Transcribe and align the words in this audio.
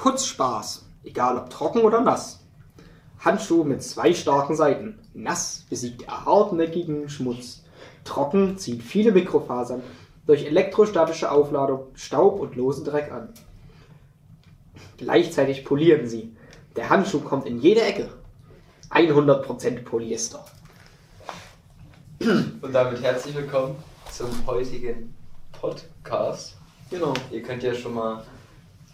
Putzspaß, 0.00 0.86
egal 1.04 1.36
ob 1.36 1.50
trocken 1.50 1.82
oder 1.82 2.00
nass. 2.00 2.40
Handschuh 3.18 3.64
mit 3.64 3.82
zwei 3.82 4.14
starken 4.14 4.56
Seiten. 4.56 4.98
Nass 5.12 5.66
besiegt 5.68 6.08
hartnäckigen 6.08 7.10
Schmutz. 7.10 7.64
Trocken 8.04 8.56
zieht 8.56 8.82
viele 8.82 9.12
Mikrofasern 9.12 9.82
durch 10.24 10.46
elektrostatische 10.46 11.30
Aufladung 11.30 11.88
Staub 11.92 12.40
und 12.40 12.56
losen 12.56 12.86
Dreck 12.86 13.12
an. 13.12 13.34
Gleichzeitig 14.96 15.66
polieren 15.66 16.06
sie. 16.06 16.34
Der 16.76 16.88
Handschuh 16.88 17.20
kommt 17.20 17.44
in 17.44 17.60
jede 17.60 17.82
Ecke. 17.82 18.08
100% 18.90 19.84
Polyester. 19.84 20.42
Und 22.20 22.72
damit 22.72 23.02
herzlich 23.02 23.34
willkommen 23.34 23.76
zum 24.10 24.30
heutigen 24.46 25.14
Podcast. 25.52 26.56
Genau. 26.88 27.12
Ihr 27.30 27.42
könnt 27.42 27.62
ja 27.62 27.74
schon 27.74 27.92
mal 27.92 28.24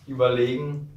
überlegen, 0.09 0.96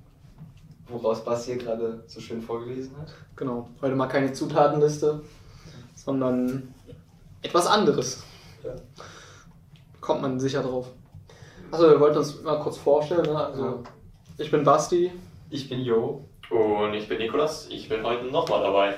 woraus 0.89 1.23
Basti 1.23 1.51
hier 1.53 1.61
gerade 1.61 2.03
so 2.07 2.19
schön 2.19 2.41
vorgelesen 2.41 2.95
hat. 2.97 3.13
Genau. 3.35 3.69
Heute 3.81 3.95
mal 3.95 4.07
keine 4.07 4.33
Zutatenliste, 4.33 5.21
sondern 5.95 6.73
etwas 7.41 7.67
anderes. 7.67 8.23
Ja. 8.63 8.75
Kommt 10.01 10.21
man 10.21 10.39
sicher 10.39 10.63
drauf. 10.63 10.87
Also 11.71 11.89
wir 11.89 11.99
wollten 11.99 12.17
uns 12.17 12.41
mal 12.41 12.59
kurz 12.59 12.77
vorstellen. 12.77 13.23
Ne? 13.23 13.37
Also, 13.37 13.83
Ich 14.37 14.49
bin 14.49 14.63
Basti. 14.63 15.11
Ich 15.49 15.69
bin 15.69 15.81
Jo. 15.81 16.25
Und 16.49 16.95
ich 16.95 17.07
bin 17.07 17.19
Nikolas, 17.19 17.67
ich 17.69 17.87
bin 17.87 18.03
heute 18.03 18.25
nochmal 18.25 18.63
dabei. 18.63 18.95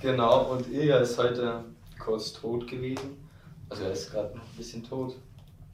Genau, 0.00 0.52
und 0.52 0.66
Ilja 0.72 0.98
ist 0.98 1.18
heute 1.18 1.64
kurz 1.98 2.32
tot 2.32 2.66
gewesen. 2.66 3.28
Also 3.68 3.84
er 3.84 3.92
ist 3.92 4.10
gerade 4.10 4.34
noch 4.34 4.42
ein 4.44 4.56
bisschen 4.56 4.82
tot. 4.82 5.14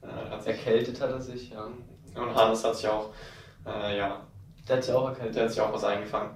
Äh, 0.03 0.31
hat 0.31 0.43
sich, 0.43 0.53
Erkältet 0.53 1.01
hat 1.01 1.11
er 1.11 1.21
sich, 1.21 1.51
ja. 1.51 1.69
und 2.17 2.35
Hannes 2.35 2.65
hat 2.65 2.75
sich 2.75 2.89
auch, 2.89 3.11
äh, 3.65 3.97
ja, 3.97 4.27
Der 4.69 4.77
hat 4.77 4.85
sich 4.85 4.95
auch 4.95 5.09
erkältet. 5.09 5.37
der 5.37 5.45
hat 5.45 5.51
sich 5.51 5.61
auch 5.61 5.73
was 5.73 5.85
eingefangen. 5.85 6.31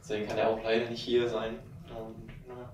Deswegen 0.00 0.26
kann 0.26 0.38
er 0.38 0.48
auch 0.48 0.62
leider 0.64 0.88
nicht 0.90 1.02
hier 1.02 1.28
sein. 1.28 1.58
Und, 1.88 2.28
ja. 2.48 2.72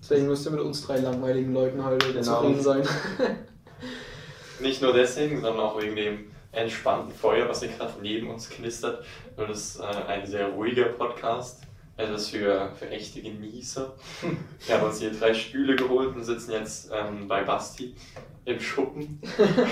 Deswegen 0.00 0.26
müsst 0.26 0.46
ihr 0.46 0.52
mit 0.52 0.60
uns 0.60 0.84
drei 0.86 0.98
langweiligen 0.98 1.52
Leuten 1.52 1.84
halt 1.84 2.02
Genau. 2.02 2.22
zufrieden 2.22 2.60
sein. 2.62 2.82
Nicht 4.60 4.82
nur 4.82 4.92
deswegen, 4.92 5.40
sondern 5.40 5.60
auch 5.64 5.80
wegen 5.80 5.96
dem 5.96 6.30
entspannten 6.52 7.12
Feuer, 7.14 7.48
was 7.48 7.60
hier 7.62 7.70
gerade 7.70 7.94
neben 8.02 8.28
uns 8.28 8.50
knistert. 8.50 9.04
Und 9.36 9.48
das 9.48 9.58
ist 9.76 9.80
äh, 9.80 9.84
ein 9.84 10.26
sehr 10.26 10.48
ruhiger 10.48 10.84
Podcast. 10.86 11.62
Etwas 11.96 12.28
für, 12.28 12.70
für 12.78 12.88
echte 12.88 13.20
Genießer. 13.22 13.94
Wir 14.66 14.74
haben 14.78 14.86
uns 14.86 15.00
hier 15.00 15.12
drei 15.12 15.32
Stühle 15.34 15.76
geholt 15.76 16.14
und 16.16 16.24
sitzen 16.24 16.52
jetzt 16.52 16.90
ähm, 16.92 17.28
bei 17.28 17.42
Basti 17.44 17.94
im 18.44 18.58
Schuppen. 18.60 19.20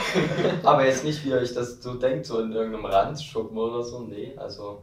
Aber 0.62 0.84
jetzt 0.86 1.05
nicht, 1.05 1.24
wie 1.24 1.30
ihr 1.30 1.36
euch 1.36 1.55
das 1.55 1.83
so 1.83 1.94
denkt, 1.94 2.27
so 2.27 2.41
in 2.41 2.52
irgendeinem 2.52 2.84
Randschuppen 2.84 3.56
oder 3.56 3.83
so. 3.83 4.00
Nee, 4.00 4.33
also. 4.36 4.83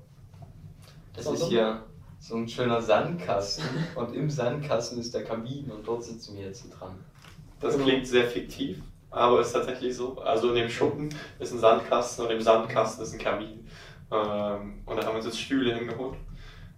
Es 1.18 1.26
ist 1.28 1.46
hier 1.46 1.84
so 2.20 2.36
ein 2.36 2.48
schöner 2.48 2.82
Sandkasten 2.82 3.66
und 3.96 4.14
im 4.14 4.30
Sandkasten 4.30 5.00
ist 5.00 5.14
der 5.14 5.24
Kamin 5.24 5.72
und 5.72 5.88
dort 5.88 6.04
sitzen 6.04 6.36
wir 6.36 6.46
jetzt 6.46 6.68
dran. 6.78 6.96
Das 7.62 7.78
klingt 7.78 8.06
sehr 8.06 8.28
fiktiv, 8.28 8.80
aber 9.12 9.40
ist 9.40 9.54
tatsächlich 9.54 9.96
so. 9.96 10.18
Also 10.20 10.50
in 10.50 10.56
dem 10.56 10.70
Schuppen 10.70 11.10
ist 11.40 11.54
ein 11.54 11.60
Sandkasten 11.60 12.26
und 12.26 12.32
im 12.32 12.42
Sandkasten 12.42 13.04
ist 13.04 13.14
ein 13.14 13.20
Kamin. 13.20 13.66
Ähm, 14.12 14.82
und 14.86 14.98
da 14.98 15.04
haben 15.04 15.14
wir 15.14 15.16
uns 15.16 15.26
jetzt 15.26 15.40
Stühle 15.40 15.74
hingeholt 15.74 16.18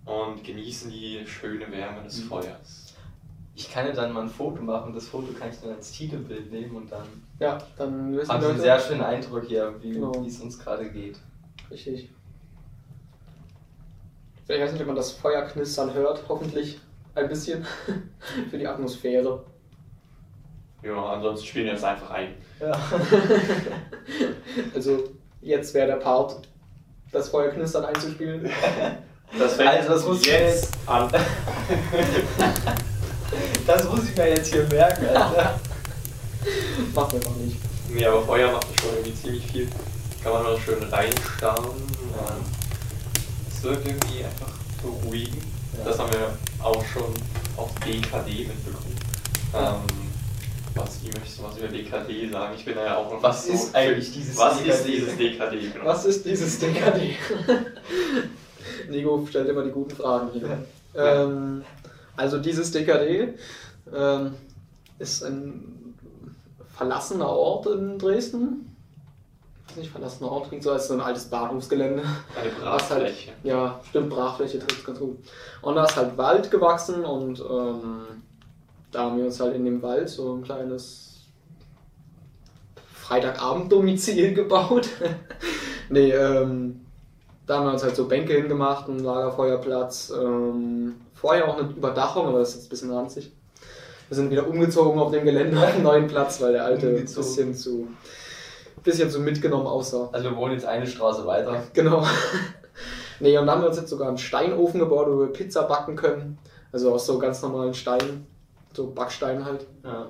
und 0.05 0.43
genießen 0.43 0.91
die 0.91 1.25
schöne 1.25 1.69
Wärme 1.71 2.03
des 2.03 2.23
Mhm. 2.23 2.27
Feuers. 2.27 2.86
Ich 3.59 3.71
kann 3.71 3.87
ja 3.87 3.91
dann 3.91 4.13
mal 4.13 4.21
ein 4.21 4.29
Foto 4.29 4.61
machen, 4.61 4.93
das 4.93 5.07
Foto 5.07 5.33
kann 5.33 5.49
ich 5.49 5.59
dann 5.59 5.71
als 5.71 5.91
Titelbild 5.91 6.51
nehmen 6.51 6.75
und 6.75 6.91
dann 6.91 7.07
Ja, 7.39 7.57
dann 7.75 8.15
wissen 8.15 8.31
haben 8.31 8.39
Sie 8.43 8.47
einen 8.49 8.59
sehr 8.59 8.79
schönen 8.79 9.01
Eindruck 9.01 9.45
hier, 9.45 9.73
wie 9.81 9.93
Genau. 9.93 10.11
es 10.27 10.39
uns 10.39 10.59
gerade 10.59 10.87
geht. 10.91 11.17
Richtig. 11.71 12.07
Ich 14.47 14.49
weiß 14.61 14.71
nicht, 14.71 14.81
ob 14.81 14.85
man 14.87 14.95
das 14.95 15.11
Feuer 15.13 15.41
knistern 15.41 15.91
hört, 15.95 16.21
hoffentlich 16.29 16.79
ein 17.15 17.27
bisschen 17.27 17.65
für 18.51 18.59
die 18.59 18.67
Atmosphäre. 18.67 19.43
Ja, 20.83 21.13
ansonsten 21.13 21.47
spielen 21.47 21.65
wir 21.65 21.73
jetzt 21.73 21.83
einfach 21.83 22.11
ein. 22.11 22.35
Ja. 22.59 22.71
Also 24.75 25.03
jetzt 25.41 25.73
wäre 25.73 25.87
der 25.87 25.95
Part, 25.95 26.47
das 27.11 27.29
Feuer 27.29 27.49
knistern 27.49 27.85
einzuspielen. 27.85 28.47
Das 29.37 29.55
fängt 29.55 29.69
Also, 29.69 29.89
das 29.89 30.05
muss 30.05 30.23
jetzt 30.27 30.77
an. 30.85 31.09
Das 33.67 33.83
muss 33.83 34.05
ich 34.09 34.15
mir 34.15 34.29
jetzt 34.29 34.51
hier 34.53 34.63
merken, 34.71 35.05
Alter. 35.07 35.59
Macht 36.95 37.13
einfach 37.13 37.35
nicht. 37.35 37.57
Nee, 37.89 38.05
aber 38.05 38.21
Feuer 38.23 38.51
macht 38.51 38.67
schon 38.79 38.89
irgendwie 38.95 39.13
ziemlich 39.13 39.45
viel. 39.47 39.67
Kann 40.23 40.31
man 40.33 40.43
noch 40.43 40.59
schön 40.59 40.81
reinstarren. 40.83 41.71
Es 43.49 43.63
wirkt 43.63 43.85
irgendwie 43.85 44.23
einfach 44.23 44.53
beruhigend. 44.81 45.43
Ja. 45.77 45.83
Das 45.85 45.99
haben 45.99 46.11
wir 46.13 46.37
auch 46.63 46.83
schon 46.85 47.13
auf 47.57 47.69
DKD 47.85 48.47
mitbekommen. 48.47 48.95
Ähm, 49.53 50.07
was, 50.75 51.01
wie 51.03 51.07
möchtest 51.07 51.39
du 51.39 51.43
was 51.43 51.57
über 51.57 51.67
DKD 51.67 52.29
sagen? 52.29 52.53
Ich 52.57 52.65
bin 52.65 52.75
da 52.75 52.85
ja 52.85 52.97
auch 52.97 53.11
noch 53.11 53.23
Was 53.23 53.45
nicht 53.47 53.55
ist 53.55 53.75
eigentlich 53.75 54.11
dieses 54.13 54.37
Was 54.37 54.57
DKD? 54.59 54.69
ist 54.69 54.85
dieses 54.85 55.17
DKD? 55.17 55.69
Genau. 55.73 55.85
Was 55.85 56.05
ist 56.05 56.25
dieses 56.25 56.59
DKD? 56.59 57.15
Nico 58.89 59.25
stellt 59.29 59.49
immer 59.49 59.63
die 59.63 59.71
guten 59.71 59.95
Fragen 59.95 60.29
hier. 60.33 60.63
Ja. 60.93 61.23
Ähm, 61.23 61.63
also 62.17 62.39
dieses 62.39 62.71
DKD 62.71 63.35
ähm, 63.93 64.33
ist 64.99 65.23
ein 65.23 65.95
verlassener 66.75 67.29
Ort 67.29 67.67
in 67.67 67.97
Dresden. 67.97 68.75
Ich 69.65 69.71
weiß 69.71 69.77
nicht, 69.77 69.91
verlassener 69.91 70.31
Ort 70.31 70.49
klingt 70.49 70.63
so 70.63 70.71
als 70.71 70.87
so 70.87 70.95
ein 70.95 71.01
altes 71.01 71.25
Bahnhofsgelände. 71.25 72.01
Eine 72.01 72.11
halt, 72.41 72.61
Brachfläche. 72.61 73.31
ja, 73.43 73.79
stimmt, 73.87 74.09
Brachfläche 74.09 74.59
trifft 74.59 74.85
ganz 74.85 74.99
gut. 74.99 75.17
Und 75.61 75.75
da 75.75 75.85
ist 75.85 75.95
halt 75.95 76.17
Wald 76.17 76.49
gewachsen 76.49 77.05
und 77.05 77.39
ähm, 77.39 78.01
da 78.91 79.03
haben 79.03 79.17
wir 79.17 79.25
uns 79.25 79.39
halt 79.39 79.55
in 79.55 79.65
dem 79.65 79.81
Wald 79.81 80.09
so 80.09 80.35
ein 80.35 80.43
kleines 80.43 81.27
Freitagabend-Domizil 82.93 84.33
gebaut. 84.35 84.89
nee, 85.89 86.11
ähm, 86.11 86.81
da 87.45 87.57
haben 87.57 87.65
wir 87.65 87.73
uns 87.73 87.83
halt 87.83 87.95
so 87.95 88.07
Bänke 88.07 88.33
hingemacht, 88.33 88.89
einen 88.89 89.03
Lagerfeuerplatz. 89.03 90.11
Ähm, 90.19 90.95
vorher 91.19 91.47
auch 91.47 91.57
eine 91.57 91.69
Überdachung, 91.69 92.27
aber 92.27 92.39
das 92.39 92.49
ist 92.49 92.55
jetzt 92.55 92.65
ein 92.65 92.69
bisschen 92.69 92.93
ranzig. 92.93 93.31
Wir 94.07 94.15
sind 94.15 94.29
wieder 94.29 94.47
umgezogen 94.47 94.99
auf 94.99 95.11
dem 95.11 95.25
Gelände 95.25 95.57
auf 95.57 95.73
einen 95.73 95.83
neuen 95.83 96.07
Platz, 96.07 96.39
weil 96.39 96.53
der 96.53 96.63
alte 96.63 96.87
ein 96.87 97.05
bisschen 97.05 97.53
zu, 97.53 97.87
bisschen 98.83 99.09
zu 99.09 99.19
mitgenommen 99.19 99.67
aussah. 99.67 100.09
Also 100.13 100.29
wir 100.29 100.37
wohnen 100.37 100.53
jetzt 100.53 100.65
eine 100.65 100.87
Straße 100.87 101.25
weiter. 101.25 101.63
Genau. 101.73 102.05
nee, 103.19 103.37
und 103.37 103.45
dann 103.45 103.55
haben 103.55 103.61
wir 103.63 103.69
uns 103.69 103.77
jetzt 103.77 103.89
sogar 103.89 104.07
einen 104.07 104.17
Steinofen 104.17 104.79
gebaut, 104.79 105.07
wo 105.09 105.19
wir 105.19 105.27
Pizza 105.27 105.63
backen 105.63 105.95
können. 105.95 106.37
Also 106.71 106.93
aus 106.93 107.05
so 107.05 107.17
ganz 107.19 107.41
normalen 107.41 107.73
Steinen, 107.73 108.27
so 108.73 108.91
Backstein 108.91 109.43
halt. 109.43 109.65
Ja. 109.83 110.07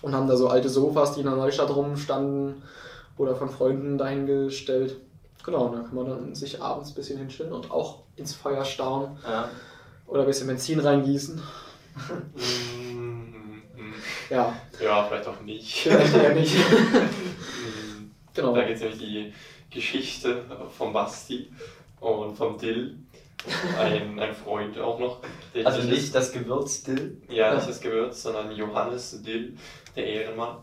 Und 0.00 0.14
haben 0.14 0.28
da 0.28 0.36
so 0.36 0.48
alte 0.48 0.68
Sofas, 0.68 1.14
die 1.14 1.20
in 1.20 1.26
der 1.26 1.36
Neustadt 1.36 1.74
rumstanden 1.74 2.62
oder 3.16 3.34
von 3.34 3.50
Freunden 3.50 3.98
dahingestellt. 3.98 4.96
Genau, 5.44 5.66
und 5.66 5.72
da 5.72 5.80
kann 5.80 5.94
man 5.94 6.06
dann 6.06 6.34
sich 6.34 6.62
abends 6.62 6.90
ein 6.90 6.94
bisschen 6.94 7.18
hinstellen 7.18 7.52
und 7.52 7.70
auch 7.70 8.02
ins 8.16 8.34
Feuer 8.34 8.64
starren 8.64 9.18
ja. 9.24 9.48
Oder 10.08 10.22
ein 10.22 10.26
bisschen 10.26 10.46
Benzin 10.48 10.80
reingießen. 10.80 11.40
Mm, 12.34 13.62
mm. 13.76 13.94
Ja, 14.30 14.54
Ja, 14.82 15.04
vielleicht 15.04 15.26
auch 15.28 15.40
nicht. 15.40 15.82
vielleicht 15.82 16.14
eher 16.14 16.34
nicht. 16.34 16.54
Mm. 16.56 18.10
genau. 18.34 18.54
Da 18.54 18.64
geht 18.64 18.76
es 18.76 18.80
nämlich 18.82 18.98
die 18.98 19.32
Geschichte 19.70 20.42
von 20.76 20.92
Basti 20.92 21.50
und 22.00 22.36
vom 22.36 22.58
Dill. 22.58 22.96
Ein, 23.78 24.18
ein 24.18 24.34
Freund 24.34 24.76
auch 24.80 24.98
noch. 24.98 25.20
der 25.54 25.64
Also 25.64 25.82
nicht 25.86 26.12
das 26.12 26.32
Gewürz 26.32 26.82
Dill. 26.82 27.22
Ja, 27.28 27.54
nicht 27.54 27.68
das 27.68 27.80
Gewürz, 27.80 28.22
sondern 28.22 28.50
Johannes 28.50 29.22
Dill, 29.22 29.56
der 29.94 30.04
Ehrenmann. 30.06 30.56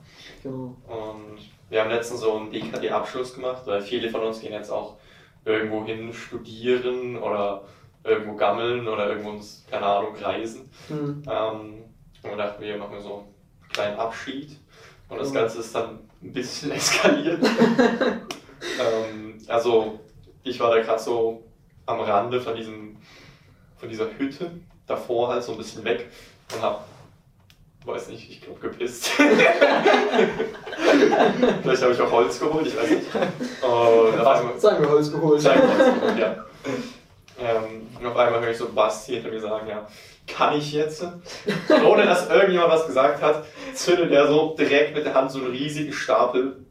genau. 0.44 0.76
Und 0.88 1.38
wir 1.70 1.82
haben 1.82 1.90
letztens 1.90 2.20
so 2.20 2.36
einen 2.36 2.52
DKD-Abschluss 2.52 3.34
gemacht, 3.36 3.62
weil 3.66 3.82
viele 3.82 4.10
von 4.10 4.22
uns 4.22 4.42
gehen 4.42 4.52
jetzt 4.52 4.70
auch 4.72 4.98
irgendwo 5.46 5.86
hin 5.86 6.14
studieren 6.14 7.18
oder 7.18 7.64
irgendwo 8.06 8.36
gammeln 8.36 8.88
oder 8.88 9.10
irgendwo 9.10 9.32
uns, 9.32 9.66
keine 9.70 9.86
Ahnung, 9.86 10.16
reisen. 10.16 10.70
Hm. 10.88 11.24
Ähm, 11.28 11.84
und 12.22 12.30
wir 12.30 12.38
dachten, 12.38 12.64
wir 12.64 12.78
machen 12.78 13.02
so 13.02 13.16
einen 13.16 13.70
kleinen 13.72 14.00
Abschied. 14.00 14.52
Und 15.10 15.20
das. 15.20 15.34
Ganze 15.34 15.60
ist 15.60 15.76
dann 15.76 16.00
ein 16.22 16.32
bisschen 16.34 16.72
eskaliert. 16.76 17.44
ähm, 18.80 19.38
also, 19.48 20.00
ich 20.44 20.60
war 20.60 20.70
da 20.76 20.82
gerade 20.82 21.02
so 21.02 21.44
am 21.86 22.00
Rande 22.00 22.42
von, 22.42 22.56
diesem, 22.56 22.98
von 23.78 23.90
dieser 23.90 24.08
Hütte, 24.18 24.52
davor 24.88 25.30
halt 25.30 25.44
so 25.44 25.52
ein 25.54 25.58
bisschen 25.58 25.84
weg 25.84 26.08
und 26.54 26.62
hab, 26.62 26.88
weiß 27.86 28.10
nicht, 28.10 28.30
ich 28.30 28.42
glaube 28.42 28.60
gepisst. 28.60 29.08
Vielleicht 31.62 31.82
habe 31.84 31.94
ich 31.94 32.02
auch 32.02 32.12
Holz 32.12 32.40
geholt, 32.40 32.68
ich 32.68 32.76
weiß 32.76 32.90
nicht. 32.90 33.08
Einmal, 33.64 34.60
Sagen 34.60 34.84
wir 34.84 34.90
Holz 34.90 35.12
geholt. 35.12 35.42
Zeig 35.42 35.62
Holz 35.62 35.94
geholt, 36.00 36.18
ja. 36.18 36.46
Ähm, 37.40 37.88
und 38.00 38.06
auf 38.06 38.16
einmal 38.16 38.42
höre 38.42 38.52
ich 38.52 38.58
so 38.58 38.70
Basti 38.70 39.14
hinter 39.14 39.30
mir 39.30 39.42
sagen, 39.42 39.68
ja, 39.68 39.88
kann 40.28 40.58
ich 40.58 40.74
jetzt? 40.74 41.04
Und 41.04 41.86
ohne 41.86 42.06
dass 42.06 42.30
irgendjemand 42.30 42.72
was 42.72 42.88
gesagt 42.88 43.22
hat, 43.22 43.46
zündet 43.74 44.12
er 44.12 44.28
so 44.28 44.56
direkt 44.58 44.96
mit 44.96 45.06
der 45.06 45.14
Hand 45.14 45.32
so 45.32 45.40
einen 45.40 45.52
riesigen 45.52 45.94
Stapel 45.94 46.66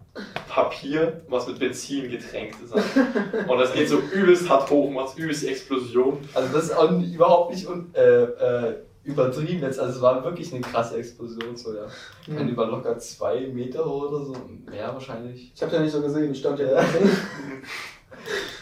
Papier, 0.49 1.22
was 1.28 1.49
mit 1.49 1.58
Benzin 1.58 2.08
getränkt 2.08 2.56
ist. 2.62 2.72
Und 2.72 3.58
das 3.58 3.72
geht 3.72 3.88
so 3.88 3.99
übelst 3.99 4.49
hart 4.49 4.70
hoch, 4.70 4.90
macht 4.90 5.19
übelst 5.19 5.43
die 5.43 5.49
Explosion. 5.49 6.20
Also 6.34 6.52
das 6.52 6.64
ist 6.64 6.76
auch 6.76 6.90
überhaupt 6.90 7.52
nicht 7.52 7.67
un 7.67 7.93
äh, 7.94 8.22
äh, 8.22 8.76
übertrieben 9.02 9.62
jetzt. 9.62 9.81
Also 9.81 9.96
es 9.96 10.02
war 10.02 10.22
wirklich 10.25 10.52
eine 10.52 10.62
krasse 10.62 10.96
Explosion. 10.99 11.56
So, 11.56 11.75
ja. 11.75 11.87
Mhm. 12.26 12.37
Kann 12.37 12.49
über 12.49 12.67
locker 12.67 12.96
zwei 12.99 13.49
Meter 13.49 13.84
oder 13.84 14.25
so. 14.25 14.37
Mehr 14.70 14.93
wahrscheinlich. 14.93 15.52
Ich 15.55 15.62
habe 15.62 15.75
ja 15.75 15.82
nicht 15.82 15.93
so 15.93 16.00
gesehen, 16.00 16.31
ich 16.31 16.38
stand 16.38 16.60
ja. 16.60 16.67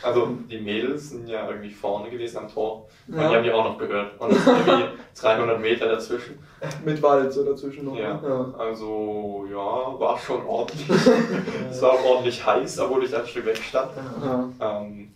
Also 0.02 0.28
die 0.50 0.58
Mädels 0.60 1.10
sind 1.10 1.28
ja 1.28 1.48
irgendwie 1.48 1.70
vorne 1.70 2.10
gewesen 2.10 2.38
am 2.38 2.48
Tor. 2.48 2.88
Und 3.08 3.16
Ja. 3.16 3.28
die 3.28 3.36
haben 3.36 3.44
die 3.44 3.52
auch 3.52 3.64
noch 3.64 3.78
gehört. 3.78 4.20
Und 4.20 4.32
es 4.32 4.44
sind 4.44 4.66
irgendwie 4.66 4.84
300 5.20 5.60
Meter 5.60 5.88
dazwischen. 5.88 6.38
Mit 6.84 7.02
Wald 7.02 7.32
so 7.32 7.44
dazwischen 7.44 7.84
noch. 7.86 7.96
Ja. 7.96 8.14
ne? 8.14 8.54
Also 8.58 9.46
ja, 9.50 9.56
war 10.00 10.18
schon 10.18 10.44
ordentlich. 10.46 10.88
es 11.70 11.80
war 11.82 11.92
auch 11.92 12.04
ordentlich 12.04 12.44
heiß, 12.44 12.78
obwohl 12.80 13.04
ich 13.04 13.14
ein 13.16 13.26
Stück 13.26 13.46
weg 13.46 13.56
stand. 13.58 13.90
Ja. 14.24 14.48
Ähm, 14.60 15.12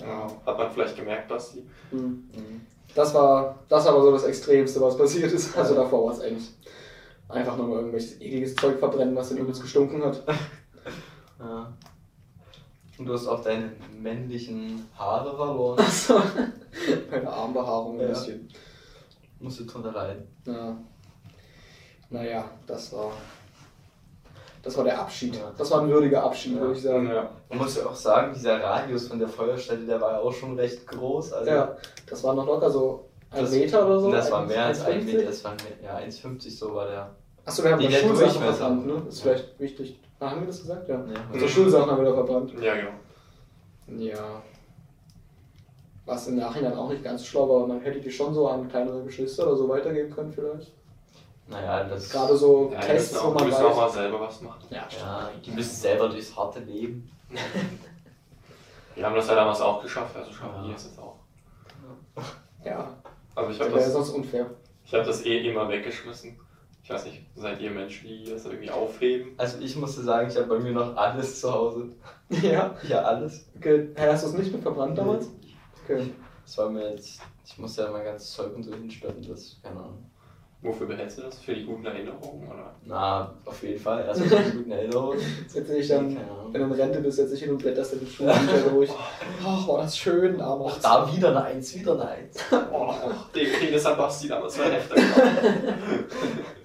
ja, 0.00 0.26
hat 0.44 0.58
man 0.58 0.70
vielleicht 0.70 0.96
gemerkt, 0.96 1.28
Basti. 1.28 1.64
Mhm. 1.90 1.98
Mhm. 2.34 2.60
Das 2.94 3.12
war, 3.14 3.58
das 3.68 3.84
war 3.84 3.92
aber 3.92 4.02
so 4.02 4.12
das 4.12 4.24
Extremste, 4.24 4.80
was 4.80 4.96
passiert 4.96 5.30
ist. 5.32 5.56
Also 5.56 5.74
davor 5.74 6.06
war 6.06 6.12
es 6.12 6.20
eigentlich 6.20 6.48
einfach 7.28 7.56
nur 7.56 7.76
irgendwelches 7.76 8.14
ekliges 8.20 8.54
Zeug 8.56 8.78
verbrennen, 8.78 9.16
was 9.16 9.28
dann 9.30 9.38
übelst 9.38 9.62
gestunken 9.62 10.02
hat. 10.04 10.22
Ja. 11.38 11.70
Und 12.98 13.06
du 13.06 13.12
hast 13.12 13.26
auch 13.26 13.42
deine 13.42 13.72
männlichen 14.00 14.88
Haare 14.98 15.36
verloren. 15.36 15.78
Achso. 15.80 16.20
Meine 17.10 17.30
Armbehaarung 17.30 17.96
ein 17.96 18.02
Ja. 18.02 18.08
bisschen. 18.08 18.48
Musst 19.38 19.60
du 19.60 19.64
drunter 19.64 19.92
leiden. 19.92 20.26
Ja. 20.46 20.76
Naja, 22.10 22.44
das 22.66 22.92
war. 22.92 23.12
Das 24.62 24.76
war 24.76 24.84
der 24.84 24.98
Abschied. 25.00 25.36
Ja. 25.36 25.52
Das 25.56 25.70
war 25.70 25.82
ein 25.82 25.88
würdiger 25.88 26.24
Abschied, 26.24 26.54
Ja. 26.54 26.60
würde 26.60 26.72
ich 26.74 26.82
sagen. 26.82 27.06
Ja. 27.08 27.30
Man 27.48 27.58
muss 27.58 27.76
ja 27.76 27.86
auch 27.86 27.94
sagen, 27.94 28.32
dieser 28.34 28.60
Radius 28.62 29.08
von 29.08 29.18
der 29.18 29.28
Feuerstelle, 29.28 29.84
der 29.86 30.00
war 30.00 30.12
ja 30.12 30.18
auch 30.20 30.32
schon 30.32 30.58
recht 30.58 30.86
groß. 30.86 31.32
Also 31.34 31.50
Ja, 31.50 31.76
das 32.08 32.24
war 32.24 32.34
noch 32.34 32.46
locker 32.46 32.70
so 32.70 33.08
ein 33.30 33.42
Das- 33.42 33.50
Meter 33.52 33.86
oder 33.86 34.00
so. 34.00 34.10
Das 34.10 34.30
war 34.30 34.44
mehr 34.46 34.64
als 34.66 34.80
ein 34.84 35.00
1,50. 35.00 35.04
Meter, 35.04 35.22
das 35.26 35.44
waren 35.44 35.56
mehr- 35.56 35.84
ja 35.90 35.96
1,50 35.98 36.58
so 36.58 36.74
war 36.74 36.86
der. 36.88 37.10
Achso, 37.44 37.62
wir 37.62 37.72
haben 37.72 37.80
die 37.80 37.92
Schulsachen 37.92 38.18
Durchmesser. 38.18 38.52
verbrannt, 38.54 38.86
ne? 38.86 39.02
Das 39.04 39.14
ist 39.14 39.20
vielleicht 39.22 39.60
wichtig. 39.60 40.00
Ah, 40.18 40.30
haben 40.30 40.40
wir 40.40 40.46
das 40.46 40.60
gesagt? 40.62 40.88
Ja. 40.88 40.96
Ne, 40.98 41.14
Unsere 41.32 41.50
Schulsachen 41.50 41.90
haben 41.90 41.98
wir 42.02 42.08
da 42.10 42.14
verbrannt. 42.14 42.52
ja, 42.60 42.74
genau. 42.74 42.90
Ja. 44.02 44.42
Was 46.06 46.28
im 46.28 46.36
Nachhinein 46.36 46.74
auch 46.76 46.88
nicht 46.88 47.02
ganz 47.04 47.26
schlau 47.26 47.48
war, 47.48 47.66
man 47.66 47.80
hätte 47.80 48.00
die 48.00 48.10
schon 48.10 48.32
so 48.32 48.48
an 48.48 48.68
kleinere 48.68 49.02
Geschwister 49.04 49.46
oder 49.46 49.56
so 49.56 49.68
weitergeben 49.68 50.10
können 50.14 50.32
vielleicht. 50.32 50.72
Naja, 51.48 51.84
das. 51.84 52.10
Gerade 52.10 52.36
so 52.36 52.70
Ja, 52.72 52.80
die 52.80 52.86
Tests, 52.86 53.12
müssen 53.12 53.24
wo 53.24 53.28
auch, 53.28 53.36
die 53.36 53.38
man 53.44 53.48
müssen 53.50 53.64
auch 53.66 53.76
mal 53.76 53.90
selber 53.90 54.20
was 54.20 54.40
machen. 54.40 54.64
Ja, 54.70 54.88
Ja, 54.98 55.30
die 55.44 55.50
müssen 55.50 55.74
selber 55.74 56.08
durchs 56.08 56.34
harte 56.36 56.60
Leben. 56.60 57.10
Wir 58.94 59.04
haben 59.04 59.14
das 59.14 59.28
ja 59.28 59.34
damals 59.34 59.60
auch 59.60 59.82
geschafft, 59.82 60.16
also 60.16 60.32
schaffen 60.32 60.62
die 60.64 60.70
Ja. 60.70 60.74
es 60.76 60.84
jetzt 60.84 60.98
auch. 60.98 61.16
ja. 62.64 62.88
Also 63.34 63.50
ich 63.50 63.58
Das 63.58 63.66
habe 63.66 63.76
wäre 63.76 63.84
das, 63.84 63.92
sonst 63.92 64.10
unfair. 64.10 64.46
ich 64.84 64.94
hab 64.94 65.04
das 65.04 65.24
eh 65.26 65.50
immer 65.50 65.68
weggeschmissen. 65.68 66.38
Ich 66.86 66.90
weiß 66.90 67.04
nicht, 67.06 67.20
seid 67.34 67.60
ihr 67.60 67.72
Menschen, 67.72 68.06
die 68.06 68.30
das 68.30 68.44
irgendwie 68.44 68.70
aufheben? 68.70 69.32
Also 69.38 69.58
ich 69.58 69.74
musste 69.74 70.02
sagen, 70.02 70.28
ich 70.30 70.36
habe 70.36 70.46
bei 70.46 70.60
mir 70.60 70.70
noch 70.70 70.96
alles 70.96 71.40
zu 71.40 71.52
Hause. 71.52 71.88
Ja. 72.28 72.76
Ja, 72.88 73.02
alles. 73.02 73.48
Okay. 73.56 73.88
Hast 73.98 74.22
du 74.22 74.28
es 74.28 74.34
nicht 74.34 74.52
mit 74.52 74.62
verbrannt 74.62 74.96
damals? 74.96 75.28
Okay. 75.82 76.12
Das 76.44 76.58
war 76.58 76.70
mir 76.70 76.90
jetzt. 76.90 77.20
Ich 77.44 77.58
musste 77.58 77.82
ja 77.82 77.90
mein 77.90 78.04
ganzes 78.04 78.32
Zeug 78.32 78.54
und 78.54 78.62
so 78.62 78.72
hinstellen, 78.72 79.24
das, 79.28 79.58
keine 79.64 79.80
Ahnung. 79.80 80.10
Wofür 80.62 80.86
behältst 80.86 81.18
du 81.18 81.22
das? 81.22 81.38
Für 81.40 81.54
die 81.54 81.64
guten 81.64 81.86
Erinnerungen? 81.86 82.48
Oder? 82.48 82.74
Na, 82.84 83.34
auf 83.44 83.62
jeden 83.62 83.80
Fall. 83.80 84.04
Erstmal 84.06 84.44
die 84.44 84.56
guten 84.58 84.70
Erinnerungen. 84.70 85.20
Setze 85.48 85.78
ich 85.78 85.88
dann, 85.88 86.16
wenn 86.52 86.60
du 86.60 86.66
in 86.66 86.80
Rente 86.80 87.00
bist, 87.00 87.16
setze 87.16 87.34
ich 87.34 87.40
hin 87.40 87.50
und 87.50 87.58
blätterst 87.58 87.94
in 87.94 88.00
die 88.00 88.06
Schulbücher 88.06 88.70
durch. 88.70 88.90
Ach, 89.44 89.68
war 89.68 89.78
das 89.82 89.98
schön 89.98 90.38
damals. 90.38 90.80
da 90.80 91.12
wieder 91.12 91.30
eine 91.30 91.44
Eins, 91.44 91.74
wieder 91.74 91.92
eine 91.94 92.08
Eins. 92.08 92.38
Oh, 92.72 92.94
den 93.34 93.52
Penis 93.52 93.84
hat 93.84 93.98
Basti 93.98 94.28
damals 94.28 94.54
zwei 94.54 94.70
Hefte 94.70 94.94
gemacht. 94.94 95.20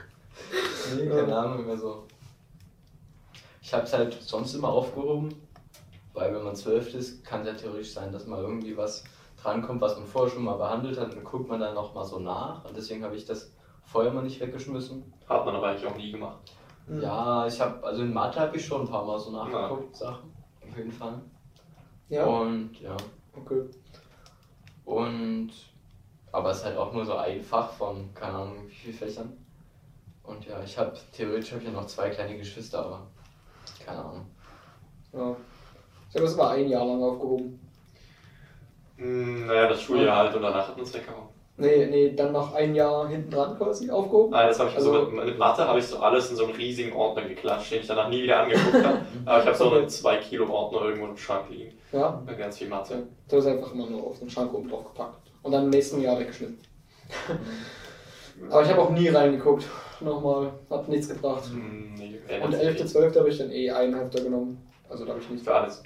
Nee, 0.95 1.07
keine 1.07 1.35
Ahnung, 1.35 1.69
also. 1.69 2.05
Ich 3.61 3.73
habe 3.73 3.83
es 3.83 3.93
halt 3.93 4.21
sonst 4.21 4.53
immer 4.53 4.69
aufgehoben, 4.69 5.29
weil 6.13 6.33
wenn 6.33 6.43
man 6.43 6.55
zwölf 6.55 6.93
ist, 6.93 7.23
kann 7.23 7.41
es 7.41 7.47
ja 7.47 7.53
theoretisch 7.53 7.93
sein, 7.93 8.11
dass 8.11 8.25
mal 8.25 8.41
irgendwie 8.41 8.75
was 8.75 9.03
drankommt, 9.41 9.81
was 9.81 9.97
man 9.97 10.05
vorher 10.05 10.33
schon 10.33 10.43
mal 10.43 10.57
behandelt 10.57 10.99
hat, 10.99 11.13
dann 11.13 11.23
guckt 11.23 11.47
man 11.47 11.59
dann 11.59 11.73
nochmal 11.73 12.05
so 12.05 12.19
nach. 12.19 12.65
Und 12.65 12.75
deswegen 12.75 13.03
habe 13.03 13.15
ich 13.15 13.25
das 13.25 13.51
vorher 13.85 14.11
mal 14.11 14.23
nicht 14.23 14.39
weggeschmissen. 14.39 15.13
Hat 15.27 15.45
man 15.45 15.55
aber 15.55 15.69
eigentlich 15.69 15.89
auch 15.89 15.95
nie 15.95 16.11
gemacht. 16.11 16.51
Mhm. 16.87 17.01
Ja, 17.01 17.47
ich 17.47 17.59
habe, 17.61 17.85
also 17.85 18.01
in 18.01 18.13
Mathe 18.13 18.39
habe 18.39 18.57
ich 18.57 18.65
schon 18.65 18.81
ein 18.81 18.87
paar 18.87 19.05
Mal 19.05 19.19
so 19.19 19.31
nachgeguckt, 19.31 19.95
Sachen. 19.95 20.33
Auf 20.67 20.77
jeden 20.77 20.91
Fall. 20.91 21.21
Ja, 22.09 22.25
Und 22.25 22.79
ja. 22.81 22.97
okay. 23.35 23.63
Und 24.85 25.51
aber 26.31 26.51
es 26.51 26.57
ist 26.57 26.65
halt 26.65 26.77
auch 26.77 26.93
nur 26.93 27.05
so 27.05 27.15
ein 27.15 27.41
Fach 27.41 27.69
von, 27.71 28.13
keine 28.13 28.33
Ahnung, 28.33 28.67
wie 28.67 28.71
vielen 28.71 28.93
Fächern. 28.93 29.40
Und 30.23 30.45
ja, 30.45 30.61
ich 30.63 30.77
habe 30.77 30.93
theoretisch 31.15 31.51
hab 31.51 31.59
ich 31.59 31.65
ja 31.65 31.71
noch 31.71 31.87
zwei 31.87 32.09
kleine 32.09 32.37
Geschwister, 32.37 32.79
aber 32.85 33.07
keine 33.85 33.99
Ahnung. 33.99 34.25
Ja. 35.13 35.35
Ich 36.09 36.15
habe 36.15 36.25
das 36.25 36.35
mal 36.35 36.49
ein 36.55 36.67
Jahr 36.67 36.85
lang 36.85 37.01
aufgehoben. 37.01 37.59
Hm, 38.97 39.47
naja, 39.47 39.67
das 39.67 39.81
Schuljahr 39.81 40.17
halt 40.17 40.35
und 40.35 40.41
danach 40.43 40.67
hat 40.67 40.77
man 40.77 40.85
es 40.85 40.93
weggehauen. 40.93 41.29
Nee, 41.57 41.85
nee, 41.87 42.13
dann 42.15 42.31
noch 42.31 42.53
ein 42.55 42.73
Jahr 42.73 43.07
hinten 43.07 43.29
dran 43.29 43.57
quasi 43.57 43.89
aufgehoben. 43.89 44.31
Nein, 44.31 44.47
das 44.47 44.59
habe 44.59 44.69
ich 44.69 44.75
Also- 44.75 44.93
so 44.93 45.11
mit, 45.11 45.25
mit 45.25 45.37
Mathe 45.37 45.67
habe 45.67 45.79
ich 45.79 45.85
so 45.85 45.99
alles 45.99 46.29
in 46.31 46.35
so 46.35 46.45
einen 46.45 46.53
riesigen 46.55 46.93
Ordner 46.93 47.23
geklatscht, 47.27 47.71
den 47.71 47.81
ich 47.81 47.87
danach 47.87 48.09
nie 48.09 48.23
wieder 48.23 48.39
angeguckt 48.41 48.83
habe. 48.83 49.01
Aber 49.25 49.39
ich 49.39 49.45
habe 49.45 49.57
so 49.57 49.71
einen 49.71 49.89
2 49.89 50.17
Kilo 50.17 50.49
Ordner 50.49 50.81
irgendwo 50.83 51.07
im 51.07 51.17
Schrank 51.17 51.49
liegen. 51.49 51.77
Ja, 51.91 52.21
Mit 52.25 52.37
ganz 52.37 52.57
viel 52.57 52.69
Mathe. 52.69 52.93
Ja, 52.95 52.99
Du 53.29 53.37
hast 53.37 53.45
einfach 53.47 53.73
immer 53.73 53.87
nur 53.87 54.03
auf 54.07 54.19
den 54.19 54.29
Schrank 54.29 54.53
oben 54.53 54.69
drauf 54.69 54.85
gepackt. 54.85 55.29
Und 55.43 55.51
dann 55.51 55.65
im 55.65 55.69
nächsten 55.69 56.01
Jahr 56.01 56.19
weggeschnitten. 56.19 56.59
Aber 58.49 58.63
ich 58.63 58.69
habe 58.69 58.81
auch 58.81 58.89
nie 58.89 59.09
reingeguckt. 59.09 59.65
Nochmal, 59.99 60.51
hat 60.69 60.89
nichts 60.89 61.09
gebracht. 61.09 61.45
Hm, 61.45 61.93
nee, 61.95 62.19
Und 62.43 62.53
ändert 62.53 62.77
sich 62.77 62.81
11., 62.81 62.91
12. 62.91 63.15
habe 63.17 63.29
ich 63.29 63.37
dann 63.37 63.51
eh 63.51 63.69
einen 63.71 63.95
Hefter 63.95 64.21
genommen. 64.21 64.67
Also 64.89 65.05
da 65.05 65.11
habe 65.11 65.21
ich 65.21 65.29
nicht. 65.29 65.43
Für 65.43 65.55
alles. 65.55 65.83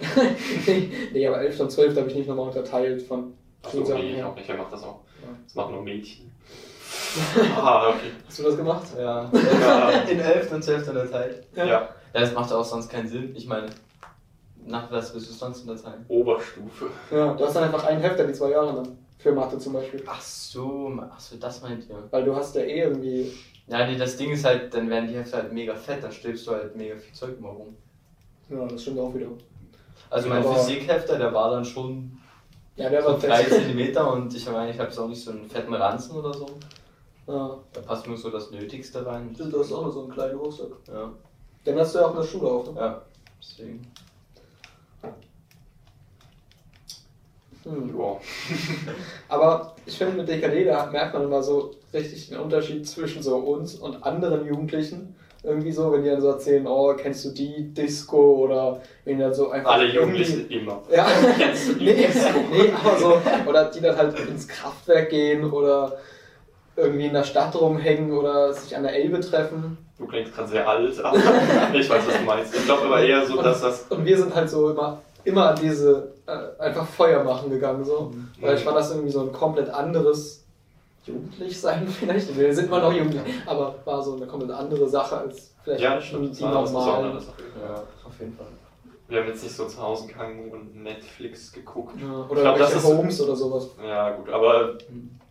nee, 1.12 1.26
aber 1.26 1.40
11. 1.40 1.60
und 1.60 1.70
12. 1.70 1.96
habe 1.96 2.08
ich 2.08 2.16
nicht 2.16 2.28
nochmal 2.28 2.48
unterteilt 2.48 3.02
von 3.02 3.34
Achso, 3.62 3.78
Schulsachen 3.78 4.02
nee, 4.02 4.16
ich 4.16 4.24
auch 4.24 4.34
nicht. 4.34 4.48
Wer 4.48 4.56
macht 4.56 4.72
das 4.72 4.82
auch? 4.82 5.00
Ja. 5.22 5.28
Das 5.44 5.54
machen 5.54 5.74
nur 5.74 5.82
Mädchen. 5.82 6.32
ah, 7.56 7.90
okay. 7.90 8.10
Hast 8.26 8.38
du 8.38 8.42
das 8.42 8.56
gemacht? 8.56 8.86
Ja. 8.98 9.30
Ja. 9.32 9.90
In 10.08 10.20
11. 10.20 10.52
und 10.52 10.64
12. 10.64 10.88
unterteilt. 10.88 11.46
Ja. 11.54 11.66
Ja, 11.66 11.88
das 12.12 12.32
macht 12.32 12.52
auch 12.52 12.64
sonst 12.64 12.88
keinen 12.88 13.08
Sinn. 13.08 13.34
Ich 13.36 13.46
meine, 13.46 13.66
nach 14.66 14.90
was 14.90 15.14
willst 15.14 15.28
du 15.28 15.34
sonst 15.34 15.68
unterteilen? 15.68 16.04
Oberstufe. 16.08 16.86
Ja, 17.10 17.34
du 17.34 17.44
hast 17.44 17.54
dann 17.56 17.64
einfach 17.64 17.84
einen 17.84 18.00
Hefter 18.00 18.26
die 18.26 18.32
zwei 18.32 18.50
Jahre 18.50 18.74
dann. 18.74 18.98
Für 19.24 19.32
Mathe 19.32 19.56
zum 19.58 19.72
Beispiel. 19.72 20.02
Ach 20.06 20.20
so, 20.20 20.92
ach 21.10 21.18
so, 21.18 21.36
das 21.38 21.62
meint 21.62 21.88
ihr. 21.88 21.96
Weil 22.10 22.24
du 22.26 22.36
hast 22.36 22.54
ja 22.56 22.60
eh 22.60 22.80
irgendwie. 22.82 23.32
Ja, 23.66 23.86
nee, 23.86 23.96
das 23.96 24.18
Ding 24.18 24.30
ist 24.32 24.44
halt, 24.44 24.74
dann 24.74 24.90
werden 24.90 25.08
die 25.08 25.14
Hefte 25.14 25.38
halt 25.38 25.50
mega 25.50 25.74
fett, 25.74 26.04
dann 26.04 26.12
stülpst 26.12 26.46
du 26.46 26.50
halt 26.50 26.76
mega 26.76 26.94
viel 26.94 27.14
Zeug 27.14 27.38
immer 27.38 27.48
rum. 27.48 27.74
Ja, 28.50 28.66
das 28.66 28.82
stimmt 28.82 28.98
auch 28.98 29.14
wieder. 29.14 29.28
Also 30.10 30.28
mein 30.28 30.44
Aber- 30.44 30.54
Physikhefter, 30.56 31.16
der 31.16 31.32
war 31.32 31.50
dann 31.52 31.64
schon 31.64 32.18
Ja, 32.76 32.90
der 32.90 33.00
so 33.02 33.08
war 33.12 33.18
3 33.18 33.44
fest. 33.44 33.66
cm 33.66 33.96
und 34.06 34.34
ich 34.34 34.46
meine, 34.50 34.70
ich 34.70 34.78
habe 34.78 34.90
jetzt 34.90 34.98
auch 34.98 35.08
nicht 35.08 35.24
so 35.24 35.30
einen 35.30 35.48
fetten 35.48 35.72
Ranzen 35.72 36.16
oder 36.16 36.34
so. 36.34 36.46
Ja. 37.26 37.56
Da 37.72 37.80
passt 37.80 38.06
nur 38.06 38.18
so 38.18 38.28
das 38.28 38.50
Nötigste 38.50 39.06
rein. 39.06 39.34
Du 39.34 39.58
hast 39.58 39.72
auch 39.72 39.84
nur 39.84 39.92
so 39.92 40.02
einen 40.02 40.10
kleinen 40.12 40.36
Rucksack. 40.38 40.68
Ja, 40.92 41.10
Den 41.64 41.78
hast 41.78 41.94
du 41.94 42.00
ja 42.00 42.04
auch 42.04 42.10
in 42.10 42.16
der 42.18 42.24
Schule 42.24 42.46
auch, 42.50 42.74
ne? 42.74 42.78
ja, 42.78 43.02
deswegen. 43.40 43.90
Hm. 47.64 47.94
Ja. 47.98 48.16
Aber 49.28 49.74
ich 49.86 49.96
finde, 49.96 50.18
mit 50.18 50.28
DKD, 50.28 50.64
da 50.64 50.86
merkt 50.86 51.14
man 51.14 51.24
immer 51.24 51.42
so 51.42 51.72
richtig 51.92 52.28
den 52.28 52.38
Unterschied 52.38 52.86
zwischen 52.86 53.22
so 53.22 53.36
uns 53.36 53.74
und 53.74 54.02
anderen 54.04 54.46
Jugendlichen. 54.46 55.16
Irgendwie 55.42 55.72
so, 55.72 55.92
wenn 55.92 56.02
die 56.02 56.08
dann 56.08 56.22
so 56.22 56.28
erzählen, 56.28 56.66
oh, 56.66 56.94
kennst 56.94 57.24
du 57.26 57.30
die 57.30 57.74
Disco 57.74 58.36
oder 58.36 58.80
wenn 59.04 59.18
die 59.18 59.22
dann 59.22 59.34
so 59.34 59.50
einfach. 59.50 59.72
Alle 59.72 59.86
Jugendlichen 59.86 60.48
immer. 60.48 60.82
Ja, 60.90 61.06
Kennst 61.38 61.68
du 61.68 61.74
die 61.74 61.84
nee, 61.84 62.06
Disco? 62.06 62.30
nee, 62.50 62.72
aber 62.82 62.98
so, 62.98 63.20
oder 63.46 63.64
die 63.66 63.80
dann 63.80 63.96
halt 63.96 64.18
ins 64.20 64.48
Kraftwerk 64.48 65.10
gehen 65.10 65.50
oder 65.50 65.98
irgendwie 66.76 67.06
in 67.06 67.12
der 67.12 67.24
Stadt 67.24 67.54
rumhängen 67.60 68.12
oder 68.12 68.52
sich 68.54 68.74
an 68.74 68.84
der 68.84 68.94
Elbe 68.94 69.20
treffen. 69.20 69.76
Du 69.98 70.06
klingst 70.06 70.34
gerade 70.34 70.48
sehr 70.48 70.68
alt, 70.68 70.98
aber 71.04 71.18
ich 71.74 71.88
weiß, 71.88 72.06
was 72.06 72.16
du 72.16 72.22
meinst. 72.24 72.54
Ich 72.54 72.64
glaube 72.64 72.86
aber 72.86 73.02
eher 73.02 73.24
so, 73.26 73.40
dass 73.40 73.60
das. 73.60 73.82
Und 73.90 74.04
wir 74.04 74.16
sind 74.16 74.34
halt 74.34 74.48
so 74.48 74.70
immer, 74.70 75.02
immer 75.24 75.50
an 75.50 75.58
diese 75.60 76.13
äh, 76.26 76.62
einfach 76.62 76.86
Feuer 76.86 77.22
machen 77.24 77.50
gegangen. 77.50 77.84
So. 77.84 78.12
Weil 78.40 78.56
ich 78.56 78.64
fand 78.64 78.76
das 78.76 78.90
irgendwie 78.90 79.10
so 79.10 79.20
ein 79.22 79.32
komplett 79.32 79.68
anderes 79.70 80.44
Jugendlichsein 81.04 81.86
vielleicht. 82.00 82.36
Wir 82.36 82.54
sind 82.54 82.66
immer 82.66 82.80
noch 82.80 82.92
jugendlich, 82.92 83.22
aber 83.46 83.74
war 83.84 84.02
so 84.02 84.16
eine 84.16 84.26
komplett 84.26 84.50
andere 84.52 84.88
Sache 84.88 85.18
als 85.18 85.54
vielleicht 85.62 85.82
Ja, 85.82 86.00
stimmt. 86.00 86.30
Das 86.30 86.38
die 86.38 86.44
war 86.44 86.52
normalen. 86.62 87.12
Ja, 87.14 87.82
auf 88.06 88.18
jeden 88.20 88.36
Fall. 88.36 88.46
Wir 89.06 89.20
haben 89.20 89.28
jetzt 89.28 89.42
nicht 89.44 89.54
so 89.54 89.66
zu 89.66 89.82
Hause 89.82 90.06
gehangen 90.06 90.50
und 90.50 90.82
Netflix 90.82 91.52
geguckt. 91.52 92.00
Ja, 92.00 92.24
Ich 92.24 92.30
oder 92.30 92.40
glaub, 92.40 92.58
das 92.58 92.74
ist- 92.74 92.84
Homes 92.84 93.20
oder 93.20 93.36
sowas. 93.36 93.68
Ja, 93.86 94.10
gut, 94.16 94.30
aber 94.30 94.78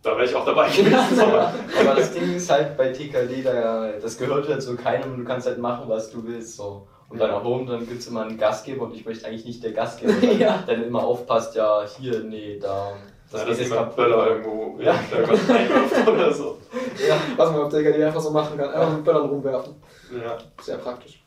da 0.00 0.12
wäre 0.12 0.24
ich 0.26 0.34
auch 0.34 0.44
dabei 0.44 0.68
gewesen. 0.76 1.20
aber- 1.20 1.52
Aber 1.80 1.94
das 1.96 2.12
Ding 2.12 2.36
ist 2.36 2.48
halt 2.48 2.76
bei 2.76 2.90
TKD, 2.92 3.42
da, 3.42 3.90
das 4.00 4.16
gehört 4.16 4.48
halt 4.48 4.62
so 4.62 4.76
keinem 4.76 5.14
und 5.14 5.18
du 5.18 5.24
kannst 5.24 5.48
halt 5.48 5.58
machen, 5.58 5.88
was 5.88 6.08
du 6.10 6.24
willst. 6.24 6.56
So. 6.56 6.86
Und 7.08 7.18
bei 7.18 7.26
der 7.26 7.42
Home, 7.44 7.70
dann 7.70 7.86
gibt 7.86 8.00
es 8.00 8.06
immer 8.08 8.22
einen 8.22 8.38
Gastgeber 8.38 8.84
und 8.84 8.94
ich 8.94 9.04
möchte 9.04 9.26
eigentlich 9.26 9.44
nicht 9.44 9.62
der 9.62 9.72
Gastgeber 9.72 10.12
sein, 10.20 10.38
Ja. 10.38 10.58
der 10.66 10.76
dann 10.76 10.84
immer 10.86 11.04
aufpasst, 11.04 11.54
ja, 11.54 11.84
hier, 11.98 12.20
nee, 12.20 12.58
da. 12.58 12.92
Das 13.30 13.42
geht 13.42 13.50
dass 13.52 13.58
jetzt 13.60 13.72
kaputt. 13.72 13.96
Böller 13.96 14.26
irgendwo 14.28 14.78
Ja. 14.80 14.94
ja. 14.94 16.06
oder 16.12 16.32
so. 16.32 16.58
Ja. 17.08 17.16
Was 17.36 17.50
man 17.50 17.62
auf 17.62 17.68
der 17.70 17.82
Galerie 17.82 18.04
einfach 18.04 18.20
so 18.20 18.30
machen 18.30 18.56
kann, 18.56 18.68
einfach 18.70 18.92
mit 18.92 19.04
Böllern 19.04 19.28
rumwerfen. 19.28 19.74
Ja. 20.22 20.38
Sehr 20.62 20.76
praktisch. 20.78 21.22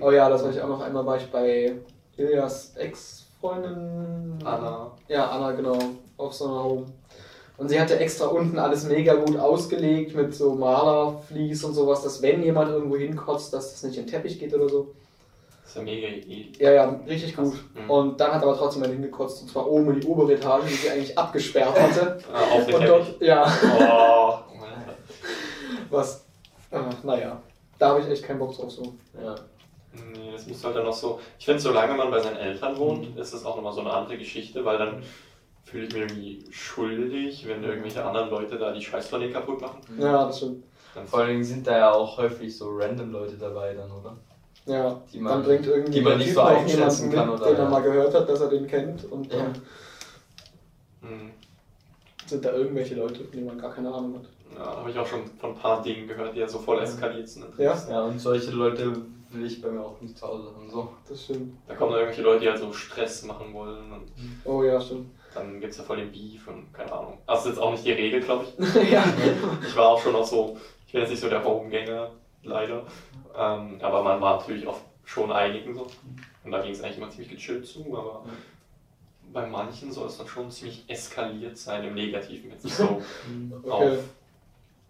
Oh 0.00 0.10
ja, 0.10 0.28
das 0.28 0.42
war 0.44 0.50
ich 0.50 0.60
auch 0.60 0.68
noch 0.68 0.80
einmal, 0.82 1.06
war 1.06 1.16
ich 1.16 1.26
bei 1.30 1.74
Ilias 2.16 2.76
Ex-Freundin. 2.76 4.38
Anna. 4.44 4.90
Ja, 5.08 5.26
Anna, 5.30 5.52
genau. 5.52 5.78
Auf 6.18 6.34
so 6.34 6.46
einer 6.46 6.64
Home. 6.64 6.86
Und 7.58 7.68
sie 7.70 7.80
hatte 7.80 7.98
extra 7.98 8.26
unten 8.26 8.58
alles 8.58 8.84
mega 8.84 9.14
gut 9.14 9.38
ausgelegt 9.38 10.14
mit 10.14 10.34
so 10.34 10.54
Malerflies 10.54 11.64
und 11.64 11.72
sowas, 11.74 12.02
dass 12.02 12.20
wenn 12.20 12.42
jemand 12.42 12.70
irgendwo 12.70 12.96
hinkotzt, 12.96 13.52
dass 13.52 13.70
das 13.72 13.82
nicht 13.82 13.96
in 13.98 14.04
den 14.04 14.10
Teppich 14.10 14.38
geht 14.38 14.52
oder 14.54 14.68
so. 14.68 14.88
Das 15.62 15.70
ist 15.70 15.76
ja 15.76 15.82
mega 15.82 16.06
Idee. 16.08 16.48
Ja, 16.58 16.70
ja, 16.72 17.00
richtig 17.08 17.34
gut. 17.34 17.54
Mhm. 17.74 17.90
Und 17.90 18.20
dann 18.20 18.32
hat 18.32 18.42
aber 18.42 18.56
trotzdem 18.56 18.82
einer 18.82 18.92
hingekotzt, 18.92 19.42
und 19.42 19.48
zwar 19.50 19.66
oben 19.70 19.94
in 19.94 20.00
die 20.00 20.06
obere 20.06 20.34
Etage, 20.34 20.64
die 20.68 20.74
sie 20.74 20.90
eigentlich 20.90 21.16
abgesperrt 21.18 21.80
hatte. 21.80 22.18
Ah, 22.32 22.54
auf 22.56 22.66
den 22.66 22.74
Und 22.74 22.80
Teppich. 22.82 22.88
dort, 23.18 23.22
ja, 23.22 23.52
Oh. 23.80 24.34
was, 25.90 26.24
äh, 26.70 26.78
naja, 27.02 27.40
da 27.78 27.88
habe 27.88 28.00
ich 28.00 28.08
echt 28.08 28.22
keinen 28.24 28.38
Bock 28.38 28.54
drauf 28.56 28.70
so. 28.70 28.94
Ja. 29.22 29.34
Nee, 29.92 30.30
das 30.32 30.46
muss 30.46 30.62
halt 30.62 30.76
dann 30.76 30.84
noch 30.84 30.92
so. 30.92 31.18
Ich 31.38 31.44
finde, 31.46 31.60
solange 31.60 31.94
man 31.94 32.10
bei 32.10 32.20
seinen 32.20 32.36
Eltern 32.36 32.76
wohnt, 32.76 33.16
ist 33.16 33.32
das 33.32 33.44
auch 33.46 33.56
nochmal 33.56 33.72
so 33.72 33.80
eine 33.80 33.90
andere 33.92 34.18
Geschichte, 34.18 34.62
weil 34.64 34.76
dann 34.78 35.02
fühle 35.66 35.86
ich 35.86 35.92
mich 35.92 36.02
irgendwie 36.02 36.44
schuldig, 36.52 37.46
wenn 37.46 37.62
irgendwelche 37.62 38.04
anderen 38.04 38.30
Leute 38.30 38.56
da 38.56 38.72
die 38.72 38.80
Scheißpläne 38.82 39.30
kaputt 39.32 39.60
machen. 39.60 39.80
Ja, 39.98 40.26
das 40.26 40.38
stimmt. 40.38 40.64
Dann 40.94 41.06
Vor 41.06 41.18
allen 41.18 41.28
Dingen 41.30 41.44
sind 41.44 41.66
da 41.66 41.76
ja 41.76 41.92
auch 41.92 42.16
häufig 42.16 42.56
so 42.56 42.70
random 42.72 43.10
Leute 43.10 43.36
dabei 43.36 43.74
dann, 43.74 43.90
oder? 43.90 44.16
Ja, 44.64 45.00
Die 45.12 45.18
man- 45.20 45.32
dann 45.34 45.42
bringt 45.44 45.66
irgendwie 45.66 45.92
die 45.92 46.00
man 46.00 46.10
der 46.12 46.18
nicht 46.18 46.26
Typ 46.28 46.34
so 46.36 46.40
einschätzen 46.42 47.10
jemanden 47.10 47.12
kann, 47.12 47.30
mit, 47.30 47.40
oder, 47.40 47.46
den 47.50 47.56
er 47.58 47.64
ja. 47.64 47.70
mal 47.70 47.82
gehört 47.82 48.14
hat, 48.14 48.28
dass 48.28 48.40
er 48.40 48.48
den 48.48 48.66
kennt 48.66 49.04
und 49.04 49.32
dann 49.32 49.38
Ja. 51.02 51.08
Hm. 51.08 51.30
sind 52.26 52.44
da 52.44 52.52
irgendwelche 52.52 52.94
Leute, 52.94 53.20
von 53.24 53.30
denen 53.32 53.46
man 53.46 53.58
gar 53.58 53.72
keine 53.72 53.92
Ahnung 53.92 54.14
hat. 54.14 54.56
Ja, 54.58 54.76
habe 54.76 54.90
ich 54.90 54.98
auch 54.98 55.06
schon 55.06 55.26
von 55.38 55.50
ein 55.50 55.56
paar 55.56 55.82
Dingen 55.82 56.06
gehört, 56.08 56.34
die 56.34 56.40
ja 56.40 56.48
so 56.48 56.58
voll 56.58 56.80
eskaliert 56.80 57.28
sind. 57.28 57.44
Ja, 57.58 57.76
Ja, 57.90 58.02
und 58.04 58.18
solche 58.18 58.50
Leute 58.52 58.96
will 59.30 59.44
ich 59.44 59.60
bei 59.60 59.68
mir 59.70 59.80
auch 59.80 60.00
nicht 60.00 60.16
zu 60.16 60.26
Hause 60.26 60.46
haben. 60.54 60.70
So. 60.70 60.88
das 61.08 61.24
stimmt. 61.24 61.58
Da 61.68 61.74
kommen 61.74 61.90
dann 61.92 62.00
irgendwelche 62.00 62.22
Leute, 62.22 62.40
die 62.40 62.48
halt 62.48 62.58
so 62.60 62.72
Stress 62.72 63.22
machen 63.24 63.52
wollen 63.52 63.92
und 63.92 64.04
Oh 64.44 64.62
ja, 64.62 64.80
stimmt. 64.80 65.10
Dann 65.36 65.60
gibt 65.60 65.72
es 65.72 65.78
ja 65.78 65.84
voll 65.84 65.98
den 65.98 66.10
Beef 66.10 66.48
und 66.48 66.72
keine 66.72 66.92
Ahnung. 66.92 67.18
Also 67.26 67.26
das 67.26 67.40
ist 67.44 67.50
jetzt 67.50 67.58
auch 67.62 67.70
nicht 67.72 67.84
die 67.84 67.92
Regel, 67.92 68.20
glaube 68.20 68.44
ich. 68.44 68.74
ja. 68.90 69.04
Ich 69.66 69.76
war 69.76 69.88
auch 69.88 70.00
schon 70.02 70.12
noch 70.12 70.24
so, 70.24 70.56
ich 70.86 70.92
bin 70.92 71.02
jetzt 71.02 71.10
nicht 71.10 71.20
so 71.20 71.28
der 71.28 71.44
Homegänger, 71.44 72.10
leider. 72.42 72.84
Ähm, 73.36 73.78
aber 73.82 74.02
man 74.02 74.20
war 74.20 74.38
natürlich 74.38 74.66
auch 74.66 74.78
schon 75.04 75.30
einigen 75.30 75.74
so. 75.74 75.86
Und 76.44 76.50
da 76.50 76.60
ging 76.62 76.72
es 76.72 76.82
eigentlich 76.82 76.98
immer 76.98 77.10
ziemlich 77.10 77.30
gechillt 77.30 77.66
zu, 77.66 77.84
aber 77.96 78.24
bei 79.32 79.46
manchen 79.46 79.92
soll 79.92 80.06
es 80.06 80.16
dann 80.18 80.28
schon 80.28 80.50
ziemlich 80.50 80.84
eskaliert 80.88 81.58
sein 81.58 81.84
im 81.84 81.94
Negativen. 81.94 82.50
Jetzt 82.50 82.64
nicht 82.64 82.76
so 82.76 83.02
Okay. 83.62 83.70
auf 83.70 83.98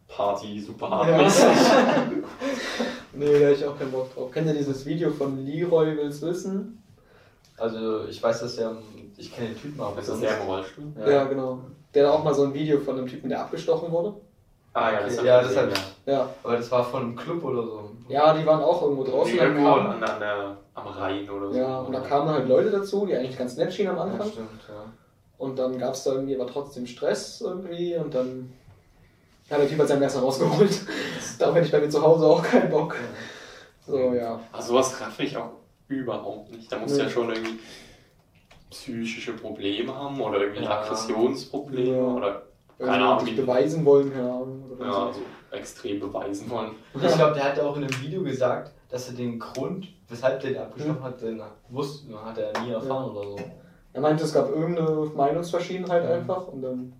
Party 0.08 0.60
super 0.60 0.88
hart 0.90 1.08
Ja. 1.08 1.18
nee, 3.12 3.24
da 3.26 3.46
hätte 3.46 3.52
ich 3.54 3.64
auch 3.64 3.76
keinen 3.78 3.90
Bock 3.90 4.14
drauf. 4.14 4.30
Kennt 4.30 4.46
ihr 4.46 4.54
dieses 4.54 4.86
Video 4.86 5.10
von 5.10 5.44
Leroy 5.44 5.96
Will's 5.96 6.22
Wissen? 6.22 6.82
Also 7.56 8.06
ich 8.06 8.22
weiß, 8.22 8.40
dass 8.40 8.56
der, 8.56 8.76
ich 9.18 9.34
kenne 9.34 9.48
den 9.48 9.58
Typen 9.60 9.80
aber 9.80 9.96
Das 9.96 10.04
ist 10.04 10.10
sonst- 10.10 10.22
der 10.22 10.40
im 10.40 10.46
Rollstuhl. 10.46 10.84
Ja. 11.06 11.24
genau. 11.24 11.60
Der 11.94 12.06
hat 12.06 12.14
auch 12.14 12.24
mal 12.24 12.34
so 12.34 12.44
ein 12.44 12.54
Video 12.54 12.78
von 12.80 12.98
einem 12.98 13.06
Typen, 13.06 13.28
der 13.30 13.40
abgestochen 13.40 13.90
wurde. 13.90 14.14
Ah 14.74 14.90
ja, 14.92 14.98
Okay, 14.98 15.06
das 15.08 15.18
hab 15.18 15.24
ja, 15.24 15.42
das 15.42 15.56
hab 15.56 15.72
ich. 15.72 15.78
Ja. 16.04 16.28
Aber 16.42 16.56
das 16.56 16.70
war 16.70 16.84
von 16.84 17.02
einem 17.02 17.16
Club 17.16 17.42
oder 17.44 17.62
so. 17.62 17.90
Ja, 18.08 18.34
die 18.34 18.44
waren 18.44 18.62
auch 18.62 18.82
irgendwo 18.82 19.04
draußen. 19.04 19.36
Dann 19.38 19.46
irgendwo 19.56 19.70
kamen- 19.70 19.86
an, 19.86 20.04
an 20.04 20.20
der, 20.20 20.56
am 20.74 20.86
Rhein 20.88 21.30
oder 21.30 21.50
so. 21.50 21.58
ja, 21.58 21.78
und 21.80 21.92
da 21.92 22.00
kamen 22.00 22.28
halt 22.28 22.46
Leute 22.48 22.70
dazu, 22.70 23.06
die 23.06 23.16
eigentlich 23.16 23.38
ganz 23.38 23.56
nett 23.56 23.72
schienen 23.72 23.90
am 23.90 23.96
Ja, 23.96 24.02
Anfang. 24.02 24.28
stimmt, 24.30 24.50
ja. 24.68 24.84
Und 25.38 25.58
dann 25.58 25.78
gab 25.78 25.94
es 25.94 26.04
da 26.04 26.12
irgendwie 26.12 26.34
aber 26.38 26.46
trotzdem 26.50 26.86
Stress 26.86 27.40
irgendwie 27.40 27.96
und 27.96 28.14
dann 28.14 28.52
hat 29.50 29.60
der 29.60 29.68
Typ 29.68 29.78
halt 29.78 29.88
sein 29.88 29.98
Messer 30.00 30.20
rausgeholt. 30.20 30.80
Darauf 31.38 31.54
hätte 31.54 31.66
ich 31.66 31.72
bei 31.72 31.80
mir 31.80 31.88
zu 31.88 32.02
Hause 32.02 32.26
auch 32.26 32.42
keinen 32.42 32.68
Bock. 32.70 32.96
So, 33.86 33.96
ja. 34.12 34.40
Also 34.52 34.68
sowas 34.74 35.00
raffe 35.00 35.22
ich 35.22 35.36
auch 35.36 35.50
überhaupt 35.88 36.50
nicht. 36.52 36.70
Da 36.70 36.78
musst 36.78 36.94
du 36.94 36.98
Nee. 36.98 37.04
ja 37.04 37.10
schon 37.10 37.28
irgendwie 37.30 37.58
psychische 38.80 39.32
Probleme 39.34 39.94
haben 39.94 40.20
oder 40.20 40.40
irgendwie 40.40 40.64
Ja. 40.64 40.80
Aggressionsprobleme 40.80 41.96
Ja. 41.96 42.02
oder 42.02 42.42
Keine 42.78 42.90
Irgendwie 42.90 43.04
Ahnung, 43.08 43.26
wie- 43.26 43.34
beweisen 43.34 43.84
wollen, 43.86 44.12
keine 44.12 44.30
Ahnung. 44.30 44.64
Oder 44.78 44.84
ja, 44.86 45.10
so. 45.12 45.56
extrem 45.56 45.98
beweisen 45.98 46.50
wollen. 46.50 46.72
Ich 46.94 47.00
glaube, 47.14 47.32
der 47.32 47.44
hat 47.44 47.56
ja 47.56 47.62
auch 47.64 47.76
in 47.76 47.84
einem 47.84 48.02
Video 48.02 48.22
gesagt, 48.22 48.72
dass 48.90 49.08
er 49.08 49.14
den 49.14 49.38
Grund, 49.38 49.88
weshalb 50.08 50.40
der 50.40 50.50
den 50.50 50.60
abgestochen 50.60 51.02
hat, 51.02 51.22
den 51.22 51.40
wusste, 51.70 52.22
hat 52.22 52.36
er 52.36 52.52
nie 52.60 52.72
erfahren 52.72 53.10
oder 53.16 53.30
so. 53.30 53.36
Er 53.94 54.00
meinte, 54.02 54.24
es 54.24 54.34
gab 54.34 54.50
irgendeine 54.50 54.90
Meinungsverschiedenheit 55.16 56.04
einfach 56.04 56.48
und 56.48 56.60
dann. 56.60 56.92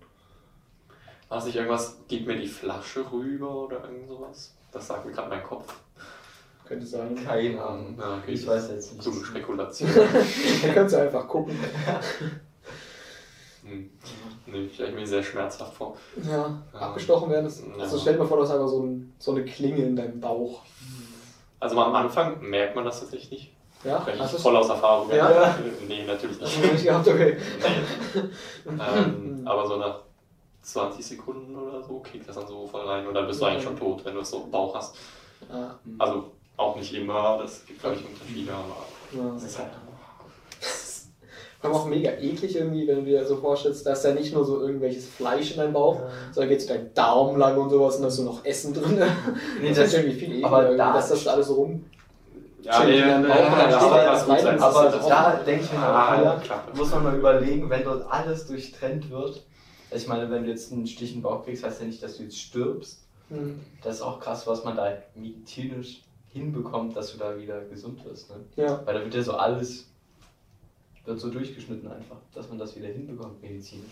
Weiß 1.29 1.45
nicht, 1.45 1.55
irgendwas, 1.57 1.99
gib 2.07 2.25
mir 2.25 2.37
die 2.37 2.47
Flasche 2.47 3.05
rüber 3.11 3.65
oder 3.65 3.83
irgend 3.83 4.07
sowas. 4.07 4.55
Das 4.71 4.87
sagt 4.87 5.05
mir 5.05 5.11
gerade 5.11 5.29
mein 5.29 5.43
Kopf. 5.43 5.75
Könnte 6.67 6.85
sein. 6.85 7.15
Keine 7.25 7.63
Ahnung. 7.63 7.95
Ja, 7.99 8.17
okay, 8.17 8.31
Ich 8.33 8.45
weiß 8.45 8.69
jetzt 8.71 8.93
nicht. 8.93 9.03
So 9.03 9.11
eine 9.11 9.23
Spekulation. 9.23 9.89
Ihr 10.63 10.73
könnt 10.73 10.91
ja 10.91 10.99
einfach 11.03 11.27
gucken. 11.27 11.55
hm. 13.63 13.89
Nee, 14.45 14.69
stelle 14.73 14.89
ich 14.89 14.95
mir 14.95 15.07
sehr 15.07 15.23
schmerzhaft 15.23 15.73
vor. 15.73 15.97
Ja, 16.29 16.61
abgestochen 16.73 17.29
werden 17.29 17.47
ist. 17.47 17.63
Ja. 17.65 17.83
Also 17.83 17.97
stell 17.99 18.13
dir 18.13 18.19
mal 18.19 18.27
vor, 18.27 18.37
du 18.37 18.43
hast 18.43 18.51
einfach 18.51 18.67
so, 18.69 18.81
ein, 18.83 19.13
so 19.19 19.31
eine 19.31 19.43
Klinge 19.43 19.83
in 19.83 19.95
deinem 19.95 20.19
Bauch. 20.21 20.61
Also 21.59 21.79
am 21.79 21.93
Anfang 21.95 22.39
merkt 22.41 22.75
man 22.75 22.85
das 22.85 22.99
tatsächlich 22.99 23.31
nicht. 23.31 23.53
Ja, 23.83 24.05
hast 24.19 24.33
ich 24.33 24.41
voll 24.41 24.55
aus 24.55 24.69
Erfahrung. 24.69 25.09
Ja. 25.13 25.55
Nee, 25.87 26.03
natürlich 26.05 26.41
Hast 26.41 26.57
nicht. 26.57 26.69
du 26.69 26.73
nicht 26.73 26.83
gehabt, 26.85 27.07
okay. 27.07 27.37
Nee. 28.15 28.71
ähm, 28.71 29.41
aber 29.45 29.67
so 29.67 29.77
nach 29.77 29.99
20 30.63 31.05
Sekunden 31.05 31.55
oder 31.55 31.81
so 31.83 31.99
kickt 31.99 32.27
das 32.27 32.35
dann 32.35 32.47
so 32.47 32.65
voll 32.67 32.81
rein 32.87 33.05
und 33.07 33.13
dann 33.13 33.27
bist 33.27 33.39
du 33.41 33.45
eigentlich 33.45 33.63
schon 33.63 33.77
tot, 33.77 34.03
wenn 34.03 34.15
du 34.15 34.21
es 34.21 34.29
so 34.29 34.41
im 34.43 34.51
Bauch 34.51 34.75
hast. 34.75 34.95
Ja, 35.51 35.77
Also 35.99 36.31
auch 36.57 36.75
nicht 36.75 36.93
immer, 36.93 37.39
das 37.41 37.65
gibt 37.65 37.79
glaube 37.81 37.95
ich 37.95 38.05
Unterschiede, 38.05 38.51
aber 38.51 38.85
ja. 39.15 39.35
es 39.35 39.43
ist 39.43 39.59
halt. 39.59 39.69
Vor 41.61 41.69
allem 41.71 41.79
auch 41.79 41.85
mega 41.87 42.11
eklig 42.11 42.55
irgendwie, 42.55 42.87
wenn 42.87 42.97
du 42.97 43.05
dir 43.05 43.25
so 43.25 43.37
vorstellst, 43.37 43.85
da 43.85 43.93
ist 43.93 44.03
ja 44.03 44.13
nicht 44.13 44.33
nur 44.33 44.43
so 44.45 44.59
irgendwelches 44.61 45.07
Fleisch 45.07 45.51
in 45.51 45.57
deinem 45.57 45.73
Bauch, 45.73 45.99
sondern 46.31 46.49
geht 46.49 46.61
so 46.61 46.67
dein 46.67 46.93
Daumen 46.93 47.37
lang 47.39 47.57
und 47.57 47.69
sowas 47.69 47.95
und 47.95 48.01
da 48.03 48.07
ist 48.09 48.15
so 48.17 48.23
noch 48.23 48.43
Essen 48.45 48.73
drin. 48.73 48.99
Nee, 49.61 49.69
das 49.69 49.77
das, 49.77 49.87
ist 49.87 49.93
irgendwie 49.95 50.15
viel 50.17 50.29
ekliger, 50.29 50.47
aber 50.47 50.61
irgendwie, 50.63 50.77
da- 50.77 50.93
dass 50.93 51.09
das 51.09 51.23
da 51.23 51.31
alles 51.33 51.47
so 51.47 51.55
rum. 51.55 51.85
Ja, 52.63 52.83
nee, 52.83 52.97
Chillen, 52.97 53.21
nee, 53.21 53.27
da 53.27 53.35
steht 53.35 53.81
aber 53.81 53.97
da 53.97 54.11
das 54.11 54.61
aber 54.61 54.91
ja 54.91 55.07
da 55.07 55.43
denke 55.45 55.63
ich 55.63 55.71
mir 55.71 55.77
Ah, 55.79 56.17
auch 56.17 56.23
ja, 56.23 56.35
klar. 56.43 56.63
muss 56.75 56.91
man 56.91 57.03
mal 57.03 57.15
überlegen, 57.15 57.69
wenn 57.69 57.83
dort 57.83 58.11
alles 58.11 58.47
durchtrennt 58.47 59.09
wird. 59.09 59.43
Ich 59.91 60.07
meine, 60.07 60.29
wenn 60.29 60.43
du 60.43 60.49
jetzt 60.49 60.73
einen 60.73 60.85
Stich 60.85 61.15
im 61.15 61.21
Bauch 61.21 61.45
kriegst, 61.45 61.63
heißt 61.63 61.79
ja 61.79 61.85
nicht, 61.87 62.03
dass 62.03 62.17
du 62.17 62.23
jetzt 62.23 62.37
stirbst. 62.37 63.03
Hm. 63.29 63.59
Das 63.83 63.97
ist 63.97 64.01
auch 64.01 64.19
krass, 64.19 64.45
was 64.47 64.65
man 64.65 64.75
da 64.75 64.91
medizinisch 65.15 66.01
hinbekommt, 66.37 66.95
dass 66.95 67.11
du 67.11 67.17
da 67.17 67.37
wieder 67.37 67.61
gesund 67.65 68.03
wirst. 68.05 68.29
Ne? 68.29 68.37
Ja, 68.55 68.81
Weil 68.85 68.93
da 68.95 69.03
wird 69.03 69.13
ja 69.13 69.21
so 69.23 69.33
alles, 69.33 69.87
wird 71.05 71.19
so 71.19 71.29
durchgeschnitten 71.29 71.89
einfach, 71.91 72.17
dass 72.33 72.47
man 72.49 72.57
das 72.57 72.75
wieder 72.75 72.87
hinbekommt 72.87 73.41
medizinisch. 73.41 73.91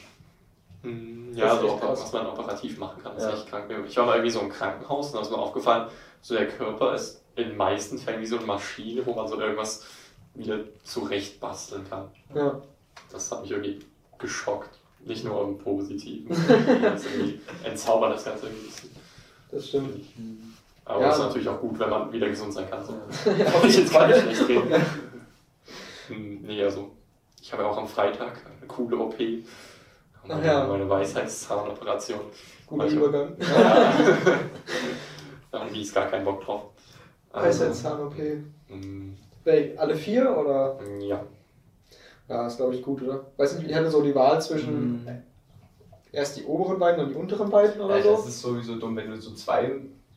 Hm, 0.82 1.30
Das 1.32 1.40
Ja, 1.40 1.58
so 1.60 1.68
echt 1.68 1.80
krass. 1.80 2.02
was 2.04 2.14
man 2.14 2.28
operativ 2.28 2.78
machen 2.78 3.02
kann, 3.02 3.16
ist 3.18 3.24
Ja. 3.24 3.34
echt 3.34 3.48
krank. 3.48 3.72
Ich 3.88 3.98
war 3.98 4.06
mal 4.06 4.14
irgendwie 4.16 4.32
so 4.32 4.40
im 4.42 4.50
Krankenhaus 4.50 5.08
und 5.08 5.16
da 5.16 5.22
ist 5.22 5.32
mir 5.32 5.38
aufgefallen, 5.38 5.90
so 6.22 6.36
der 6.36 6.48
Körper 6.48 6.94
ist 6.96 7.22
in 7.36 7.50
den 7.50 7.58
meisten 7.58 7.98
Fällen 7.98 8.22
wie 8.22 8.26
so 8.26 8.38
eine 8.38 8.46
Maschine, 8.46 9.06
wo 9.06 9.14
man 9.14 9.28
so 9.28 9.40
irgendwas 9.40 9.84
wieder 10.34 10.60
zurecht 10.84 11.40
basteln 11.40 11.84
kann. 11.90 12.10
ja. 12.34 12.62
Das 13.12 13.30
hat 13.32 13.42
mich 13.42 13.52
irgendwie 13.52 13.80
geschockt. 14.18 14.80
Nicht 15.06 15.24
nur 15.26 15.44
im 15.44 15.58
Positiven. 15.58 16.30
das 16.30 17.06
irgendwie 17.14 17.40
entzaubert 17.64 18.14
das 18.16 18.24
Ganze 18.26 18.48
irgendwie 18.48 18.64
ein 18.64 18.68
bisschen. 18.70 18.90
Das 19.52 19.68
stimmt. 19.68 20.06
Aber 20.86 21.02
Ja. 21.02 21.10
es 21.10 21.16
ist 21.18 21.22
natürlich 21.24 21.50
auch 21.50 21.60
gut, 21.60 21.80
wenn 21.80 21.90
man 21.90 22.12
wieder 22.12 22.30
gesund 22.30 22.54
sein 22.54 22.70
kann. 22.70 22.84
So. 22.86 22.94
Ja, 23.32 23.46
Kann 23.46 23.68
ich 23.68 23.78
jetzt 23.78 23.92
gar 23.94 24.08
nicht 24.08 24.20
schlecht 24.22 24.48
reden. 24.48 24.72
Hm, 26.08 26.42
nee, 26.44 26.64
also 26.64 26.92
ich 27.42 27.52
habe 27.52 27.64
ja 27.64 27.70
auch 27.70 27.78
am 27.78 27.88
Freitag 27.88 28.34
eine 28.60 28.68
coole 28.68 28.96
OP. 28.98 29.16
Ach 30.24 30.28
Meine, 30.28 30.46
ja. 30.46 30.68
meine 30.68 30.88
Weisheitszahnoperation. 30.90 32.20
Guter 32.68 32.86
Übergang. 32.88 33.36
Da 35.52 35.62
haben 35.62 35.74
die 35.74 35.82
ist 35.82 35.94
gar 35.96 36.08
keinen 36.08 36.26
Bock 36.26 36.44
drauf. 36.44 36.64
Weisheitszahn-OP. 37.32 38.18
Ähm, 38.70 39.18
Wel- 39.46 39.78
Alle 39.78 39.96
vier 39.96 40.36
oder? 40.38 40.78
ja. 41.00 41.24
Ja, 42.28 42.48
ist 42.48 42.58
glaube 42.58 42.76
ich 42.76 42.82
gut, 42.82 43.02
oder? 43.04 43.26
Weiß 43.38 43.56
nicht, 43.58 43.70
ich 43.70 43.76
hatte 43.76 43.90
so 43.90 44.02
die 44.02 44.14
Wahl 44.16 44.42
zwischen 44.42 45.04
Mhm. 45.04 45.22
erst 46.12 46.38
die 46.38 46.44
oberen 46.44 46.78
beiden 46.80 47.04
und 47.06 47.10
die 47.12 47.16
unteren 47.16 47.50
beiden 47.50 47.80
oder 47.80 47.98
Ja, 47.98 48.04
so. 48.04 48.12
das 48.18 48.28
ist 48.28 48.42
sowieso 48.42 48.76
dumm, 48.78 48.96
wenn 48.98 49.12
du 49.12 49.22
so 49.22 49.32
zwei, 49.34 49.72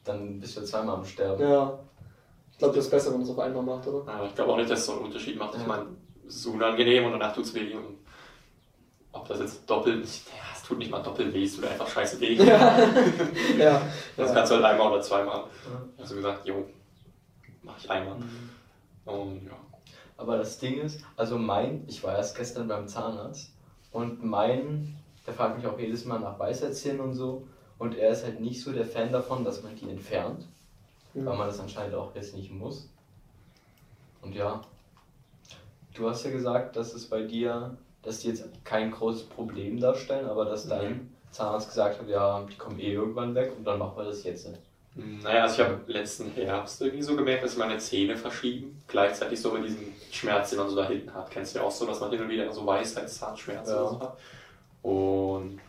dann 0.08 0.40
bist 0.40 0.56
du 0.56 0.64
zweimal 0.64 0.96
am 0.96 1.04
Sterben. 1.04 1.42
Ja. 1.42 1.78
Ich 2.50 2.58
glaube, 2.58 2.74
das 2.74 2.86
ist 2.86 2.90
besser, 2.90 3.10
wenn 3.10 3.18
man 3.18 3.22
es 3.22 3.30
auf 3.30 3.38
einmal 3.38 3.62
macht, 3.62 3.86
oder? 3.86 4.12
Ja, 4.12 4.24
Ich 4.24 4.34
glaube 4.34 4.52
auch 4.52 4.56
nicht, 4.56 4.70
dass 4.70 4.80
es 4.80 4.86
so 4.86 4.92
einen 4.92 5.02
Unterschied 5.02 5.38
macht. 5.38 5.54
Ich 5.56 5.66
meine, 5.66 5.86
es 6.26 6.36
ist 6.36 6.46
unangenehm 6.46 7.04
und 7.04 7.12
danach 7.12 7.34
tut 7.34 7.44
es 7.44 7.54
weh. 7.54 7.74
Und 7.74 7.98
ob 9.12 9.28
das 9.28 9.40
jetzt 9.40 9.68
doppelt 9.68 10.04
ja, 10.04 10.42
es 10.54 10.62
tut 10.62 10.78
nicht 10.78 10.90
mal 10.90 11.02
doppelt 11.02 11.32
weh, 11.32 11.44
es 11.44 11.54
tut 11.54 11.66
einfach 11.66 11.88
scheiße 11.88 12.20
weh. 12.20 12.34
Ja. 12.34 12.78
ja. 13.58 13.82
Das 14.16 14.30
ja. 14.30 14.34
kannst 14.34 14.50
du 14.50 14.56
halt 14.56 14.64
einmal 14.64 14.92
oder 14.92 15.00
zweimal. 15.02 15.36
Ja. 15.36 15.88
Also 15.98 16.16
gesagt, 16.16 16.46
jo, 16.46 16.64
mach 17.62 17.78
ich 17.78 17.90
einmal. 17.90 18.16
Und 19.04 19.46
ja. 19.46 19.52
Aber 20.16 20.36
das 20.36 20.58
Ding 20.58 20.80
ist, 20.80 21.00
also 21.16 21.38
mein, 21.38 21.84
ich 21.86 22.02
war 22.02 22.16
erst 22.16 22.36
gestern 22.36 22.66
beim 22.66 22.88
Zahnarzt 22.88 23.52
und 23.92 24.24
mein, 24.24 24.96
der 25.26 25.34
fragt 25.34 25.56
mich 25.56 25.66
auch 25.66 25.78
jedes 25.78 26.04
Mal 26.04 26.18
nach 26.18 26.38
Weisheitszähnen 26.38 27.00
und 27.00 27.14
so. 27.14 27.46
Und 27.78 27.96
er 27.96 28.10
ist 28.10 28.24
halt 28.24 28.40
nicht 28.40 28.60
so 28.60 28.72
der 28.72 28.84
Fan 28.84 29.12
davon, 29.12 29.44
dass 29.44 29.62
man 29.62 29.76
die 29.76 29.88
entfernt, 29.88 30.44
weil 31.14 31.36
man 31.36 31.46
das 31.46 31.60
anscheinend 31.60 31.94
auch 31.94 32.14
jetzt 32.14 32.34
nicht 32.34 32.50
muss. 32.52 32.88
Und 34.20 34.34
ja, 34.34 34.60
du 35.94 36.08
hast 36.08 36.24
ja 36.24 36.30
gesagt, 36.30 36.76
dass 36.76 36.92
es 36.94 37.06
bei 37.06 37.22
dir, 37.22 37.76
dass 38.02 38.20
die 38.20 38.28
jetzt 38.28 38.44
kein 38.64 38.90
großes 38.90 39.24
Problem 39.24 39.78
darstellen, 39.80 40.26
aber 40.28 40.44
dass 40.44 40.66
dein 40.68 41.12
Zahnarzt 41.30 41.68
gesagt 41.68 42.00
hat, 42.00 42.08
ja, 42.08 42.44
die 42.50 42.56
kommen 42.56 42.80
eh 42.80 42.92
irgendwann 42.92 43.34
weg 43.34 43.52
und 43.56 43.64
dann 43.64 43.78
machen 43.78 43.96
wir 43.96 44.04
das 44.04 44.24
jetzt 44.24 44.48
nicht. 44.48 44.62
Naja, 45.22 45.42
also 45.42 45.62
ich 45.62 45.68
habe 45.68 45.80
letzten 45.92 46.32
Herbst 46.32 46.80
irgendwie 46.82 47.02
so 47.02 47.14
gemerkt, 47.14 47.44
dass 47.44 47.56
meine 47.56 47.78
Zähne 47.78 48.16
verschieben. 48.16 48.82
Gleichzeitig 48.88 49.40
so 49.40 49.52
mit 49.52 49.64
diesem 49.64 49.92
Schmerz, 50.10 50.50
den 50.50 50.58
man 50.58 50.68
so 50.68 50.74
da 50.74 50.88
hinten 50.88 51.14
hat. 51.14 51.30
Kennst 51.30 51.54
du 51.54 51.60
ja 51.60 51.64
auch 51.64 51.70
so, 51.70 51.86
dass 51.86 52.00
man 52.00 52.10
hin 52.10 52.20
und 52.22 52.28
wieder 52.28 52.52
so 52.52 52.66
Weisheitszahnschmerzen 52.66 53.72
Ja. 53.74 53.80
oder 53.80 53.90
so 53.90 54.00
hat. 54.00 54.18
Und 54.82 55.60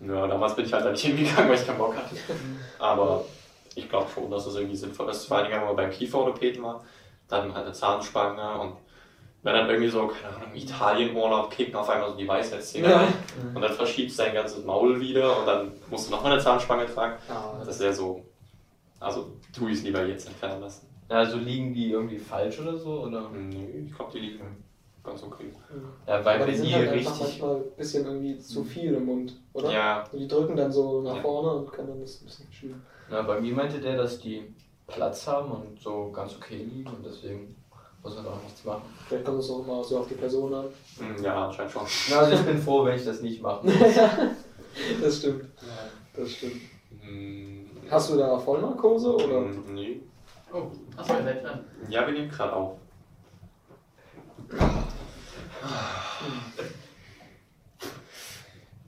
ja, 0.00 0.26
damals 0.26 0.54
bin 0.56 0.64
ich 0.66 0.72
halt 0.72 0.84
da 0.84 0.90
nicht 0.90 1.04
hingegangen, 1.04 1.48
weil 1.48 1.56
ich 1.56 1.66
keinen 1.66 1.78
Bock 1.78 1.96
hatte. 1.96 2.14
Aber 2.78 3.24
ich 3.74 3.88
glaube 3.88 4.06
schon, 4.12 4.30
dass 4.30 4.44
das 4.44 4.56
irgendwie 4.56 4.76
sinnvoll 4.76 5.08
ist. 5.10 5.26
Vor 5.26 5.36
allen 5.38 5.46
Dingen, 5.48 5.58
wenn 5.60 5.66
man 5.68 5.76
beim 5.76 5.90
Kieferorthopäden 5.90 6.62
war, 6.62 6.84
dann 7.28 7.52
halt 7.54 7.64
eine 7.64 7.72
Zahnspange 7.74 8.60
und 8.60 8.76
wenn 9.42 9.54
dann 9.54 9.68
irgendwie 9.68 9.88
so, 9.90 10.06
keine 10.08 10.34
Ahnung, 10.36 10.54
Italienurlaub 10.54 11.50
kicken 11.50 11.76
auf 11.76 11.88
einmal 11.88 12.10
so 12.10 12.16
die 12.16 12.26
Weisheitszähne 12.26 12.88
Ja. 12.90 12.96
rein 12.98 13.14
und 13.54 13.62
dann 13.62 13.72
verschiebst 13.72 14.18
du 14.18 14.22
dein 14.24 14.34
ganzes 14.34 14.64
Maul 14.64 15.00
wieder 15.00 15.38
und 15.38 15.46
dann 15.46 15.72
musst 15.88 16.08
du 16.08 16.12
nochmal 16.12 16.32
eine 16.32 16.42
Zahnspange 16.42 16.86
tragen. 16.92 17.14
Ah, 17.28 17.62
Das 17.64 17.78
wäre 17.80 17.92
so. 17.92 18.24
Also 18.98 19.36
tu 19.52 19.68
ich 19.68 19.78
es 19.78 19.82
lieber 19.84 20.04
jetzt 20.04 20.26
entfernen 20.26 20.62
lassen. 20.62 20.88
Ja, 21.10 21.18
Also 21.18 21.38
liegen 21.38 21.72
die 21.74 21.92
irgendwie 21.92 22.18
falsch 22.18 22.58
oder 22.60 22.76
so? 22.76 23.02
Oder? 23.02 23.28
Nö, 23.30 23.84
ich 23.86 23.94
glaube, 23.94 24.10
die 24.12 24.18
liegen 24.18 24.64
ganz 25.06 25.22
okay. 25.22 25.50
Ja, 26.06 26.24
weil 26.24 26.42
Aber 26.42 26.52
sind 26.52 26.66
die 26.66 26.74
halt 26.74 26.88
einfach 26.88 27.12
richtig. 27.12 27.26
manchmal 27.40 27.56
ein 27.56 27.76
bisschen 27.76 28.04
irgendwie 28.06 28.38
zu 28.38 28.64
viel 28.64 28.94
im 28.94 29.06
Mund, 29.06 29.34
oder? 29.52 29.70
Ja, 29.72 30.04
Die 30.12 30.26
drücken 30.28 30.56
dann 30.56 30.70
so 30.72 31.00
nach 31.02 31.16
Ja. 31.16 31.22
vorne 31.22 31.50
und 31.60 31.72
können 31.72 31.88
dann 31.88 32.00
das 32.00 32.20
ein 32.20 32.26
bisschen 32.26 32.52
schieben. 32.52 32.82
Na, 33.08 33.22
bei 33.22 33.40
mir 33.40 33.54
meinte 33.54 33.78
der, 33.80 33.96
dass 33.96 34.18
die 34.18 34.54
Platz 34.86 35.26
haben 35.26 35.50
und 35.50 35.80
so 35.80 36.10
ganz 36.12 36.34
okay 36.36 36.56
liegen 36.62 36.88
und 36.90 37.04
deswegen 37.04 37.56
muss 38.02 38.14
man 38.16 38.24
da 38.24 38.30
auch 38.32 38.42
nichts 38.42 38.64
machen. 38.64 38.82
Vielleicht 39.08 39.24
kommt 39.24 39.38
es 39.40 39.50
auch 39.50 39.64
immer 39.64 39.82
so 39.82 39.98
auf 40.00 40.08
die 40.08 40.14
Person 40.14 40.54
an. 40.54 40.66
hm, 40.98 41.22
ja, 41.24 41.46
anscheinend 41.46 41.72
schon. 41.72 41.82
Na, 42.10 42.18
also 42.18 42.34
ich 42.34 42.42
bin 42.42 42.58
froh, 42.58 42.84
wenn 42.84 42.96
ich 42.96 43.04
das 43.04 43.22
nicht 43.22 43.40
mache. 43.42 43.66
Das 45.02 45.16
stimmt. 45.18 45.46
Das 46.14 46.30
stimmt. 46.30 46.60
Hm, 47.00 47.66
Hast 47.90 48.10
du 48.10 48.16
da 48.18 48.38
Vollnarkose 48.38 49.14
oder? 49.14 49.40
hm, 49.40 49.64
Nee. 49.74 50.02
Oh, 50.52 50.70
achso, 50.96 51.14
ihr 51.14 51.22
seid 51.24 51.42
dran. 51.42 51.64
Ja, 51.88 52.06
wir 52.06 52.12
nehmen 52.12 52.28
gerade 52.28 52.52
auf. 52.52 52.76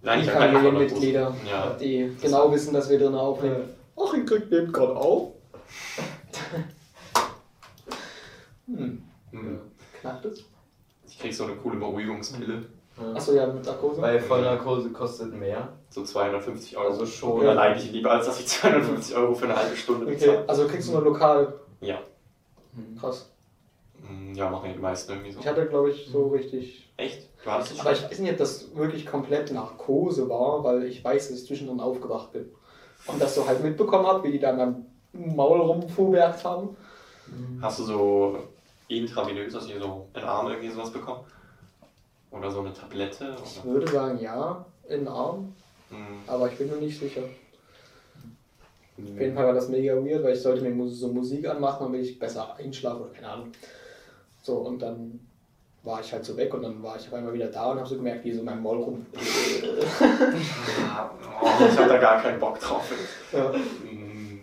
Nein, 0.02 0.20
Die 0.20 0.24
ich 0.24 0.30
habe 0.30 0.38
keine 0.40 0.52
Familienmitglieder. 0.58 1.34
Ja. 1.48 1.70
die 1.80 2.16
genau 2.20 2.52
wissen, 2.52 2.72
dass 2.72 2.88
wir 2.88 2.98
drin 2.98 3.14
aufnehmen. 3.14 3.68
Ach, 3.96 4.14
ich 4.14 4.24
krieg 4.26 4.48
den 4.48 4.72
gerade 4.72 4.94
auf. 4.96 5.32
hm. 8.66 9.02
Hm. 9.32 9.58
Knackt 10.00 10.24
es? 10.26 10.44
Ich 11.06 11.18
krieg 11.18 11.34
so 11.34 11.44
eine 11.44 11.56
coole 11.56 11.76
Beruhigungspille. 11.78 12.64
Ja. 13.00 13.12
Achso, 13.12 13.32
ja, 13.32 13.46
mit 13.46 13.64
Narkose. 13.64 14.00
Weil 14.00 14.20
Vollnarkose 14.20 14.90
kostet 14.90 15.32
mehr. 15.34 15.68
So 15.90 16.04
250 16.04 16.76
Euro. 16.76 16.90
Also 16.90 17.06
schon. 17.06 17.44
Da 17.44 17.52
leide 17.52 17.80
ich 17.80 17.90
lieber, 17.92 18.12
als 18.12 18.26
dass 18.26 18.40
ich 18.40 18.46
250 18.46 19.16
Euro 19.16 19.34
für 19.34 19.44
eine 19.46 19.56
halbe 19.56 19.76
Stunde 19.76 20.06
Okay, 20.06 20.14
bezahle. 20.14 20.44
also 20.48 20.66
kriegst 20.66 20.88
du 20.88 20.92
nur 20.92 21.02
lokal. 21.02 21.54
Ja. 21.80 21.98
Hm. 22.74 22.96
Krass. 22.98 23.27
Hm, 24.08 24.34
Ja, 24.34 24.50
machen 24.50 24.66
ja 24.70 24.72
die 24.74 24.80
meisten 24.80 25.12
irgendwie 25.12 25.30
so. 25.32 25.40
Ich 25.40 25.46
hatte, 25.46 25.66
glaube 25.66 25.90
ich, 25.90 26.06
so 26.06 26.28
richtig. 26.28 26.92
Echt? 26.96 27.28
Du 27.44 27.50
hattest 27.50 27.72
es 27.72 27.80
Aber 27.80 27.94
schon? 27.94 28.04
ich 28.06 28.10
weiß 28.10 28.18
nicht, 28.20 28.32
ob 28.32 28.38
das 28.38 28.74
wirklich 28.74 29.06
komplett 29.06 29.52
Narkose 29.52 30.28
war, 30.28 30.64
weil 30.64 30.84
ich 30.84 31.04
weiß, 31.04 31.28
dass 31.28 31.38
ich 31.40 31.46
zwischendrin 31.46 31.80
aufgewacht 31.80 32.32
bin. 32.32 32.50
Und 33.06 33.20
das 33.22 33.34
so 33.34 33.46
halt 33.46 33.62
mitbekommen 33.62 34.06
habe, 34.06 34.24
wie 34.24 34.32
die 34.32 34.38
da 34.40 34.50
an 34.50 34.56
meinem 35.12 35.36
Maul 35.36 35.60
rumfuhrwerkt 35.60 36.44
haben. 36.44 36.76
Hast 37.62 37.78
du 37.78 37.84
so 37.84 38.38
intravenös, 38.88 39.54
also 39.54 39.68
hier 39.68 39.80
so 39.80 40.06
in 40.14 40.20
den 40.20 40.28
Arm 40.28 40.48
irgendwie 40.48 40.70
sowas 40.70 40.92
bekommen? 40.92 41.20
Oder 42.30 42.50
so 42.50 42.60
eine 42.60 42.72
Tablette? 42.72 43.36
Ich 43.44 43.62
Oder? 43.64 43.72
würde 43.74 43.92
sagen, 43.92 44.20
ja, 44.20 44.66
in 44.88 45.00
den 45.00 45.08
Arm, 45.08 45.54
Hm, 45.90 46.22
aber 46.26 46.50
ich 46.52 46.58
bin 46.58 46.68
mir 46.68 46.76
nicht 46.76 46.98
sicher. 46.98 47.22
Auf 48.98 49.20
jeden 49.20 49.34
Fall 49.34 49.46
war 49.46 49.54
das 49.54 49.68
mega 49.68 49.94
weird, 49.94 50.22
weil 50.22 50.34
ich 50.34 50.42
sollte 50.42 50.68
mir 50.68 50.88
so 50.90 51.08
Musik 51.08 51.48
anmachen, 51.48 51.86
damit 51.86 52.02
ich 52.04 52.18
besser 52.18 52.54
einschlafe 52.56 53.02
oder 53.04 53.12
keine 53.12 53.28
Ahnung. 53.28 53.52
So, 54.48 54.54
und 54.60 54.78
dann 54.80 55.20
war 55.82 56.00
ich 56.00 56.10
halt 56.10 56.24
so 56.24 56.34
weg 56.34 56.54
und 56.54 56.62
dann 56.62 56.82
war 56.82 56.96
ich 56.96 57.06
auf 57.06 57.12
einmal 57.12 57.34
wieder 57.34 57.48
da 57.48 57.70
und 57.70 57.76
habe 57.80 57.86
so 57.86 57.96
gemerkt, 57.96 58.24
wie 58.24 58.32
so 58.32 58.42
mein 58.42 58.62
Maul 58.62 58.78
rum. 58.78 59.06
Ah, 60.90 61.10
oh, 61.42 61.46
ich 61.70 61.78
habe 61.78 61.88
da 61.90 61.98
gar 61.98 62.22
keinen 62.22 62.40
Bock 62.40 62.58
drauf. 62.58 62.90
ja. 63.30 63.52
Hm, 63.52 64.40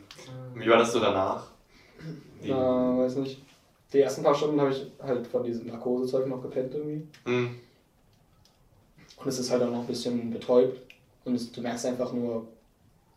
Wie 0.53 0.69
war 0.69 0.77
das 0.77 0.91
so 0.93 0.99
danach? 0.99 1.47
Wie- 2.39 2.51
Na, 2.51 2.99
weiß 2.99 3.15
nicht. 3.15 3.41
Die 3.91 3.99
ersten 4.01 4.21
paar 4.21 4.35
Stunden 4.35 4.61
habe 4.61 4.69
ich 4.71 4.85
halt 5.01 5.25
von 5.25 5.43
diesem 5.43 5.65
Narkosezeug 5.65 6.27
noch 6.27 6.41
gepennt 6.43 6.75
irgendwie. 6.75 7.07
Hm, 7.25 7.55
Und 9.17 9.27
es 9.27 9.39
ist 9.39 9.49
halt 9.49 9.63
auch 9.63 9.71
noch 9.71 9.79
ein 9.81 9.87
bisschen 9.87 10.29
betäubt. 10.31 10.79
Und 11.25 11.33
es, 11.33 11.51
du 11.51 11.61
merkst 11.61 11.87
einfach 11.87 12.13
nur, 12.13 12.45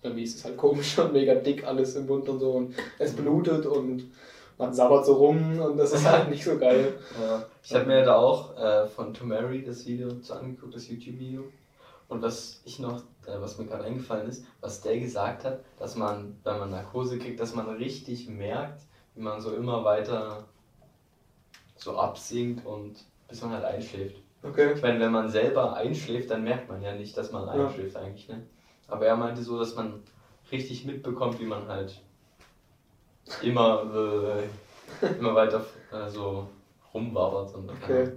irgendwie 0.03 0.22
ist 0.22 0.38
es 0.38 0.44
halt 0.46 0.57
komisch 0.57 0.98
und 0.98 1.12
mega 1.12 1.35
dick 1.35 1.64
alles 1.66 1.96
im 1.96 2.07
Mund 2.07 2.27
und 2.31 2.40
so. 2.40 2.53
Und 2.53 2.74
es 2.98 3.12
blutet 3.14 3.66
und 3.66 4.11
man 4.59 4.75
sabbert 4.75 5.07
so 5.07 5.14
rum 5.14 5.61
und 5.61 5.77
das 5.79 5.92
ist 5.92 6.07
halt 6.07 6.29
nicht 6.31 6.44
so 6.44 6.59
geil. 6.59 6.99
Ja. 7.21 7.44
Ich 7.62 7.75
habe 7.75 7.87
mir 7.87 8.05
da 8.05 8.16
auch 8.16 8.57
äh, 8.57 8.87
von 8.88 9.14
To 9.14 9.25
Mary 9.25 9.62
das 9.64 9.87
Video 9.87 10.09
zu 10.21 10.35
angeguckt, 10.35 10.75
das 10.75 10.88
YouTube-Video. 10.88 11.44
Und 12.09 12.23
was 12.23 12.61
ich 12.64 12.79
noch, 12.79 12.99
äh, 13.27 13.38
was 13.38 13.59
mir 13.59 13.66
gerade 13.66 13.85
eingefallen 13.85 14.29
ist, 14.29 14.44
was 14.61 14.81
der 14.81 14.99
gesagt 14.99 15.44
hat, 15.44 15.61
dass 15.79 15.94
man, 15.94 16.37
wenn 16.44 16.59
man 16.59 16.71
Narkose 16.71 17.18
kriegt, 17.18 17.38
dass 17.38 17.55
man 17.55 17.68
richtig 17.68 18.29
merkt, 18.29 18.83
wie 19.14 19.21
man 19.21 19.40
so 19.40 19.55
immer 19.55 19.85
weiter 19.85 20.44
so 21.77 21.97
absinkt 21.97 22.66
und 22.66 22.97
bis 23.29 23.42
man 23.42 23.53
halt 23.53 23.64
einschläft. 23.64 24.16
Okay. 24.42 24.73
Ich 24.75 24.83
meine, 24.83 25.01
wenn 25.01 25.12
man 25.12 25.29
selber 25.29 25.75
einschläft, 25.77 26.31
dann 26.31 26.44
merkt 26.44 26.68
man 26.68 26.83
ja 26.83 26.94
nicht, 26.94 27.16
dass 27.16 27.31
man 27.31 27.47
Ja. 27.47 27.66
einschläft 27.66 27.97
eigentlich, 27.97 28.29
ne? 28.29 28.42
Aber 28.88 29.07
er 29.07 29.16
meinte 29.16 29.42
so, 29.42 29.59
dass 29.59 29.75
man 29.77 30.03
richtig 30.51 30.85
mitbekommt, 30.85 31.38
wie 31.40 31.44
man 31.44 31.68
halt 31.68 32.01
immer, 33.42 33.82
äh, 35.02 35.08
immer 35.18 35.34
weiter 35.34 35.64
äh, 35.92 36.08
so 36.08 36.46
rumwabert 36.94 37.54
und 37.54 37.70
Okay. 37.70 38.08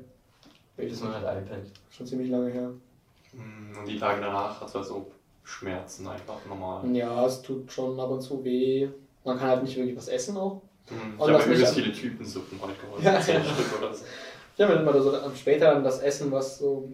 bis 0.78 1.02
man 1.02 1.13
halt 1.13 1.26
einpennt. 1.26 1.67
Schon 1.89 2.08
ziemlich 2.08 2.30
lange 2.30 2.50
her. 2.52 2.69
hm, 3.32 3.78
Und 3.80 3.86
die 3.88 3.97
Tage 4.00 4.21
danach 4.21 4.60
hast 4.62 4.74
du 4.76 4.80
also 4.80 5.12
Schmerzen 5.43 6.08
einfach 6.08 6.38
normal. 6.47 6.89
Ja, 6.95 7.26
es 7.26 7.41
tut 7.41 7.71
schon 7.71 8.00
ab 8.00 8.10
und 8.10 8.21
zu 8.21 8.43
weh. 8.43 8.88
Man 9.24 9.38
kann 9.38 9.50
halt 9.50 9.63
nicht 9.63 9.76
wirklich 9.76 9.95
was 9.97 10.08
essen 10.08 10.38
auch. 10.38 10.62
Hm, 10.88 11.19
Und 11.19 11.30
Ich 11.30 11.36
habe 11.36 11.47
mir 11.50 11.56
übelst 11.56 11.74
viele 11.76 11.91
Typensuppen 11.93 12.60
heute 12.62 12.74
geholt. 12.82 13.04
Ja. 13.04 13.19
Zehn 13.19 13.43
Stück 13.43 13.80
oder 13.82 13.93
so. 13.93 14.06
Ich 14.56 14.62
habe 14.62 14.74
mir 14.74 14.84
dann 14.84 14.86
mal 14.93 15.02
so 15.02 15.13
später 15.36 15.74
dann 15.74 15.84
das 15.84 16.00
Essen, 16.00 16.32
was 16.32 16.60
so 16.60 16.89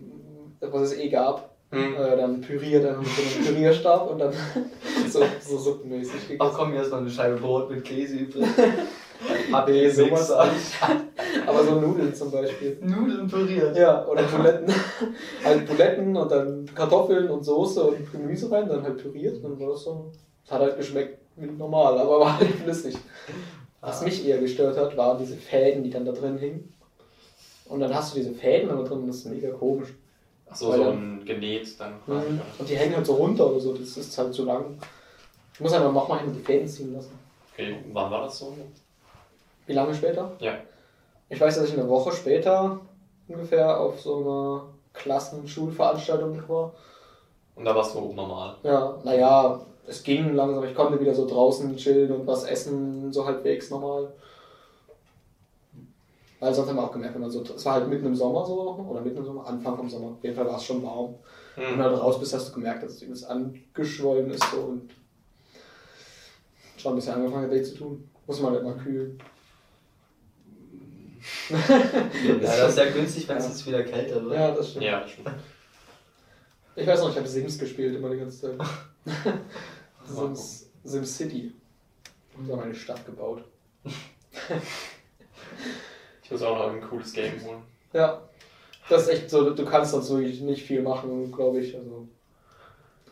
was 0.59 0.81
es 0.91 0.93
eh 0.97 1.09
gab, 1.09 1.51
Hm. 1.69 1.95
äh, 1.95 2.15
dann 2.15 2.39
püriert, 2.41 2.85
dann 2.85 2.99
mit 2.99 3.07
so 3.09 3.21
einem 3.21 3.45
Pürierstab 3.45 4.09
und 4.09 4.19
dann 4.19 4.33
so, 5.09 5.21
so 5.41 5.57
suppenmäßig 5.57 6.13
Ach 6.15 6.27
gegessen. 6.29 6.53
komm, 6.55 6.71
hier 6.71 6.81
ist 6.81 6.91
noch 6.91 6.99
eine 6.99 7.09
Scheibe 7.09 7.35
Brot 7.37 7.69
mit 7.69 7.83
Käse 7.83 8.15
übrig. 8.17 8.45
Hab 9.51 9.67
ich 9.67 9.95
sowas 9.95 10.31
Aber 10.31 11.63
so 11.63 11.81
Nudeln 11.81 12.13
zum 12.13 12.31
Beispiel. 12.31 12.77
Nudeln 12.81 13.27
püriert. 13.27 13.75
Ja, 13.75 14.05
oder 14.05 14.23
Buletten. 14.23 14.71
halt 15.43 15.65
Buletten 15.65 16.15
und 16.15 16.31
dann 16.31 16.69
Kartoffeln 16.73 17.29
und 17.29 17.43
Soße 17.43 17.81
und 17.83 18.11
Gemüse 18.11 18.51
rein, 18.51 18.69
dann 18.69 18.83
halt 18.83 18.97
püriert. 18.97 19.43
Dann 19.43 19.59
war 19.59 19.69
das 19.69 19.83
so. 19.83 20.11
Hat 20.49 20.61
halt 20.61 20.77
geschmeckt 20.77 21.19
wie 21.35 21.47
normal, 21.47 21.97
aber 21.97 22.19
war 22.19 22.39
halt 22.39 22.49
flüssig. 22.51 22.95
Was 23.81 24.01
Ah. 24.01 24.05
mich 24.05 24.25
eher 24.25 24.37
gestört 24.37 24.77
hat, 24.77 24.95
waren 24.95 25.17
diese 25.17 25.35
Fäden, 25.35 25.83
die 25.83 25.89
dann 25.89 26.05
da 26.05 26.11
drin 26.11 26.37
hingen. 26.37 26.73
Und 27.65 27.79
dann 27.79 27.93
hast 27.93 28.13
du 28.13 28.19
diese 28.19 28.33
Fäden 28.33 28.69
da 28.69 28.75
drin 28.75 28.99
und 28.99 29.07
das 29.07 29.17
ist 29.17 29.25
mega 29.25 29.49
komisch. 29.51 29.89
Achso, 30.49 30.71
so 30.71 30.83
ein 30.83 31.23
genäht 31.25 31.79
dann 31.79 32.01
quasi. 32.05 32.29
Mhm. 32.29 32.41
Und 32.57 32.69
die 32.69 32.77
hängen 32.77 32.95
halt 32.95 33.05
so 33.05 33.15
runter 33.15 33.49
oder 33.49 33.59
so, 33.59 33.73
das 33.73 33.97
ist 33.97 34.17
halt 34.17 34.33
zu 34.33 34.45
lang. 34.45 34.77
Ich 35.53 35.59
muss 35.59 35.73
einfach 35.73 35.91
nochmal 35.91 36.19
hin 36.19 36.29
und 36.29 36.35
die 36.35 36.43
Fäden 36.43 36.67
ziehen 36.67 36.93
lassen. 36.93 37.17
Okay, 37.53 37.77
wann 37.91 38.11
war 38.11 38.21
das 38.21 38.39
so? 38.39 38.55
Wie 39.65 39.73
lange 39.73 39.93
später? 39.93 40.31
Ja. 40.39 40.53
Ich 41.29 41.41
weiß, 41.41 41.55
dass 41.55 41.69
ich 41.69 41.73
eine 41.73 41.89
Woche 41.89 42.11
später 42.11 42.79
ungefähr 43.27 43.79
auf 43.79 43.99
so 43.99 44.17
einer 44.17 44.65
Klassen-Schulveranstaltung 44.93 46.41
war. 46.47 46.73
Und 47.55 47.65
da 47.65 47.75
warst 47.75 47.95
du 47.95 47.99
oben 47.99 48.15
normal. 48.15 48.55
Ja, 48.63 48.97
naja, 49.03 49.59
es 49.87 50.03
ging 50.03 50.33
langsam. 50.35 50.63
Ich 50.63 50.75
konnte 50.75 50.99
wieder 50.99 51.13
so 51.13 51.27
draußen 51.27 51.75
chillen 51.75 52.11
und 52.11 52.27
was 52.27 52.43
essen, 52.43 53.11
so 53.11 53.25
halbwegs 53.25 53.69
normal. 53.69 54.13
Weil 56.39 56.53
sonst 56.53 56.69
haben 56.69 56.75
wir 56.75 56.83
auch 56.83 56.91
gemerkt, 56.91 57.15
wenn 57.15 57.21
man 57.21 57.31
so, 57.31 57.41
es 57.41 57.65
war 57.65 57.73
halt 57.73 57.87
mitten 57.87 58.05
im 58.05 58.15
Sommer 58.15 58.45
so, 58.45 58.61
oder 58.87 59.01
mitten 59.01 59.17
im 59.17 59.25
Sommer, 59.25 59.47
Anfang 59.47 59.75
vom 59.75 59.89
Sommer. 59.89 60.11
Auf 60.11 60.23
jeden 60.23 60.35
Fall 60.35 60.45
war 60.45 60.57
es 60.57 60.63
schon 60.63 60.83
warm. 60.83 61.05
Und 61.15 61.17
wenn 61.55 61.69
Hm. 61.71 61.77
du 61.77 61.83
halt 61.83 61.99
raus 61.99 62.19
bist, 62.19 62.33
hast 62.35 62.49
du 62.49 62.53
gemerkt, 62.53 62.83
dass 62.83 62.91
es 62.93 63.01
übelst 63.01 63.25
angeschwollen 63.27 64.29
ist 64.29 64.43
so 64.51 64.57
und 64.57 64.91
schon 66.77 66.93
ein 66.93 66.95
bisschen 66.97 67.15
angefangen 67.15 67.45
hat 67.45 67.51
weh 67.51 67.63
zu 67.63 67.75
tun. 67.75 68.07
Muss 68.27 68.39
man 68.39 68.53
halt 68.53 68.63
mal 68.63 68.75
kühlen. 68.77 69.17
Ja, 71.49 72.37
das 72.41 72.69
ist 72.69 72.77
ja 72.77 72.89
günstig, 72.91 73.27
wenn 73.27 73.37
es 73.37 73.47
jetzt 73.47 73.65
wieder 73.67 73.83
kälter 73.83 74.23
wird. 74.23 74.33
Ja, 74.35 74.51
das 74.51 74.69
stimmt. 74.69 74.85
Ja, 74.85 74.99
das 75.01 75.11
stimmt. 75.11 75.31
Ich 76.75 76.85
weiß 76.85 76.99
noch, 76.99 77.09
ich 77.09 77.17
habe 77.17 77.27
Sims 77.27 77.57
gespielt 77.57 77.95
immer 77.95 78.11
die 78.11 78.19
ganze 78.19 78.57
Zeit. 78.57 78.67
Sims, 80.05 80.69
Sims 80.83 81.17
City. 81.17 81.51
Haben 82.47 82.59
eine 82.59 82.75
Stadt 82.75 83.03
gebaut. 83.05 83.43
Ich 86.27 86.31
muss 86.31 86.41
auch 86.43 86.57
noch 86.57 86.73
ein 86.73 86.81
cooles 86.81 87.13
Game 87.13 87.41
holen. 87.45 87.63
Ja. 87.93 88.21
Das 88.89 89.03
ist 89.03 89.07
echt 89.09 89.29
so, 89.29 89.49
du 89.51 89.63
kannst 89.63 89.91
sonst 89.91 90.09
wirklich 90.09 90.41
nicht 90.41 90.61
viel 90.63 90.81
machen, 90.81 91.31
glaube 91.31 91.61
ich. 91.61 91.73
Also, 91.73 92.05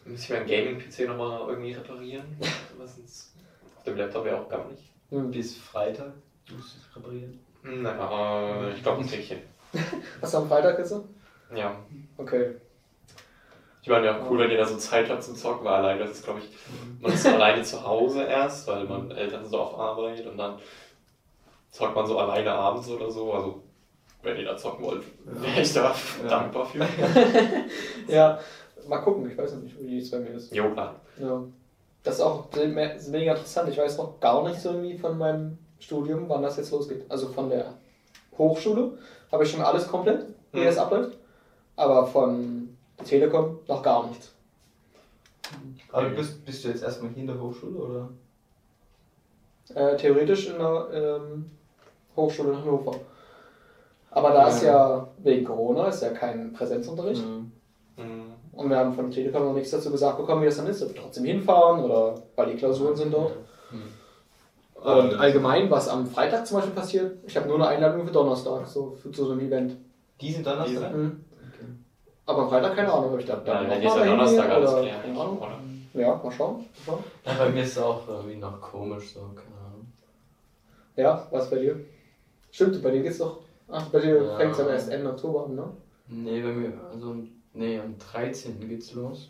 Muss 0.04 0.23
ich 0.23 0.30
meinen 0.32 0.45
Gaming-PC 0.47 1.08
nochmal 1.08 1.47
irgendwie 1.47 1.71
reparieren? 1.71 2.25
Was 2.78 2.97
ist- 2.97 3.34
Auf 3.78 3.84
dem 3.86 3.95
Laptop 3.95 4.25
ja 4.25 4.38
auch 4.41 4.49
gar 4.49 4.67
nicht. 4.67 4.84
hm. 5.12 5.32
Bis 5.32 5.56
Freitag 5.58 6.12
musst 6.54 6.75
du 6.75 6.80
es 6.89 6.95
reparieren. 6.97 7.39
Na, 7.63 7.93
aber 7.97 8.71
ich 8.75 8.84
glaube 8.84 9.01
ein 9.01 9.08
Tickchen. 9.08 9.39
Hast 10.21 10.34
du 10.34 10.39
am 10.39 10.47
Freitag 10.49 10.78
jetzt? 10.78 10.89
so? 10.89 11.08
Ja. 11.56 11.73
Okay. 12.17 12.56
Ich 13.82 13.88
meine, 13.89 14.08
ja, 14.08 14.19
cool, 14.30 14.39
wenn 14.39 14.51
ihr 14.51 14.58
da 14.58 14.65
so 14.65 14.78
Zeit 14.78 15.10
habt 15.10 15.23
zum 15.23 15.36
Zocken, 15.36 15.63
weil 15.63 15.75
alleine 15.75 15.99
das 16.01 16.12
ist, 16.12 16.23
glaube 16.25 16.39
ich, 16.39 16.49
man 16.99 17.13
ist 17.13 17.25
alleine 17.28 17.62
zu 17.63 17.82
Hause 17.86 18.23
erst, 18.23 18.67
weil 18.67 18.84
man 18.86 19.10
Eltern 19.12 19.43
sind 19.43 19.51
so 19.51 19.60
auf 19.60 19.78
Arbeit 19.80 20.25
und 20.25 20.38
dann 20.38 20.58
zockt 21.75 21.95
man 21.95 22.05
so 22.07 22.17
alleine 22.17 22.51
abends 22.53 22.89
oder 22.89 23.11
so. 23.11 23.33
Also, 23.33 23.61
wenn 24.23 24.38
ihr 24.38 24.45
da 24.45 24.55
zocken 24.57 24.85
wollt, 24.85 25.03
wäre 25.25 25.61
ich 25.61 25.73
da 25.73 25.93
Ja. 26.23 26.27
dankbar 26.29 26.65
für. 26.65 26.79
Ja, 28.07 28.39
mal 28.88 28.99
gucken, 28.99 29.29
ich 29.29 29.38
weiß 29.38 29.53
noch 29.55 29.61
nicht, 29.63 29.75
wie 29.81 29.99
es 29.99 30.09
bei 30.11 30.19
mir 30.19 30.29
ist. 30.29 30.53
Jo, 30.55 30.69
klar. 30.71 30.95
Ja. 31.19 31.43
Das 32.03 32.15
ist 32.15 32.21
auch 32.21 32.47
mega 33.09 33.33
interessant. 33.33 33.69
Ich 33.69 33.77
weiß 33.77 33.97
noch 33.97 34.19
gar 34.19 34.47
nicht 34.47 34.61
so 34.61 34.69
irgendwie 34.69 34.97
von 34.97 35.17
meinem 35.17 35.57
Studium, 35.79 36.29
wann 36.29 36.43
das 36.43 36.57
jetzt 36.57 36.71
losgeht. 36.71 37.03
Also 37.09 37.27
von 37.29 37.49
der 37.49 37.73
Hochschule 38.38 38.97
habe 39.31 39.43
ich 39.43 39.51
schon 39.51 39.61
alles 39.61 39.88
komplett, 39.88 40.25
wie 40.53 40.61
Mhm. 40.61 40.67
es 40.67 40.77
abläuft. 40.77 41.17
Aber 41.75 42.05
von 42.07 42.69
der 42.99 43.05
Telekom 43.05 43.59
noch 43.67 43.81
gar 43.83 44.07
nichts. 44.07 44.31
Aber 45.91 46.09
bist, 46.09 46.45
bist 46.45 46.63
du 46.63 46.69
jetzt 46.69 46.83
erstmal 46.83 47.11
hier 47.11 47.21
in 47.21 47.27
der 47.27 47.39
Hochschule 47.41 47.77
oder? 47.77 48.09
Äh, 49.73 49.97
theoretisch 49.97 50.47
in 50.47 50.57
der 50.59 50.88
ähm, 50.93 51.51
Hochschule 52.15 52.51
in 52.51 52.58
Hannover. 52.62 52.95
Aber 54.12 54.30
da 54.30 54.43
Ja. 54.43 54.47
ist 54.47 54.63
ja 54.63 55.08
wegen 55.17 55.43
Corona 55.45 55.88
ist 55.88 56.01
ja 56.01 56.10
kein 56.10 56.54
Präsenzunterricht. 56.54 57.23
Mhm. 57.25 57.51
Mhm. 57.97 58.23
Und 58.54 58.69
wir 58.69 58.78
haben 58.78 58.93
von 58.93 59.06
der 59.10 59.13
Telekom 59.15 59.43
noch 59.47 59.54
nichts 59.54 59.71
dazu 59.71 59.91
gesagt 59.91 60.17
bekommen, 60.17 60.41
wie 60.41 60.45
das 60.45 60.58
dann 60.58 60.67
ist. 60.67 60.82
Ob 60.82 60.93
wir 60.93 61.01
trotzdem 61.01 61.25
hinfahren 61.25 61.84
oder 61.84 62.15
weil 62.36 62.47
die 62.51 62.56
Klausuren 62.56 62.95
sind 62.95 63.13
dort. 63.13 63.34
Mhm. 63.71 63.84
Und 64.82 65.15
allgemein, 65.15 65.69
was 65.71 65.89
am 65.89 66.06
Freitag 66.06 66.45
zum 66.45 66.58
Beispiel 66.58 66.75
passiert, 66.75 67.17
ich 67.25 67.36
habe 67.36 67.47
nur 67.47 67.56
eine 67.58 67.67
Einladung 67.67 68.06
für 68.06 68.13
Donnerstag, 68.13 68.67
so 68.67 68.91
für 69.01 69.12
so 69.13 69.32
ein 69.32 69.39
Event. 69.39 69.78
Diesen 70.21 70.43
Donnerstag? 70.43 70.93
Mhm. 70.95 71.25
Okay. 71.51 71.65
Aber 72.28 72.43
am 72.43 72.49
Freitag 72.49 72.75
keine 72.75 72.93
Ahnung, 72.93 73.13
ob 73.13 73.19
ich 73.19 73.25
da 73.25 73.34
Ja, 73.34 73.39
dann 73.39 73.69
dann 73.69 73.69
noch 73.69 73.78
ist 73.78 73.84
mal 73.84 73.89
ja 73.89 73.95
hingehen 74.04 74.17
Donnerstag 74.17 74.49
alles 74.51 74.71
oder 74.71 74.82
klären, 74.84 75.01
keine 75.01 75.19
Ahnung. 75.19 75.38
oder? 75.39 76.01
Ja, 76.01 76.15
mal 76.23 76.32
schauen. 76.32 76.56
Mal 76.58 76.65
schauen. 76.86 77.04
Ja, 77.25 77.32
bei 77.38 77.49
mir 77.49 77.63
ist 77.63 77.71
es 77.71 77.78
auch 77.80 78.08
irgendwie 78.08 78.36
noch 78.38 78.62
komisch, 78.62 79.13
so, 79.13 79.19
keine 79.21 79.58
Ahnung. 79.65 79.88
Ja, 80.95 81.28
was 81.32 81.49
bei 81.49 81.58
dir? 81.58 81.80
Stimmt, 82.55 82.81
bei 82.81 82.89
dir 82.89 83.03
geht's 83.03 83.17
doch. 83.17 83.39
Ach, 83.67 83.89
bei 83.89 83.99
dir 83.99 84.23
Ja. 84.23 84.37
fängt 84.37 84.53
es 84.53 84.59
aber 84.61 84.71
erst 84.71 84.89
Ende 84.89 85.09
Oktober 85.09 85.43
an, 85.43 85.55
ne? 85.55 85.73
Nee, 86.07 86.41
bei 86.41 86.53
mir, 86.53 86.71
also, 86.89 87.17
nee, 87.51 87.77
am 87.77 87.97
13. 87.99 88.69
geht's 88.69 88.93
los. 88.93 89.27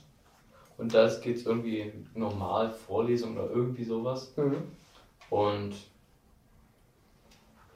Und 0.78 0.94
da 0.94 1.10
geht's 1.24 1.44
irgendwie 1.44 1.92
normal 2.14 2.70
Vorlesung 2.70 3.36
oder 3.36 3.50
irgendwie 3.50 3.84
sowas. 3.84 4.32
Mhm. 4.38 4.68
Und 5.32 5.74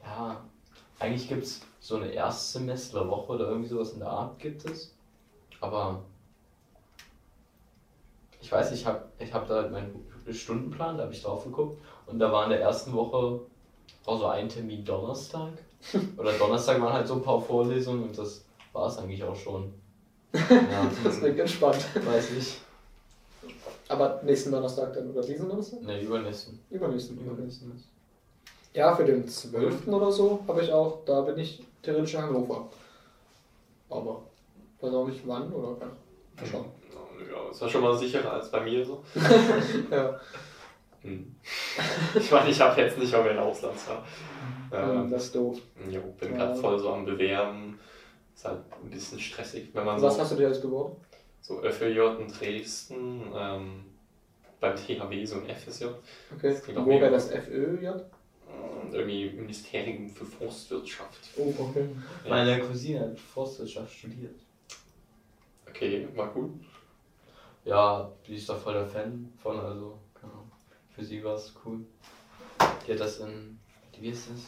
ja, 0.03 0.39
eigentlich 0.99 1.27
gibt 1.27 1.45
es 1.45 1.61
so 1.79 1.95
eine 1.95 2.11
Erstsemesterwoche 2.11 3.33
oder 3.33 3.47
irgendwie 3.47 3.69
sowas 3.69 3.93
in 3.93 4.01
der 4.01 4.09
Art 4.09 4.37
gibt 4.37 4.69
es. 4.69 4.95
Aber 5.61 6.03
ich 8.39 8.51
weiß, 8.51 8.71
ich 8.71 8.85
habe 8.85 9.09
ich 9.17 9.33
hab 9.33 9.47
da 9.47 9.55
halt 9.55 9.71
meinen 9.71 10.05
Stundenplan, 10.31 10.97
da 10.97 11.05
habe 11.05 11.13
ich 11.13 11.23
drauf 11.23 11.43
geguckt. 11.43 11.81
Und 12.05 12.19
da 12.19 12.31
war 12.31 12.43
in 12.43 12.51
der 12.51 12.61
ersten 12.61 12.93
Woche 12.93 13.39
war 14.09 14.17
so 14.17 14.25
ein 14.27 14.49
Termin 14.49 14.83
Donnerstag. 14.83 15.51
Oder 16.17 16.31
Donnerstag 16.33 16.81
waren 16.81 16.93
halt 16.93 17.07
so 17.07 17.15
ein 17.15 17.21
paar 17.21 17.39
Vorlesungen 17.39 18.03
und 18.03 18.17
das 18.17 18.43
war 18.73 18.87
es 18.87 18.97
eigentlich 18.97 19.23
auch 19.23 19.35
schon. 19.35 19.71
Ja, 20.33 20.89
Das 21.03 21.19
klingt 21.19 21.39
entspannt. 21.39 21.83
weiß 22.05 22.31
ich. 22.37 22.57
Aber 23.87 24.21
nächsten 24.23 24.51
Donnerstag 24.51 24.93
dann 24.93 25.09
oder 25.11 25.21
diesen 25.21 25.47
Donnerstag? 25.49 25.81
Ne, 25.81 26.01
übernächsten. 26.01 26.59
Übernächsten. 26.69 27.17
Übernächsten 27.19 27.71
ist. 27.75 27.85
Ja, 28.73 28.95
für 28.95 29.05
den 29.05 29.27
12. 29.27 29.87
oder 29.87 30.11
so 30.11 30.43
habe 30.47 30.61
ich 30.61 30.71
auch, 30.71 30.99
da 31.05 31.21
bin 31.21 31.37
ich 31.39 31.63
theoretisch 31.81 32.13
in 32.13 32.21
Hannover. 32.21 32.67
Aber 33.89 34.21
weiß 34.81 34.93
auch 34.93 35.07
nicht 35.07 35.21
wann 35.25 35.51
oder 35.51 35.75
kann. 35.79 35.89
Mal 36.37 36.45
schauen. 36.45 36.65
Ja, 37.31 37.49
ist 37.51 37.61
ja 37.61 37.69
schon 37.69 37.81
mal 37.81 37.97
sicherer 37.97 38.33
als 38.33 38.51
bei 38.51 38.61
mir 38.61 38.85
so. 38.85 39.03
Ja, 39.91 40.19
Hm. 41.01 41.35
Ich 42.15 42.31
meine, 42.31 42.49
ich 42.49 42.59
habe 42.59 42.81
jetzt 42.81 42.97
nicht 42.97 43.11
mal 43.11 43.23
mehr 43.23 43.31
ein 43.33 43.39
Auslandsjahr. 43.39 44.05
ähm, 44.71 45.09
das 45.09 45.25
ist 45.25 45.35
doof. 45.35 45.59
jo, 45.89 46.01
bin 46.19 46.35
gerade 46.35 46.55
voll 46.55 46.79
so 46.79 46.93
am 46.93 47.05
Bewerben. 47.05 47.79
Ist 48.35 48.45
halt 48.45 48.59
ein 48.83 48.89
bisschen 48.89 49.19
stressig, 49.19 49.69
wenn 49.73 49.85
man 49.85 50.01
Was 50.01 50.15
so, 50.15 50.21
hast 50.21 50.31
du 50.31 50.35
dir 50.35 50.47
jetzt 50.49 50.61
beworben? 50.61 50.95
so 51.41 51.61
FÖJ 51.61 52.21
in 52.21 52.27
Dresden, 52.27 53.21
ähm, 53.35 53.85
beim 54.59 54.75
THW 54.75 55.25
so 55.25 55.37
ein 55.37 55.49
FSJ, 55.55 55.85
Okay. 56.35 56.51
Das 56.51 56.63
klingt 56.63 56.77
auch 56.79 56.85
Wo 56.85 56.89
mega 56.89 57.03
wäre 57.03 57.13
das 57.13 57.29
FÖJ? 57.31 57.87
und 58.83 58.93
irgendwie 58.93 59.29
Ministerium 59.31 60.09
für 60.09 60.25
Forstwirtschaft. 60.25 61.19
Oh, 61.37 61.53
okay. 61.59 61.85
Ja. 62.23 62.29
Meine 62.29 62.59
Cousine 62.59 63.01
hat 63.01 63.19
Forstwirtschaft 63.19 63.93
studiert. 63.93 64.39
Okay, 65.69 66.07
war 66.15 66.29
gut. 66.33 66.51
Ja, 67.65 68.11
die 68.25 68.35
ist 68.35 68.49
da 68.49 68.55
voll 68.55 68.73
der 68.73 68.87
Fan 68.87 69.31
von, 69.37 69.59
also. 69.59 69.97
Für 70.99 71.05
sie 71.05 71.23
war 71.23 71.35
es 71.35 71.53
cool. 71.65 71.79
Die 72.85 72.91
hat 72.91 72.99
das 72.99 73.19
in, 73.19 73.57
wie 74.01 74.09
ist 74.09 74.27
das? 74.29 74.41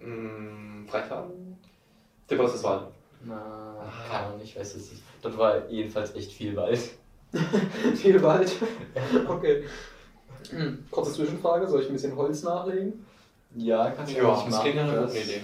Hm, 0.00 0.86
Freifahren? 0.88 1.58
Dipperswald. 2.30 2.92
Na, 3.24 3.92
keine 4.08 4.26
Ahnung, 4.26 4.40
ich 4.40 4.54
weiß 4.56 4.76
es 4.76 4.92
nicht. 4.92 5.02
Dort 5.20 5.36
war 5.36 5.68
jedenfalls 5.68 6.14
echt 6.14 6.30
viel 6.30 6.54
Wald. 6.54 6.78
Viel 7.96 8.22
Wald. 8.22 8.52
okay. 9.28 9.64
Hm, 10.50 10.84
Kurze 10.92 11.14
Zwischenfrage, 11.14 11.66
soll 11.66 11.80
ich 11.82 11.88
ein 11.88 11.94
bisschen 11.94 12.14
Holz 12.14 12.44
nachlegen? 12.44 13.04
Ja, 13.56 13.90
kannst 13.90 14.12
du 14.12 14.18
Ja, 14.18 14.36
nicht 14.36 14.52
das 14.52 14.60
klingt 14.60 14.76
ja 14.76 14.82
eine 14.84 14.92
das- 14.92 15.12
gute 15.12 15.24
Idee. 15.24 15.40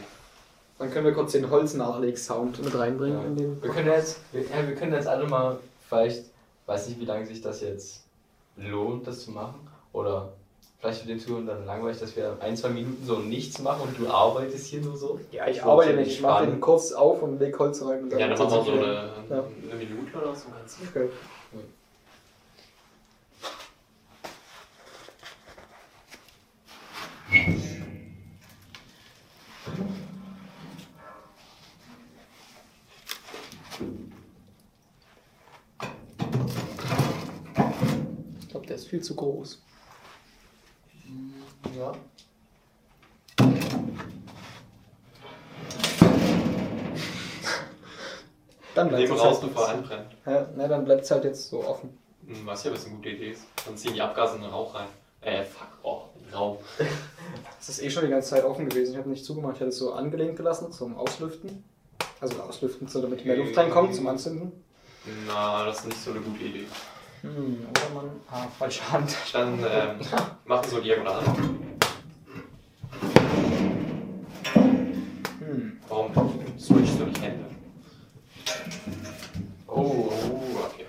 Dann 0.78 0.90
können 0.92 1.06
wir 1.06 1.12
kurz 1.12 1.32
den 1.32 1.50
Holznachleg-Sound 1.50 2.62
mit 2.64 2.78
reinbringen 2.78 3.36
Ja. 3.36 3.62
Wir 3.64 3.70
können 3.70 3.88
jetzt, 3.88 4.20
wir, 4.32 4.42
ja, 4.42 4.68
wir 4.68 4.76
können 4.76 4.92
jetzt 4.92 5.08
alle 5.08 5.26
mal, 5.26 5.58
vielleicht, 5.88 6.26
weiß 6.66 6.88
nicht, 6.88 7.00
wie 7.00 7.04
lange 7.04 7.26
sich 7.26 7.40
das 7.40 7.60
jetzt 7.60 8.04
lohnt, 8.56 9.06
das 9.06 9.24
zu 9.24 9.30
machen. 9.32 9.68
Oder 9.92 10.32
vielleicht 10.78 11.02
für 11.02 11.08
den 11.08 11.18
Zuhörern 11.18 11.46
dann 11.46 11.66
langweilig, 11.66 11.98
dass 11.98 12.14
wir 12.16 12.36
ein, 12.40 12.56
zwei 12.56 12.68
Minuten 12.70 13.04
so 13.04 13.18
nichts 13.18 13.60
machen 13.60 13.82
und 13.88 13.98
du 13.98 14.08
arbeitest 14.08 14.66
hier 14.66 14.80
nur 14.80 14.96
so. 14.96 15.18
Ja, 15.32 15.46
ich 15.48 15.58
Das 15.58 15.66
arbeite 15.66 15.94
nicht. 15.94 16.12
Ich 16.12 16.20
mache 16.20 16.46
den 16.46 16.60
kurz 16.60 16.92
auf 16.92 17.22
und 17.22 17.38
leg 17.38 17.58
Holz 17.58 17.82
rein. 17.82 18.04
Und 18.04 18.12
Ja, 18.12 18.28
dann 18.28 18.30
machen 18.30 18.50
wir 18.50 18.64
so 18.64 18.70
eine, 18.72 18.82
Ja. 19.28 19.44
eine 19.70 19.74
Minute 19.76 20.16
oder 20.16 20.34
so. 20.34 20.48
Ganz 20.50 20.78
Okay. 20.88 21.08
Ich 38.40 38.48
glaube, 38.48 38.66
der 38.66 38.76
ist 38.76 38.79
viel 38.90 39.00
zu 39.02 39.14
groß. 39.14 39.62
Ja. 41.78 41.92
Dann 48.74 48.88
bleibt 48.88 49.04
es 49.04 49.10
raus, 49.10 49.22
halt 49.22 49.40
bevor 49.42 49.62
jetzt- 49.66 49.74
anbrennt. 49.76 50.16
Ja, 50.26 50.48
na, 50.56 50.68
dann 50.68 50.84
bleibt 50.84 51.02
es 51.04 51.10
halt 51.10 51.24
jetzt 51.24 51.50
so 51.50 51.64
offen. 51.66 51.98
Hm, 52.26 52.46
Weiß 52.46 52.64
ja, 52.64 52.72
was 52.72 52.86
eine 52.86 52.94
gute 52.96 53.10
Idee 53.10 53.30
ist. 53.32 53.42
Dann 53.66 53.76
ziehen 53.76 53.94
die 53.94 54.00
Abgase 54.00 54.36
in 54.36 54.42
den 54.42 54.50
Rauch 54.50 54.74
rein. 54.74 54.86
Äh, 55.22 55.42
fuck, 55.44 55.66
oh, 55.82 56.02
den 56.26 56.32
Raum. 56.34 56.58
Es 57.60 57.68
ist 57.68 57.82
eh 57.82 57.90
schon 57.90 58.04
die 58.06 58.10
ganze 58.10 58.30
Zeit 58.30 58.44
offen 58.44 58.68
gewesen. 58.68 58.92
Ich 58.92 58.98
habe 58.98 59.10
nicht 59.10 59.22
zugemacht. 59.24 59.56
Ich 59.56 59.60
hatte 59.60 59.68
es 59.68 59.78
so 59.78 59.92
angelehnt 59.92 60.36
gelassen 60.36 60.72
zum 60.72 60.96
Auslüften. 60.96 61.62
Also 62.20 62.40
auslüften, 62.40 62.88
so 62.88 63.02
damit 63.02 63.24
mehr 63.26 63.36
Luft 63.36 63.54
reinkommt 63.56 63.94
zum 63.94 64.06
Anzünden. 64.06 64.52
Na, 65.26 65.66
das 65.66 65.80
ist 65.80 65.86
nicht 65.86 65.98
so 66.02 66.10
eine 66.12 66.20
gute 66.20 66.42
Idee. 66.44 66.64
Hm, 67.22 67.66
oder 67.70 67.94
man. 67.94 68.10
Ah, 68.30 68.46
falsche 68.58 68.90
Hand. 68.90 69.14
Dann 69.32 69.58
ähm, 69.58 70.00
machen 70.46 70.68
so 70.70 70.80
diagonal. 70.80 71.22
Hm. 75.38 75.78
Warum 75.88 76.12
switchst 76.58 76.98
du 77.00 77.04
nicht 77.04 77.20
Hände? 77.22 77.44
Oh, 79.66 80.10
Oh, 80.12 80.42
okay. 80.66 80.86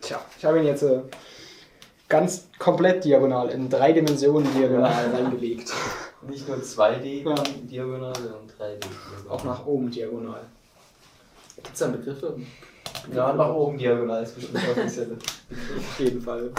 Tja, 0.00 0.20
ich 0.38 0.44
habe 0.44 0.58
ihn 0.58 0.66
jetzt 0.66 0.82
äh, 0.82 1.00
ganz 2.08 2.48
komplett 2.58 3.04
diagonal, 3.04 3.48
in 3.50 3.68
drei 3.70 3.92
Dimensionen 3.92 4.52
diagonal 4.54 5.10
reingelegt. 5.14 5.72
Nicht 6.28 6.48
nur 6.48 6.58
2D 6.58 7.22
Ja. 7.24 7.34
diagonal, 7.62 8.14
sondern 8.14 8.46
3D 8.58 8.80
diagonal. 8.80 9.28
Auch 9.30 9.44
nach 9.44 9.66
oben 9.66 9.90
diagonal. 9.90 10.42
Gibt 11.56 11.72
es 11.72 11.78
da 11.78 11.88
Begriffe? 11.88 12.36
Ja, 13.14 13.32
nach 13.32 13.48
oben 13.50 13.78
diagonal 13.78 14.22
ist 14.22 14.34
bestimmt 14.34 14.58
offiziell. 14.70 15.12
Auf 15.16 16.00
jeden 16.00 16.20
Fall. 16.20 16.50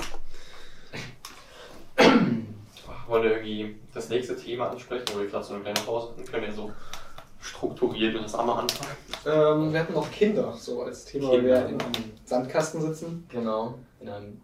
Wollen 3.08 3.24
wir 3.24 3.32
irgendwie 3.38 3.76
das 3.93 4.10
nächste 4.10 4.36
Thema 4.36 4.69
ansprechen, 4.69 5.06
wo 5.13 5.19
wir 5.19 5.28
gerade 5.28 5.45
so 5.45 5.54
eine 5.54 5.63
kleine 5.63 5.80
Pause 5.82 6.10
hatten? 6.10 6.26
Können 6.26 6.45
wir 6.48 6.54
so 6.54 6.71
strukturiert 7.39 8.13
mit 8.13 8.24
das 8.24 8.36
einmal 8.36 8.60
anfangen? 8.62 8.91
Ähm, 9.26 9.74
wir 9.74 9.80
hatten 9.80 9.93
noch 9.93 10.10
Kinder 10.12 10.54
so 10.58 10.84
als 10.84 11.06
Thema, 11.06 11.30
weil 11.32 11.45
wir 11.45 11.56
Kinder. 11.65 11.86
in 11.86 11.95
einem 11.95 12.12
Sandkasten 12.26 12.82
sitzen. 12.82 13.26
Genau, 13.30 13.76
in 14.00 14.10
einem 14.10 14.41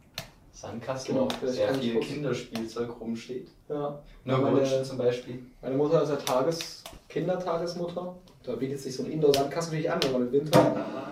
Sandkasten, 0.53 1.15
Genau, 1.15 1.25
wo 1.25 1.29
vielleicht 1.39 1.55
sehr 1.55 1.73
viel 1.73 1.99
Kinderspielzeug 1.99 2.99
rumsteht. 2.99 3.49
Ja. 3.69 3.99
Nur 4.25 4.37
Meine- 4.37 4.83
zum 4.83 4.97
Beispiel. 4.97 5.43
Meine 5.61 5.75
Mutter 5.75 6.03
ist 6.03 6.09
ja 6.09 6.15
Tages 6.17 6.83
Kindertagesmutter. 7.09 8.15
Da 8.43 8.55
bietet 8.55 8.79
sich 8.79 8.95
so 8.95 9.03
ein 9.03 9.11
Indoor-Sandkasten 9.11 9.71
natürlich 9.73 9.91
an, 9.91 9.99
wenn 10.03 10.11
man 10.13 10.21
im 10.23 10.31
Winter. 10.31 10.59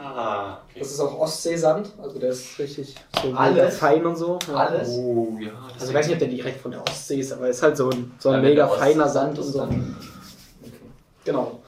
Ah, 0.04 0.58
okay. 0.68 0.80
Das 0.80 0.90
ist 0.92 1.00
auch 1.00 1.20
Ostseesand, 1.20 1.92
also 2.02 2.18
der 2.20 2.32
ist 2.32 2.58
richtig 2.58 2.96
so 3.22 3.32
Alles? 3.34 3.56
mega 3.56 3.70
fein 3.70 4.06
und 4.06 4.16
so. 4.16 4.40
Ja. 4.48 4.56
Alles? 4.56 4.90
Oh, 4.90 5.38
ja. 5.40 5.52
das 5.68 5.74
Also 5.84 5.90
ich 5.90 5.94
weiß 5.98 6.08
nicht, 6.08 6.14
ob 6.16 6.20
der 6.20 6.28
direkt 6.30 6.60
von 6.62 6.72
der 6.72 6.82
Ostsee 6.82 7.20
ist, 7.20 7.32
aber 7.32 7.44
er 7.46 7.50
ist 7.52 7.62
halt 7.62 7.78
so 7.78 7.90
ein, 7.92 8.12
so 8.18 8.30
ein 8.30 8.36
Ja, 8.44 8.50
mega 8.50 8.68
feiner 8.68 9.08
Sand 9.08 9.38
und 9.38 9.44
so. 9.46 9.60
dann- 9.60 9.96
Genau. 11.24 11.60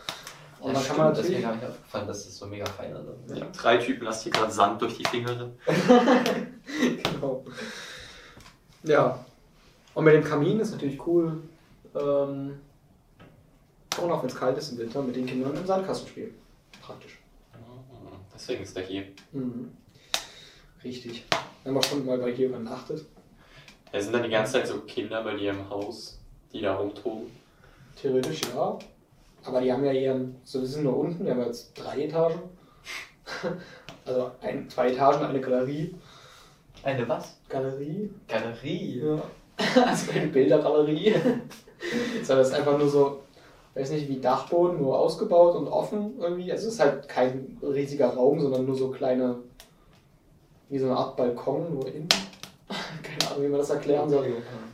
Und 0.59 0.67
Ja, 0.69 0.73
dann 0.73 0.73
kann 0.73 0.81
stimmt, 0.83 0.97
man 0.97 1.13
deswegen 1.13 1.33
natürlich. 1.41 1.45
habe 1.45 1.57
ich 1.57 1.69
aufgefallen, 1.69 2.07
dass 2.07 2.25
das 2.25 2.37
so 2.37 2.45
mega 2.47 2.65
feiner 2.65 2.99
ist. 3.27 3.37
Ja, 3.37 3.45
drei 3.55 3.77
Typen 3.77 4.05
lassen 4.05 4.23
hier 4.23 4.31
gerade 4.31 4.51
Sand 4.51 4.81
durch 4.81 4.97
die 4.97 5.05
Finger 5.05 5.51
genau. 7.03 7.45
Ja. 8.83 9.23
Und 9.93 10.03
mit 10.05 10.13
dem 10.15 10.23
Kamin 10.23 10.59
ist 10.59 10.71
natürlich 10.71 11.05
cool. 11.05 11.37
Ähm, 11.95 12.59
man 13.99 14.11
auch, 14.11 14.21
wenn 14.21 14.29
es 14.29 14.35
kalt 14.35 14.57
ist 14.57 14.71
im 14.71 14.77
Winter, 14.77 15.01
mit 15.01 15.15
den 15.15 15.25
Kindern 15.25 15.55
im 15.55 15.65
Sandkasten 15.65 16.07
spielen. 16.07 16.35
Praktisch. 16.81 17.19
Ah, 17.53 17.57
Deswegen 18.33 18.63
ist 18.63 18.75
der 18.75 18.83
hier. 18.83 19.03
Mhm. 19.31 19.71
Richtig. 20.83 21.25
Haben 21.65 21.77
auch 21.77 21.83
schon 21.83 22.05
mal 22.05 22.17
bei 22.17 22.31
hier 22.31 22.47
übernachtet. 22.47 23.05
Da 23.91 24.01
sind 24.01 24.13
dann 24.13 24.23
die 24.23 24.29
ganze 24.29 24.53
Zeit 24.53 24.67
so 24.67 24.79
Kinder 24.81 25.23
bei 25.23 25.35
dir 25.35 25.51
im 25.51 25.69
Haus, 25.69 26.19
die 26.53 26.61
da 26.61 26.75
rumtoben. 26.75 27.29
Theoretisch 28.01 28.41
ja. 28.53 28.79
Aber 29.43 29.61
die 29.61 29.71
haben 29.71 29.83
ja 29.83 29.91
eher, 29.91 30.19
so 30.43 30.61
wir 30.61 30.67
sind 30.67 30.83
nur 30.83 30.97
unten, 30.97 31.25
wir 31.25 31.31
haben 31.31 31.45
jetzt 31.45 31.73
drei 31.75 32.05
Etagen. 32.05 32.39
Also 34.03 34.31
ein, 34.41 34.67
zwei 34.67 34.91
Etagen, 34.91 35.23
eine 35.23 35.39
Galerie. 35.39 35.93
Eine 36.81 37.07
was? 37.07 37.37
Galerie? 37.47 38.09
Galerie. 38.27 38.99
Ja. 38.99 39.21
Also 39.85 40.11
keine 40.11 40.27
Bildergalerie. 40.27 41.13
Sondern 42.23 42.41
es 42.41 42.49
ist 42.49 42.55
einfach 42.55 42.79
nur 42.79 42.89
so, 42.89 43.20
weiß 43.75 43.91
nicht, 43.91 44.07
wie 44.09 44.19
Dachboden, 44.19 44.81
nur 44.81 44.99
ausgebaut 44.99 45.55
und 45.55 45.67
offen 45.67 46.13
irgendwie. 46.19 46.51
Also 46.51 46.67
es 46.67 46.73
ist 46.75 46.79
halt 46.79 47.07
kein 47.07 47.57
riesiger 47.61 48.09
Raum, 48.13 48.39
sondern 48.39 48.65
nur 48.65 48.75
so 48.75 48.89
kleine, 48.89 49.37
wie 50.69 50.79
so 50.79 50.85
eine 50.87 50.97
Art 50.97 51.15
Balkon, 51.17 51.73
nur 51.73 51.87
innen. 51.87 52.07
Keine 53.03 53.31
Ahnung, 53.31 53.43
wie 53.43 53.49
man 53.49 53.59
das 53.59 53.69
erklären 53.69 54.09
soll. 54.09 54.27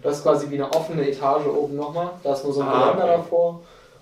Das 0.03 0.17
ist 0.17 0.23
quasi 0.23 0.49
wie 0.51 0.55
eine 0.55 0.71
offene 0.71 1.07
Etage 1.09 1.47
oben 1.47 1.75
nochmal. 1.75 2.11
Da 2.23 2.33
ist 2.33 2.43
nur 2.43 2.53
so 2.53 2.61
ein 2.61 2.67
Ah, 2.67 2.91
Geländer 2.91 3.03
okay. 3.05 3.17
davor. 3.17 3.61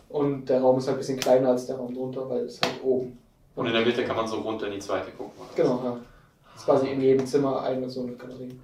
Und 0.10 0.46
der 0.50 0.62
Raum 0.62 0.78
ist 0.78 0.88
halt 0.88 0.98
ein 0.98 1.00
bisschen 1.00 1.20
kleiner 1.20 1.50
als 1.50 1.66
der 1.68 1.78
Raum 1.78 1.94
drunter, 1.94 2.30
weil 2.30 2.42
es 2.46 2.60
halt 2.62 2.84
oben. 2.84 3.18
Und 3.56 3.68
in 3.68 3.74
der 3.74 3.86
Mitte 3.86 4.04
kann 4.04 4.18
man 4.18 4.28
so 4.28 4.38
runter 4.42 4.68
in 4.68 4.74
die 4.74 4.80
zweite 4.80 5.12
gucken. 5.12 5.32
Genau, 5.56 5.80
ja. 5.84 5.98
Das 6.54 6.62
ist 6.62 6.66
quasi 6.66 6.88
in 6.90 7.02
jedem 7.02 7.26
Zimmer 7.26 7.62
eine 7.64 7.90
so 7.90 8.02
eine 8.02 8.14
Galerie. 8.14 8.60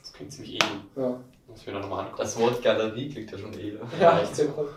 Das 0.00 0.12
klingt 0.12 0.32
ziemlich 0.32 0.54
edel. 0.56 0.68
Ja. 0.96 1.08
Muss 1.48 1.60
ich 1.60 1.66
mir 1.66 1.72
noch 1.74 1.88
mal 1.88 2.00
angucken. 2.00 2.16
Das 2.18 2.38
Wort 2.40 2.60
Galerie 2.62 3.08
klingt 3.08 3.30
ja 3.30 3.38
schon 3.38 3.52
edel. 3.54 3.80
Ja, 4.00 4.18
echt 4.20 4.34
sinnvoll. 4.34 4.68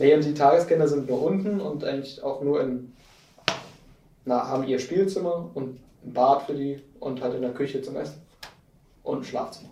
Nee, 0.00 0.14
und 0.14 0.24
die 0.24 0.32
Tageskinder 0.32 0.88
sind 0.88 1.10
nur 1.10 1.20
unten 1.20 1.60
und 1.60 1.84
eigentlich 1.84 2.22
auch 2.22 2.40
nur 2.40 2.62
in, 2.62 2.96
na, 4.24 4.48
haben 4.48 4.64
ihr 4.64 4.78
Spielzimmer 4.78 5.50
und 5.52 5.78
ein 6.02 6.14
Bad 6.14 6.44
für 6.44 6.54
die 6.54 6.82
und 7.00 7.20
halt 7.20 7.34
in 7.34 7.42
der 7.42 7.52
Küche 7.52 7.82
zum 7.82 7.96
Essen 7.96 8.22
und 9.02 9.18
ein 9.18 9.24
Schlafzimmer. 9.24 9.68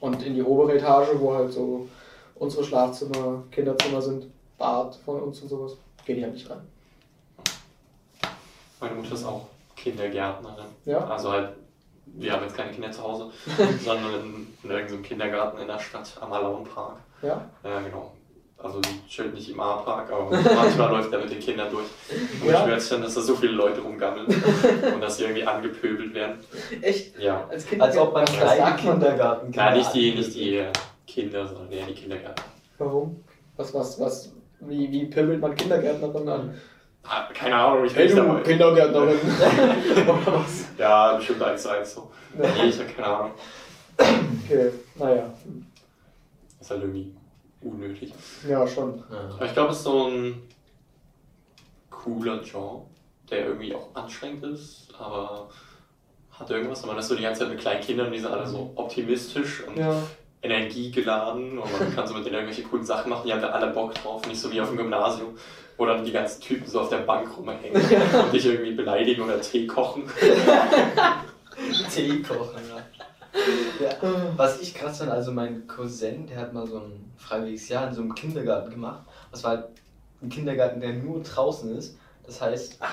Und 0.00 0.22
in 0.22 0.34
die 0.34 0.42
obere 0.42 0.76
Etage, 0.76 1.08
wo 1.14 1.32
halt 1.32 1.50
so 1.50 1.88
unsere 2.34 2.64
Schlafzimmer, 2.64 3.44
Kinderzimmer 3.50 4.02
sind, 4.02 4.26
Bad 4.58 4.94
von 4.96 5.22
uns 5.22 5.40
und 5.40 5.48
sowas, 5.48 5.78
gehen 6.04 6.16
die 6.16 6.24
halt 6.24 6.34
nicht 6.34 6.50
rein. 6.50 6.60
Meine 8.78 8.94
Mutter 8.94 9.14
ist 9.14 9.24
auch 9.24 9.46
Kindergärtnerin. 9.74 10.66
Ja? 10.84 10.98
Also 11.06 11.32
halt, 11.32 11.54
wir 12.04 12.30
haben 12.30 12.42
jetzt 12.42 12.56
keine 12.58 12.72
Kinder 12.72 12.92
zu 12.92 13.02
Hause, 13.02 13.30
sondern 13.82 14.14
in, 14.16 14.46
in 14.64 14.70
irgendeinem 14.70 15.02
Kindergarten 15.02 15.62
in 15.62 15.66
der 15.66 15.78
Stadt 15.78 16.14
am 16.20 16.30
Alaun-Park. 16.30 16.98
Ja? 17.22 17.48
Ja, 17.64 17.80
genau. 17.80 18.12
Also 18.60 18.80
chillt 19.08 19.34
nicht 19.34 19.50
im 19.50 19.60
A-Park, 19.60 20.10
aber 20.10 20.30
manchmal 20.30 20.90
läuft 20.96 21.12
er 21.12 21.20
mit 21.20 21.30
den 21.30 21.38
Kindern 21.38 21.70
durch. 21.70 21.86
Und 22.42 22.50
Ja. 22.50 22.60
ich 22.60 22.66
merke 22.66 22.80
schon, 22.82 23.02
dass 23.02 23.14
da 23.14 23.20
so 23.20 23.36
viele 23.36 23.52
Leute 23.52 23.80
rumgammeln 23.80 24.26
und 24.94 25.00
dass 25.00 25.16
sie 25.16 25.22
irgendwie 25.24 25.44
angepöbelt 25.44 26.12
werden. 26.12 26.38
Echt? 26.82 27.16
Ja. 27.20 27.46
Als 27.48 27.64
Kind 27.66 27.80
Als 27.80 27.96
ob 27.96 28.12
man 28.12 28.22
was 28.26 28.32
kleine 28.36 28.56
sagt 28.60 28.84
man 28.84 28.98
da? 29.00 29.06
Kindergarten 29.06 29.50
Nein, 29.54 29.78
nicht 29.78 29.94
die, 29.94 30.12
nicht 30.14 30.34
die 30.34 30.56
äh, 30.56 30.72
Kinder, 31.06 31.46
sondern 31.46 31.70
eher 31.70 31.86
die 31.86 31.94
Kindergärten. 31.94 32.44
Warum? 32.78 33.24
Was, 33.56 33.72
was, 33.74 34.00
was, 34.00 34.32
wie, 34.60 34.90
wie 34.90 35.04
pimmelt 35.06 35.40
man 35.40 35.54
Kindergärtnerin 35.54 36.28
an? 36.28 36.54
Ah, 37.04 37.28
keine 37.32 37.54
Ahnung, 37.54 37.84
ich 37.86 37.94
Hey 37.94 38.08
bin 38.08 38.16
du, 38.16 38.22
dabei. 38.24 38.40
Kindergärtnerin. 38.42 39.18
Ja, 40.78 41.14
bestimmt 41.16 41.42
eins 41.42 41.62
zu 41.62 41.68
eins 41.70 41.94
so. 41.94 42.10
Nee, 42.36 42.68
ich 42.68 42.78
habe 42.78 42.88
keine 42.90 43.06
Ahnung. 43.06 43.30
Okay, 44.44 44.70
naja. 44.96 45.32
ist 46.60 46.70
halt 46.70 46.82
irgendwie 46.82 47.14
unnötig. 47.60 48.12
Ja, 48.48 48.66
schon. 48.66 49.02
Aber 49.10 49.44
ich 49.44 49.52
glaube, 49.52 49.70
es 49.72 49.78
ist 49.78 49.84
so 49.84 50.06
ein 50.08 50.42
cooler 51.90 52.42
Job, 52.42 52.86
der 53.30 53.46
irgendwie 53.46 53.74
auch 53.74 53.88
anstrengend 53.94 54.44
ist, 54.44 54.88
aber 54.98 55.48
hat 56.30 56.48
irgendwas. 56.50 56.82
Und 56.82 56.88
man 56.90 56.98
ist 56.98 57.08
so 57.08 57.14
die 57.16 57.22
ganze 57.22 57.40
Zeit 57.40 57.50
mit 57.50 57.58
kleinen 57.60 57.80
Kindern 57.80 58.06
und 58.06 58.12
die 58.12 58.20
sind 58.20 58.30
alle 58.32 58.46
so 58.46 58.70
optimistisch 58.76 59.64
und 59.66 59.76
Ja. 59.76 60.02
energiegeladen 60.42 61.58
und 61.58 61.78
man 61.80 61.94
kann 61.94 62.06
so 62.06 62.14
mit 62.14 62.24
denen 62.24 62.36
irgendwelche 62.36 62.62
coolen 62.62 62.84
Sachen 62.84 63.10
machen, 63.10 63.22
die 63.26 63.32
haben 63.32 63.42
da 63.42 63.48
alle 63.50 63.72
Bock 63.72 63.92
drauf, 63.94 64.24
nicht 64.28 64.40
so 64.40 64.50
wie 64.52 64.60
auf 64.60 64.68
dem 64.68 64.76
Gymnasium, 64.76 65.36
wo 65.76 65.84
dann 65.84 66.04
die 66.04 66.12
ganzen 66.12 66.40
Typen 66.40 66.66
so 66.70 66.80
auf 66.82 66.90
der 66.90 66.98
Bank 66.98 67.36
rumhängen 67.36 67.72
und 68.22 68.32
dich 68.32 68.46
irgendwie 68.46 68.70
beleidigen 68.72 69.22
oder 69.22 69.40
Tee 69.40 69.66
kochen. 69.66 70.04
Tee 71.92 72.22
kochen, 72.22 72.60
ja. 72.68 72.77
ja. 73.80 73.90
Was 74.36 74.60
ich 74.60 74.74
krass 74.74 74.98
fand, 74.98 75.10
also 75.10 75.32
mein 75.32 75.66
Cousin, 75.66 76.26
der 76.26 76.38
hat 76.38 76.52
mal 76.52 76.66
so 76.66 76.78
ein 76.78 77.12
freiwilliges 77.16 77.68
Jahr 77.68 77.88
in 77.88 77.94
so 77.94 78.02
einem 78.02 78.14
Kindergarten 78.14 78.70
gemacht. 78.70 79.04
Das 79.30 79.44
war 79.44 79.50
halt 79.50 79.64
ein 80.22 80.28
Kindergarten, 80.28 80.80
der 80.80 80.94
nur 80.94 81.22
draußen 81.22 81.76
ist. 81.76 81.98
Das 82.24 82.40
heißt, 82.42 82.78
ja. 82.80 82.88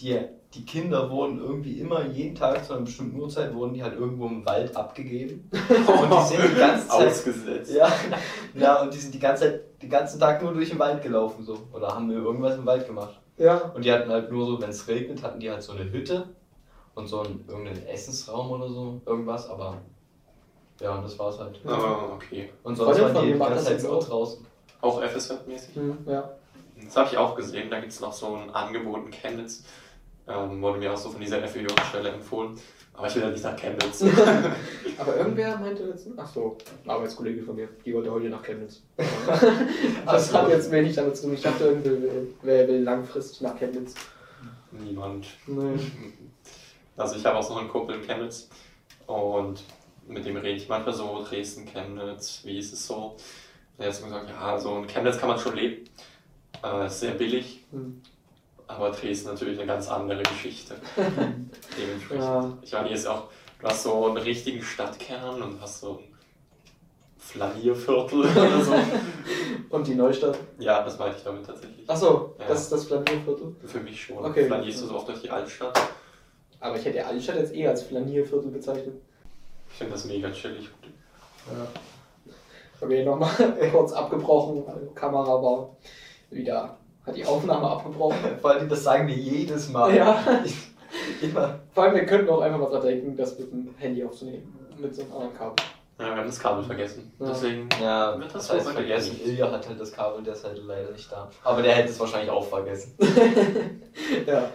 die, 0.00 0.18
die 0.54 0.64
Kinder 0.64 1.10
wurden 1.10 1.40
irgendwie 1.40 1.78
immer 1.80 2.06
jeden 2.06 2.34
Tag 2.34 2.64
zu 2.64 2.72
einer 2.72 2.82
bestimmten 2.82 3.20
Uhrzeit 3.20 3.52
wurden 3.52 3.74
die 3.74 3.82
halt 3.82 3.94
irgendwo 3.94 4.26
im 4.26 4.46
Wald 4.46 4.74
abgegeben. 4.74 5.50
Und 5.52 6.10
die 6.10 6.36
sind 6.36 6.52
die 6.52 6.58
ganze 6.58 6.88
Zeit. 6.88 7.08
Ausgesetzt. 7.08 7.74
Ja, 7.74 7.92
ja, 8.54 8.82
und 8.82 8.94
die 8.94 8.98
sind 8.98 9.12
die 9.12 9.18
ganze 9.18 9.44
Zeit, 9.44 9.82
den 9.82 9.90
ganzen 9.90 10.18
Tag 10.18 10.42
nur 10.42 10.54
durch 10.54 10.70
den 10.70 10.78
Wald 10.78 11.02
gelaufen 11.02 11.44
so. 11.44 11.58
Oder 11.72 11.94
haben 11.94 12.10
irgendwas 12.10 12.56
im 12.56 12.64
Wald 12.64 12.86
gemacht. 12.86 13.20
Ja. 13.36 13.56
Und 13.74 13.84
die 13.84 13.92
hatten 13.92 14.10
halt 14.10 14.32
nur 14.32 14.46
so, 14.46 14.60
wenn 14.60 14.70
es 14.70 14.88
regnet, 14.88 15.22
hatten 15.22 15.38
die 15.38 15.50
halt 15.50 15.62
so 15.62 15.72
eine 15.72 15.90
Hütte 15.92 16.30
und 16.94 17.06
so 17.06 17.20
einen, 17.20 17.44
irgendeinen 17.46 17.86
Essensraum 17.86 18.50
oder 18.50 18.68
so, 18.68 19.00
irgendwas, 19.06 19.48
aber 19.48 19.82
ja, 20.80 20.94
und 20.94 21.02
das 21.02 21.18
war's 21.18 21.38
halt. 21.38 21.60
Aber 21.64 22.12
okay. 22.14 22.50
Und 22.62 22.76
sonst 22.76 23.00
waren 23.00 23.14
von 23.14 23.26
die 23.26 23.38
ganze 23.38 23.74
das 23.74 23.82
nur 23.82 23.96
auch. 23.96 24.08
draußen. 24.08 24.46
Auch 24.80 25.02
FSJ-mäßig. 25.02 25.74
Hm, 25.74 25.98
ja. 26.06 26.30
Das 26.84 26.96
habe 26.96 27.08
ich 27.10 27.16
auch 27.16 27.34
gesehen. 27.34 27.70
Da 27.70 27.80
gibt 27.80 27.92
es 27.92 28.00
noch 28.00 28.12
so 28.12 28.36
ein 28.36 28.50
Angebot 28.50 29.06
in 29.06 29.10
Chemnitz. 29.10 29.64
Ähm, 30.28 30.62
wurde 30.62 30.78
mir 30.78 30.92
auch 30.92 30.96
so 30.96 31.10
von 31.10 31.20
dieser 31.20 31.46
FEJ-Stelle 31.46 32.10
empfohlen. 32.10 32.54
Aber 32.94 33.06
ich 33.06 33.14
will 33.14 33.22
ja 33.22 33.30
nicht 33.30 33.44
nach 33.44 33.56
Chemnitz. 33.56 34.02
Aber 34.98 35.16
irgendwer 35.16 35.56
meinte 35.56 35.84
jetzt, 35.84 36.08
ach 36.16 36.26
so, 36.26 36.58
ein 36.84 36.90
Arbeitskollege 36.90 37.42
von 37.42 37.54
mir, 37.54 37.68
die 37.84 37.94
wollte 37.94 38.10
heute 38.10 38.28
nach 38.28 38.42
Chemnitz. 38.42 38.82
Das 40.04 40.30
so. 40.30 40.38
hat 40.38 40.48
jetzt 40.48 40.70
wenig 40.70 40.96
damit 40.96 41.16
zu 41.16 41.24
tun. 41.24 41.34
Ich 41.34 41.42
dachte, 41.42 41.64
irgendwer 41.64 41.92
will, 41.92 42.34
wer 42.42 42.68
will 42.68 42.82
langfristig 42.82 43.40
nach 43.40 43.56
Chemnitz. 43.56 43.94
Niemand. 44.72 45.26
Nee. 45.46 45.78
Also 46.96 47.16
ich 47.16 47.24
habe 47.24 47.38
auch 47.38 47.48
noch 47.48 47.58
einen 47.58 47.68
Kumpel 47.68 47.96
in 47.96 48.02
Chemnitz 48.02 48.48
und 49.06 49.62
mit 50.08 50.24
dem 50.26 50.36
rede 50.36 50.56
ich 50.56 50.68
manchmal 50.68 50.94
so, 50.94 51.24
Dresden, 51.28 51.66
Chemnitz, 51.66 52.40
wie 52.44 52.58
ist 52.58 52.72
es 52.72 52.86
so? 52.86 53.16
Er 53.78 53.88
hat 53.88 53.94
so 53.94 54.04
gesagt, 54.04 54.28
ja, 54.28 54.40
also 54.40 54.76
in 54.78 54.86
Chemnitz 54.86 55.18
kann 55.18 55.28
man 55.28 55.38
schon 55.38 55.54
leben. 55.56 55.84
Äh, 56.64 56.86
ist 56.86 57.00
sehr 57.00 57.12
billig, 57.12 57.64
Hm. 57.70 58.00
aber 58.66 58.90
Dresden 58.90 59.28
natürlich 59.28 59.58
eine 59.58 59.66
ganz 59.66 59.88
andere 59.88 60.22
Geschichte. 60.22 60.74
Dementsprechend. 60.96 62.24
Ja. 62.24 62.58
Ich 62.62 62.72
meine, 62.72 62.88
hier 62.88 62.96
ist 62.96 63.06
auch, 63.06 63.28
du 63.60 63.66
hast 63.68 63.82
so 63.84 64.06
einen 64.06 64.16
richtigen 64.16 64.62
Stadtkern 64.62 65.40
und 65.42 65.60
hast 65.60 65.80
so 65.80 65.98
ein 65.98 66.14
Flanierviertel 67.18 68.20
oder 68.20 68.64
so. 68.64 68.74
Und 69.70 69.86
die 69.86 69.94
Neustadt. 69.94 70.38
Ja, 70.58 70.82
das 70.82 70.98
meinte 70.98 71.18
ich 71.18 71.24
damit 71.24 71.44
tatsächlich. 71.44 71.84
Ach 71.86 71.96
so, 71.96 72.34
Ja. 72.38 72.46
das 72.48 72.62
ist 72.62 72.72
das 72.72 72.86
Flanierviertel. 72.86 73.54
Für 73.66 73.80
mich 73.80 74.02
schon. 74.02 74.24
Okay. 74.24 74.46
Flanierst 74.46 74.80
du 74.82 74.86
so 74.86 74.94
oft 74.96 75.08
durch 75.08 75.20
die 75.20 75.28
Altstadt? 75.28 75.78
Aber 76.60 76.76
ich 76.78 76.84
hätte 76.86 77.04
Altstadt 77.04 77.36
jetzt 77.36 77.52
eher 77.52 77.70
als 77.70 77.82
Flanierviertel 77.82 78.50
bezeichnet. 78.50 78.94
Ich 79.70 79.78
finde 79.78 79.92
das 79.92 80.04
mega 80.04 80.30
chillig. 80.30 80.68
Ja. 81.46 81.66
Okay, 82.80 83.04
nochmal 83.04 83.30
kurz 83.72 83.92
abgebrochen, 83.92 84.64
Kamera 84.94 85.42
war 85.42 85.76
wieder, 86.30 86.76
hat 87.04 87.16
die 87.16 87.24
Aufnahme 87.24 87.68
abgebrochen. 87.68 88.18
Vor 88.40 88.50
allem, 88.50 88.68
das 88.68 88.84
sagen 88.84 89.08
wir 89.08 89.16
jedes 89.16 89.68
Mal. 89.70 89.94
Ja. 89.96 90.22
Immer. 91.20 91.60
Vor 91.72 91.84
allem, 91.84 91.94
wir 91.94 92.06
könnten 92.06 92.30
auch 92.30 92.40
einfach 92.40 92.58
mal 92.58 92.70
dran 92.70 92.82
denken, 92.82 93.16
das 93.16 93.38
mit 93.38 93.50
dem 93.50 93.74
Handy 93.78 94.04
aufzunehmen. 94.04 94.54
Mit 94.78 94.94
so 94.94 95.02
einem 95.02 95.12
anderen 95.12 95.34
Kabel. 95.34 95.64
Ja, 95.98 96.04
wir 96.04 96.16
haben 96.16 96.26
das 96.26 96.38
Kabel 96.38 96.62
vergessen. 96.62 97.12
Ja. 97.18 97.26
Deswegen. 97.26 97.68
Ja, 97.82 98.18
Wird 98.18 98.32
das 98.32 98.46
das 98.46 98.56
heißt 98.58 98.70
vergessen? 98.70 99.20
Ilja 99.24 99.50
hat 99.50 99.68
halt 99.68 99.80
das 99.80 99.92
Kabel, 99.92 100.22
der 100.22 100.34
ist 100.34 100.44
halt 100.44 100.60
leider 100.64 100.92
nicht 100.92 101.10
da. 101.10 101.28
Aber 101.42 101.60
der 101.60 101.74
hätte 101.74 101.88
es 101.88 101.98
wahrscheinlich 101.98 102.30
auch 102.30 102.44
vergessen. 102.44 102.94
ja. 104.26 104.50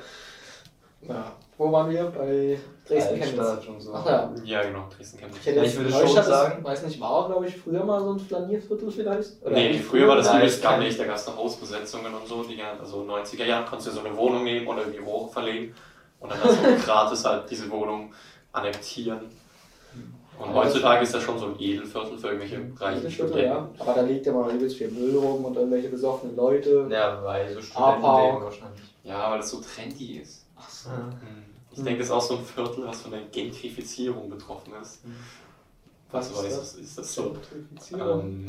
ja. 1.02 1.34
Wo 1.57 1.71
waren 1.71 1.89
wir? 1.91 2.03
Bei 2.05 2.57
Dresden 2.87 3.19
Chemnitz. 3.19 3.39
Altstadt 3.39 3.67
und 3.69 3.79
so. 3.81 3.93
Ach 3.93 4.05
ja. 4.05 4.31
Ja, 4.43 4.63
genau, 4.63 4.87
Dresden 4.95 5.19
kennt 5.19 5.35
Ich, 5.37 5.45
hätte 5.45 5.57
Ja, 5.57 5.63
jetzt 5.63 5.73
ich 5.73 5.79
würde 5.79 5.91
Neustadt, 5.91 6.23
schon 6.25 6.33
sagen- 6.33 6.63
weiß 6.63 6.83
nicht, 6.83 6.99
war 6.99 7.27
glaube 7.27 7.47
ich 7.47 7.55
früher 7.57 7.83
mal 7.85 7.99
so 8.01 8.13
ein 8.13 8.19
Flanierviertel 8.19 8.91
vielleicht? 8.91 9.41
Oder 9.43 9.51
Nee, 9.51 9.69
nicht 9.73 9.83
früher 9.85 10.07
war 10.07 10.15
das 10.15 10.27
Nein, 10.27 10.39
übelst 10.39 10.57
ich 10.57 10.63
kenn- 10.65 10.69
gammelig, 10.71 10.97
da 10.97 11.03
gab 11.05 11.15
es 11.15 11.27
noch 11.27 11.37
Hausbesetzungen 11.37 12.13
und 12.13 12.27
so. 12.27 12.43
Die, 12.43 12.59
also 12.61 13.03
90er 13.03 13.45
Jahren 13.45 13.65
konntest 13.65 13.89
du 13.89 13.91
so 13.93 13.99
eine 14.05 14.15
Wohnung 14.17 14.43
nehmen 14.43 14.67
oder 14.67 14.79
irgendwie 14.81 14.99
Rohre 14.99 15.29
verlegen 15.31 15.75
und 16.19 16.31
dann 16.31 16.43
hast 16.43 16.57
du 16.63 16.75
gratis 16.85 17.23
halt 17.25 17.49
diese 17.49 17.69
Wohnung 17.69 18.11
annektieren. 18.51 19.19
Und 20.39 20.49
Ja, 20.49 20.53
heutzutage 20.55 21.03
ist 21.03 21.13
das 21.13 21.21
schon 21.21 21.37
so 21.37 21.45
ein 21.45 21.55
Edelviertel 21.59 22.17
für 22.17 22.27
irgendwelche 22.29 22.59
reichen 22.79 23.09
Studenten. 23.11 23.43
ja. 23.45 23.69
Aber 23.77 23.93
da 23.93 24.01
liegt 24.01 24.25
ja 24.25 24.33
mal 24.33 24.51
übelst 24.51 24.77
viel 24.77 24.89
Müll 24.89 25.15
rum 25.15 25.45
und 25.45 25.55
irgendwelche 25.55 25.89
besoffenen 25.89 26.35
Leute. 26.35 26.87
Ja, 26.89 27.23
weil 27.23 27.53
so. 27.53 27.61
Studentenleben 27.61 28.41
wahrscheinlich. 28.43 28.81
Ja, 29.03 29.29
weil 29.29 29.37
das 29.37 29.51
so 29.51 29.61
trendy 29.61 30.17
ist. 30.17 30.47
Ach 30.57 30.67
so. 30.69 30.89
Ja. 30.89 31.09
Ich 31.75 31.83
denke, 31.83 31.99
das 31.99 32.07
ist 32.07 32.12
auch 32.13 32.21
so 32.21 32.38
ein 32.38 32.45
Viertel, 32.45 32.86
was 32.86 33.01
von 33.01 33.12
der 33.12 33.21
Gentrifizierung 33.31 34.29
betroffen 34.29 34.73
ist. 34.81 35.03
Mhm. 35.05 35.15
Was 36.12 36.31
Was 36.36 36.43
ist 36.45 36.57
das? 36.59 36.75
ist 36.75 36.97
das 36.99 37.13
so. 37.13 37.36
Ähm, 37.93 38.45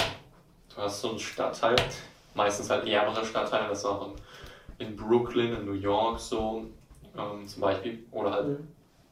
du 0.74 0.76
hast 0.76 1.00
so 1.00 1.10
einen 1.10 1.18
Stadtteil, 1.18 1.76
meistens 2.34 2.68
halt 2.68 2.86
ärmere 2.86 3.24
Stadtteile, 3.24 3.68
das 3.68 3.78
ist 3.78 3.84
auch 3.86 4.08
in, 4.78 4.86
in 4.88 4.96
Brooklyn, 4.96 5.54
in 5.54 5.64
New 5.64 5.72
York 5.72 6.20
so 6.20 6.66
ähm, 7.16 7.46
zum 7.48 7.60
Beispiel. 7.62 8.04
Oder 8.10 8.32
halt 8.32 8.48
Mhm. 8.48 8.68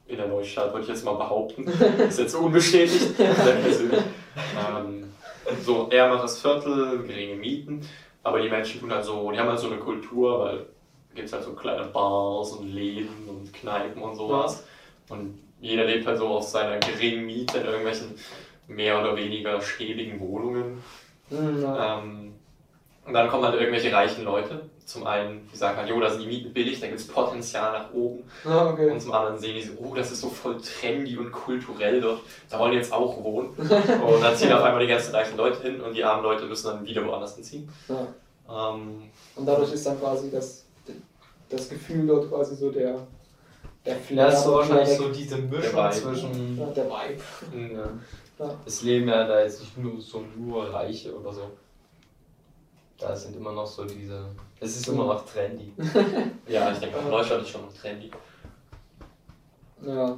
in 0.08 0.16
der 0.18 0.28
Neustadt, 0.28 0.70
würde 0.72 0.82
ich 0.82 0.88
jetzt 0.88 1.04
mal 1.04 1.14
behaupten. 1.14 1.64
ist 2.06 2.18
jetzt 2.18 2.34
unbestätigt, 2.34 3.16
sehr 3.16 3.32
persönlich. 3.32 4.02
Ähm, 4.58 5.04
so 5.64 5.88
ärmeres 5.90 6.40
Viertel, 6.40 7.02
geringe 7.04 7.36
Mieten, 7.36 7.86
aber 8.22 8.40
die 8.42 8.48
Menschen 8.50 8.80
tun 8.80 8.92
halt 8.92 9.04
so, 9.04 9.30
die 9.32 9.38
haben 9.38 9.48
halt 9.48 9.58
so 9.58 9.68
eine 9.68 9.78
Kultur, 9.78 10.40
weil 10.40 10.66
gibt 11.14 11.28
es 11.28 11.32
halt 11.32 11.44
so 11.44 11.52
kleine 11.52 11.84
Bars 11.84 12.52
und 12.52 12.72
Läden 12.72 13.28
und 13.28 13.52
Kneipen 13.52 14.02
und 14.02 14.16
sowas. 14.16 14.64
Und 15.08 15.38
jeder 15.60 15.84
lebt 15.84 16.06
halt 16.06 16.18
so 16.18 16.28
aus 16.28 16.52
seiner 16.52 16.78
geringen 16.78 17.26
Miete 17.26 17.58
in 17.58 17.66
irgendwelchen 17.66 18.14
mehr 18.68 19.00
oder 19.00 19.16
weniger 19.16 19.60
schäbigen 19.60 20.20
Wohnungen. 20.20 20.82
Mhm, 21.30 21.62
ja. 21.62 21.98
Ähm, 21.98 22.32
und 23.04 23.14
dann 23.14 23.28
kommen 23.28 23.44
halt 23.44 23.60
irgendwelche 23.60 23.92
reichen 23.92 24.24
Leute. 24.24 24.62
Zum 24.84 25.06
einen, 25.06 25.48
die 25.52 25.56
sagen 25.56 25.76
halt, 25.76 25.88
jo, 25.88 25.98
da 26.00 26.10
sind 26.10 26.22
die 26.22 26.26
Mieten 26.26 26.52
billig, 26.52 26.80
da 26.80 26.86
gibt 26.86 27.00
es 27.00 27.06
Potenzial 27.06 27.72
nach 27.72 27.92
oben. 27.92 28.24
Ah, 28.44 28.70
okay. 28.70 28.90
Und 28.90 29.00
zum 29.00 29.12
anderen 29.12 29.38
sehen 29.38 29.54
die 29.54 29.62
so, 29.62 29.72
oh, 29.78 29.94
das 29.94 30.12
ist 30.12 30.20
so 30.20 30.28
voll 30.28 30.60
trendy 30.60 31.16
und 31.16 31.32
kulturell 31.32 32.00
dort, 32.00 32.20
da 32.50 32.58
wollen 32.58 32.72
die 32.72 32.78
jetzt 32.78 32.92
auch 32.92 33.22
wohnen. 33.22 33.50
Und 33.56 34.20
dann 34.22 34.36
ziehen 34.36 34.52
auf 34.52 34.62
einmal 34.62 34.82
die 34.82 34.88
ganzen 34.88 35.14
reichen 35.14 35.36
Leute 35.36 35.62
hin 35.62 35.80
und 35.80 35.94
die 35.94 36.04
armen 36.04 36.22
Leute 36.22 36.44
müssen 36.44 36.66
dann 36.66 36.84
wieder 36.84 37.04
woanders 37.06 37.34
hinziehen. 37.36 37.68
Ja. 37.88 38.06
Ähm, 38.48 39.02
Und 39.36 39.46
dadurch 39.46 39.72
ist 39.72 39.86
dann 39.86 39.98
quasi 39.98 40.30
das, 40.30 40.61
das 41.52 41.68
Gefühl 41.68 42.06
dort 42.06 42.28
quasi 42.28 42.56
so 42.56 42.70
der, 42.70 43.06
der 43.84 43.96
Flair. 43.96 44.26
das 44.26 44.38
ist 44.38 44.44
so 44.44 44.54
wahrscheinlich 44.54 44.96
so 44.96 45.08
diese 45.10 45.36
Der 45.36 45.44
Mischung 45.58 45.72
Vibe. 45.80 45.90
zwischen. 45.92 46.58
Ja, 46.58 46.66
der 46.66 46.84
Vibe. 46.86 47.74
Ja. 47.74 47.88
Ja. 48.38 48.54
Es 48.64 48.82
leben 48.82 49.08
ja 49.08 49.26
da 49.26 49.40
jetzt 49.42 49.60
nicht 49.60 49.78
nur 49.78 50.00
so 50.00 50.24
nur 50.36 50.72
Reiche 50.72 51.14
oder 51.16 51.32
so. 51.32 51.50
Da 52.98 53.14
sind 53.14 53.36
immer 53.36 53.52
noch 53.52 53.66
so 53.66 53.84
diese. 53.84 54.26
Es 54.60 54.76
ist 54.76 54.88
immer 54.88 55.06
noch 55.06 55.24
trendy. 55.26 55.72
ja, 56.48 56.72
ich 56.72 56.78
denke 56.78 56.98
auch 56.98 57.04
Neustadt 57.10 57.42
ist 57.42 57.48
schon 57.50 57.62
noch 57.62 57.72
trendy. 57.72 58.10
Ja, 59.84 60.16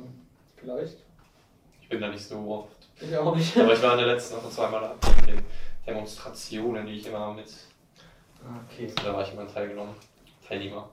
vielleicht. 0.57 0.99
Ich 1.81 1.89
bin 1.89 2.01
da 2.01 2.09
nicht 2.09 2.25
so 2.25 2.37
oft. 2.49 2.69
Ich 3.01 3.17
auch 3.17 3.35
nicht. 3.35 3.57
Aber 3.57 3.73
ich 3.73 3.83
war 3.83 3.93
in 3.93 3.99
der 3.99 4.15
letzten 4.15 4.37
Woche 4.37 4.51
zweimal 4.51 4.81
da 4.81 5.09
in 5.21 5.27
den 5.37 5.45
Demonstrationen, 5.87 6.87
die 6.87 6.93
ich 6.95 7.07
immer 7.07 7.33
mit, 7.33 7.47
Okay. 8.71 8.93
da 9.03 9.13
war 9.15 9.23
ich 9.27 9.33
immer 9.33 9.47
teilgenommen, 9.49 9.95
Teilnehmer. 10.47 10.89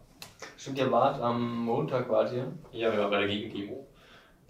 Stimmt, 0.62 0.78
ihr 0.78 0.92
wart 0.92 1.20
am 1.20 1.66
Montag, 1.66 2.08
wart 2.08 2.32
ihr? 2.34 2.46
Ja, 2.72 2.92
wir 2.92 3.00
waren 3.00 3.10
bei 3.10 3.18
der 3.22 3.28
Gegendemo. 3.30 3.84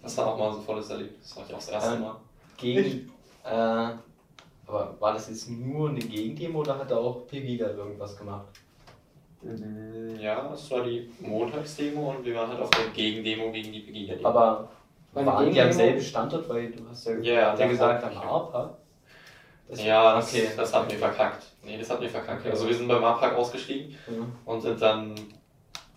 Das 0.02 0.14
war 0.18 0.26
auch 0.26 0.36
mal 0.38 0.52
so 0.52 0.58
ein 0.58 0.64
volles 0.66 0.90
Erlebnis. 0.90 1.20
Das 1.22 1.36
war 1.38 1.44
ich 1.46 1.54
auch 1.54 1.58
das 1.58 1.68
erste 1.70 1.94
Ähm, 1.94 2.00
Mal. 2.02 2.16
Gegen. 2.58 3.10
Äh, 3.46 3.94
aber 4.66 4.94
war 5.00 5.14
das 5.14 5.30
jetzt 5.30 5.48
nur 5.48 5.88
eine 5.88 6.00
Gegendemo 6.00 6.60
oder 6.60 6.76
hat 6.78 6.90
da 6.90 6.98
auch 6.98 7.26
Pegida 7.26 7.70
irgendwas 7.70 8.14
gemacht? 8.18 8.44
Mm, 9.40 10.16
Ja, 10.20 10.48
das 10.50 10.70
war 10.70 10.82
die 10.82 11.10
Montagsdemo 11.20 12.10
und 12.10 12.26
wir 12.26 12.34
waren 12.34 12.50
halt 12.50 12.60
auf 12.60 12.68
der 12.68 12.88
Gegendemo 12.94 13.50
gegen 13.50 13.72
die 13.72 13.80
Pegida-Demo. 13.80 14.28
Aber 14.28 14.68
Meine 15.14 15.26
waren 15.28 15.50
die 15.50 15.62
am 15.62 15.72
selben 15.72 15.98
Standort, 16.02 16.46
weil 16.46 16.72
du 16.72 16.86
hast 16.90 17.06
ja, 17.06 17.16
Ja, 17.20 17.52
hat 17.52 17.58
ja 17.58 17.66
gesagt 17.68 18.04
am. 18.04 18.70
Das- 19.66 19.82
ja, 19.82 20.14
das, 20.16 20.30
okay. 20.34 20.48
das 20.54 20.74
hat 20.74 20.92
mir 20.92 20.98
verkackt. 20.98 21.42
Nee, 21.64 21.78
das 21.78 21.88
hat 21.88 22.00
mir 22.00 22.10
verkackt. 22.10 22.40
Okay. 22.40 22.50
Also 22.50 22.68
wir 22.68 22.74
sind 22.74 22.86
beim 22.86 23.00
Marktpark 23.00 23.34
ausgestiegen 23.34 23.92
Ja. 24.06 24.26
und 24.44 24.60
sind 24.60 24.82
dann 24.82 25.14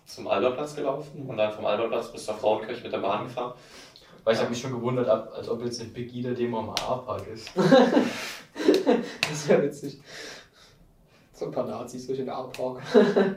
zum 0.06 0.28
Albertplatz 0.28 0.76
gelaufen 0.76 1.26
und 1.28 1.36
dann 1.36 1.52
vom 1.52 1.66
Albertplatz 1.66 2.12
bis 2.12 2.24
zur 2.24 2.34
Frauenkirche 2.34 2.82
mit 2.84 2.92
der 2.92 2.98
Bahn 2.98 3.24
gefahren. 3.24 3.54
Weil 4.24 4.34
ich 4.34 4.40
habe 4.40 4.50
mich 4.50 4.60
schon 4.60 4.72
gewundert, 4.72 5.08
ab- 5.08 5.32
als 5.36 5.48
ob 5.48 5.62
jetzt 5.64 5.80
eine 5.80 5.90
Pegida-Demo 5.90 6.58
am 6.58 6.70
A-Park 6.70 7.26
ist. 7.28 7.50
Das 9.28 9.48
wäre 9.48 9.64
witzig. 9.64 10.00
So 11.32 11.46
ein 11.46 11.50
paar 11.50 11.66
Nazis 11.66 12.06
durch 12.06 12.18
den 12.18 12.30
Armpark. 12.30 12.80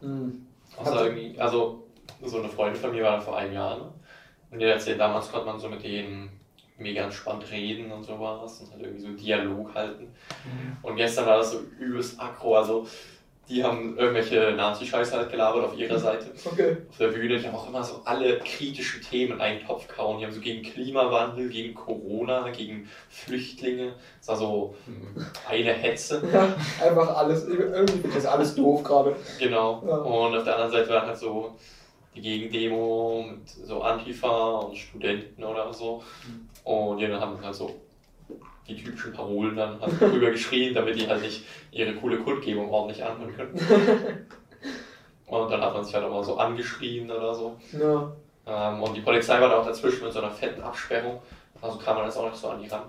hm. 0.00 0.46
Also, 0.76 1.04
irgendwie, 1.04 1.38
also 1.38 1.84
so 2.24 2.38
eine 2.38 2.48
Freundin 2.48 2.80
von 2.80 2.90
mir 2.90 3.04
war 3.04 3.12
da 3.18 3.20
vor 3.20 3.36
einem 3.36 3.52
Jahr 3.54 3.78
ne? 3.78 3.92
und 4.50 4.58
die 4.58 4.64
erzählt, 4.64 4.98
damals 4.98 5.30
konnte 5.30 5.46
man 5.46 5.60
so 5.60 5.68
mit 5.68 5.84
denen 5.84 6.40
mega 6.78 7.04
entspannt 7.04 7.48
reden 7.50 7.92
und 7.92 8.02
sowas 8.02 8.60
und 8.60 8.72
halt 8.72 8.82
irgendwie 8.82 9.02
so 9.02 9.12
Dialog 9.12 9.74
halten. 9.74 10.08
Und 10.82 10.96
gestern 10.96 11.26
war 11.26 11.38
das 11.38 11.52
so 11.52 11.60
übelst 11.78 12.18
aggro, 12.18 12.56
also 12.56 12.86
die 13.50 13.64
haben 13.64 13.98
irgendwelche 13.98 14.52
Nazi-Scheiße 14.56 15.16
halt 15.16 15.30
gelabert 15.30 15.64
auf 15.64 15.76
ihrer 15.76 15.98
Seite. 15.98 16.26
Okay. 16.44 16.76
Auf 16.88 16.96
der 16.98 17.08
Bühne, 17.08 17.36
die 17.38 17.46
haben 17.46 17.56
auch 17.56 17.68
immer 17.68 17.82
so 17.82 18.00
alle 18.04 18.38
kritischen 18.38 19.02
Themen 19.02 19.32
in 19.34 19.40
einen 19.40 19.66
Topf 19.66 19.88
kauen. 19.88 20.18
Die 20.20 20.24
haben 20.24 20.32
so 20.32 20.40
gegen 20.40 20.62
Klimawandel, 20.62 21.48
gegen 21.48 21.74
Corona, 21.74 22.48
gegen 22.50 22.88
Flüchtlinge. 23.08 23.94
Das 24.20 24.28
war 24.28 24.36
so 24.36 24.74
Mhm. 24.86 25.26
eine 25.48 25.72
Hetze. 25.72 26.22
Ja, 26.32 26.54
einfach 26.86 27.16
alles, 27.16 27.44
irgendwie 27.46 28.08
das 28.14 28.24
alles 28.24 28.54
doof 28.54 28.84
gerade. 28.84 29.16
Genau. 29.40 29.82
Ja. 29.84 29.96
Und 29.96 30.36
auf 30.36 30.44
der 30.44 30.54
anderen 30.54 30.70
Seite 30.72 30.88
war 30.90 31.06
halt 31.06 31.18
so 31.18 31.56
die 32.14 32.20
Gegendemo 32.20 33.24
mit 33.30 33.48
so 33.48 33.82
Antifa 33.82 34.58
und 34.60 34.76
Studenten 34.76 35.42
oder 35.42 35.72
so. 35.72 36.02
Und 36.64 36.98
die 36.98 37.08
haben 37.08 37.44
halt 37.44 37.54
so 37.54 37.80
die 38.70 38.82
typischen 38.82 39.12
Parolen 39.12 39.56
dann 39.56 39.80
halt 39.80 40.00
drüber 40.00 40.30
geschrien, 40.30 40.74
damit 40.74 40.96
die 40.96 41.08
halt 41.08 41.22
nicht 41.22 41.44
ihre 41.72 41.94
coole 41.94 42.18
Kundgebung 42.18 42.70
ordentlich 42.70 43.02
anhören 43.04 43.34
können. 43.34 44.26
Und 45.26 45.48
dann 45.48 45.60
hat 45.60 45.72
man 45.72 45.84
sich 45.84 45.94
halt 45.94 46.04
auch 46.04 46.10
mal 46.10 46.24
so 46.24 46.36
angeschrien 46.38 47.10
oder 47.10 47.32
so. 47.32 47.56
Ja. 47.72 48.12
Ähm, 48.46 48.82
und 48.82 48.96
die 48.96 49.00
Polizei 49.00 49.40
war 49.40 49.48
da 49.48 49.60
auch 49.60 49.66
dazwischen 49.66 50.02
mit 50.02 50.12
so 50.12 50.18
einer 50.18 50.30
fetten 50.32 50.60
Absperrung. 50.60 51.20
Also 51.62 51.78
kam 51.78 51.96
man 51.96 52.06
jetzt 52.06 52.16
auch 52.16 52.28
nicht 52.28 52.36
so 52.36 52.48
an 52.48 52.60
die 52.60 52.66
ran. 52.66 52.82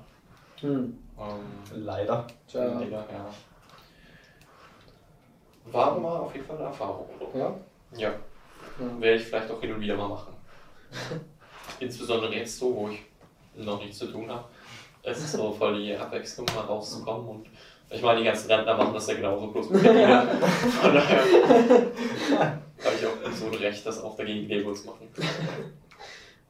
Hm. 0.62 0.98
Ähm, 1.20 1.84
Leider. 1.84 2.26
Tja. 2.48 2.65
leider, 2.65 3.06
ja. 3.12 3.26
War 5.65 5.91
aber 5.91 6.00
mal 6.00 6.17
auf 6.17 6.34
jeden 6.34 6.48
Fall 6.48 6.58
eine 6.58 6.65
Erfahrung. 6.65 7.08
Ja. 7.36 7.54
Ja. 7.96 8.10
ja. 8.10 9.00
Werde 9.00 9.17
ich 9.17 9.24
vielleicht 9.24 9.52
auch 9.52 9.62
hin 9.62 9.74
und 9.74 9.82
wieder 9.82 9.96
mal 9.96 10.10
machen. 10.10 10.34
Insbesondere 11.80 12.34
jetzt 12.36 12.58
so, 12.58 12.76
wo 12.76 12.89
ich 12.89 13.00
noch 13.56 13.80
nichts 13.80 13.99
zu 13.99 14.08
tun 14.08 14.30
habe. 14.30 14.45
Es 15.04 15.18
ist 15.20 15.32
so 15.34 15.52
voll 15.52 15.82
die 15.82 15.95
Abwechslung, 15.95 16.45
mal 16.56 16.62
rauszukommen. 16.62 17.28
Und 17.28 17.47
ich 17.89 18.02
meine, 18.02 18.20
die 18.20 18.26
ganzen 18.26 18.52
Rentner 18.52 18.76
machen 18.78 18.93
das 18.93 19.08
ja 19.08 19.16
genauso, 19.16 19.47
bloß 19.47 19.70
mit 19.72 19.84
Berliner. 19.84 20.24
Von 20.28 20.93
daher 20.93 21.20
habe 21.20 22.95
ich 22.99 23.06
auch 23.06 23.32
so 23.34 23.45
ein 23.47 23.54
Recht, 23.56 23.86
das 23.86 24.04
auch 24.04 24.16
dagegen 24.16 24.47
Demo 24.47 24.74
zu 24.74 24.88
machen. 24.88 25.08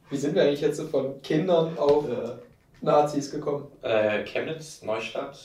Wie 0.09 0.17
sind 0.17 0.35
wir 0.35 0.43
eigentlich 0.43 0.61
jetzt 0.61 0.77
so 0.77 0.87
von 0.87 1.21
Kindern 1.21 1.77
auf 1.77 2.05
Ja. 2.09 2.37
Nazis 2.81 3.31
gekommen? 3.31 3.67
Äh, 3.81 4.23
Chemnitz, 4.25 4.81
Neustadt 4.81 5.39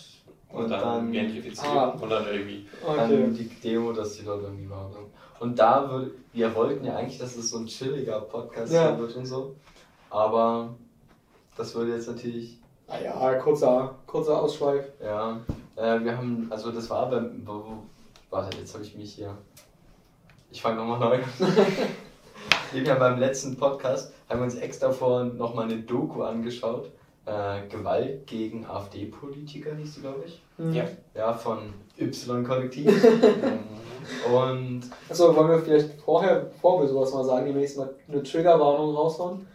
und, 0.51 0.65
Und 0.65 0.71
dann, 0.71 0.81
dann- 0.81 1.13
Gentrifizierung 1.13 1.77
Ah. 1.79 1.97
und 2.01 2.11
dann 2.11 2.27
irgendwie. 2.27 2.67
Dann 2.85 2.99
Okay. 3.13 3.29
die 3.39 3.49
Demo, 3.69 3.93
dass 3.93 4.17
die 4.17 4.25
dort 4.25 4.43
irgendwie 4.43 4.69
waren. 4.69 4.93
Und 5.39 5.59
da 5.59 5.89
würde, 5.91 6.11
wir 6.33 6.53
wollten 6.55 6.85
ja 6.85 6.97
eigentlich, 6.97 7.19
dass 7.19 7.37
es 7.37 7.51
so 7.51 7.59
ein 7.59 7.67
chilliger 7.67 8.21
Podcast 8.23 8.73
Ja. 8.73 8.99
wird 8.99 9.15
und 9.17 9.27
so. 9.27 9.55
Aber 10.11 10.75
das 11.57 11.75
würde 11.75 11.93
jetzt 11.93 12.09
natürlich, 12.09 12.59
Ah 12.89 12.99
ja, 13.01 13.35
kurzer, 13.35 13.97
kurzer 14.07 14.41
Ausschweif. 14.41 14.85
ja, 15.03 15.41
äh, 15.77 16.05
wir 16.05 16.17
haben, 16.17 16.47
also 16.51 16.71
das 16.71 16.89
war 16.89 17.11
beim, 17.11 17.47
warte, 18.31 18.57
jetzt 18.59 18.75
habe 18.75 18.85
ich 18.85 18.95
mich 18.97 19.15
hier, 19.15 19.37
ich 20.51 20.63
fange 20.63 20.77
nochmal 20.77 21.01
neu 21.01 21.17
an. 21.17 21.23
Wir 22.73 22.91
haben 22.91 22.99
beim 22.99 23.19
letzten 23.19 23.57
Podcast, 23.57 24.13
haben 24.29 24.41
wir 24.41 24.45
uns 24.45 24.57
extra 24.57 24.91
vorhin 24.91 25.37
nochmal 25.37 25.65
eine 25.67 25.79
Doku 25.83 26.23
angeschaut. 26.23 26.91
Äh, 27.25 27.67
Gewalt 27.69 28.27
gegen 28.27 28.67
AfD-Politiker 28.67 29.75
hieß 29.75 29.95
die, 29.95 30.01
glaube 30.01 30.25
ich. 30.27 30.43
Ja. 30.73 30.85
Ja, 31.15 31.33
von 31.33 31.73
Y-Kollektiv. 31.99 32.91
Ähm, 34.27 34.33
Und 34.33 34.83
Achso, 35.11 35.35
wollen 35.35 35.51
wir 35.51 35.59
vielleicht 35.59 36.01
vorher, 36.01 36.37
bevor 36.41 36.81
wir 36.81 36.89
sowas 36.89 37.13
mal 37.13 37.25
sagen, 37.25 37.47
demnächst 37.47 37.77
mal 37.77 37.93
eine 38.07 38.23
Triggerwarnung 38.23 38.95
raushauen? 38.95 39.47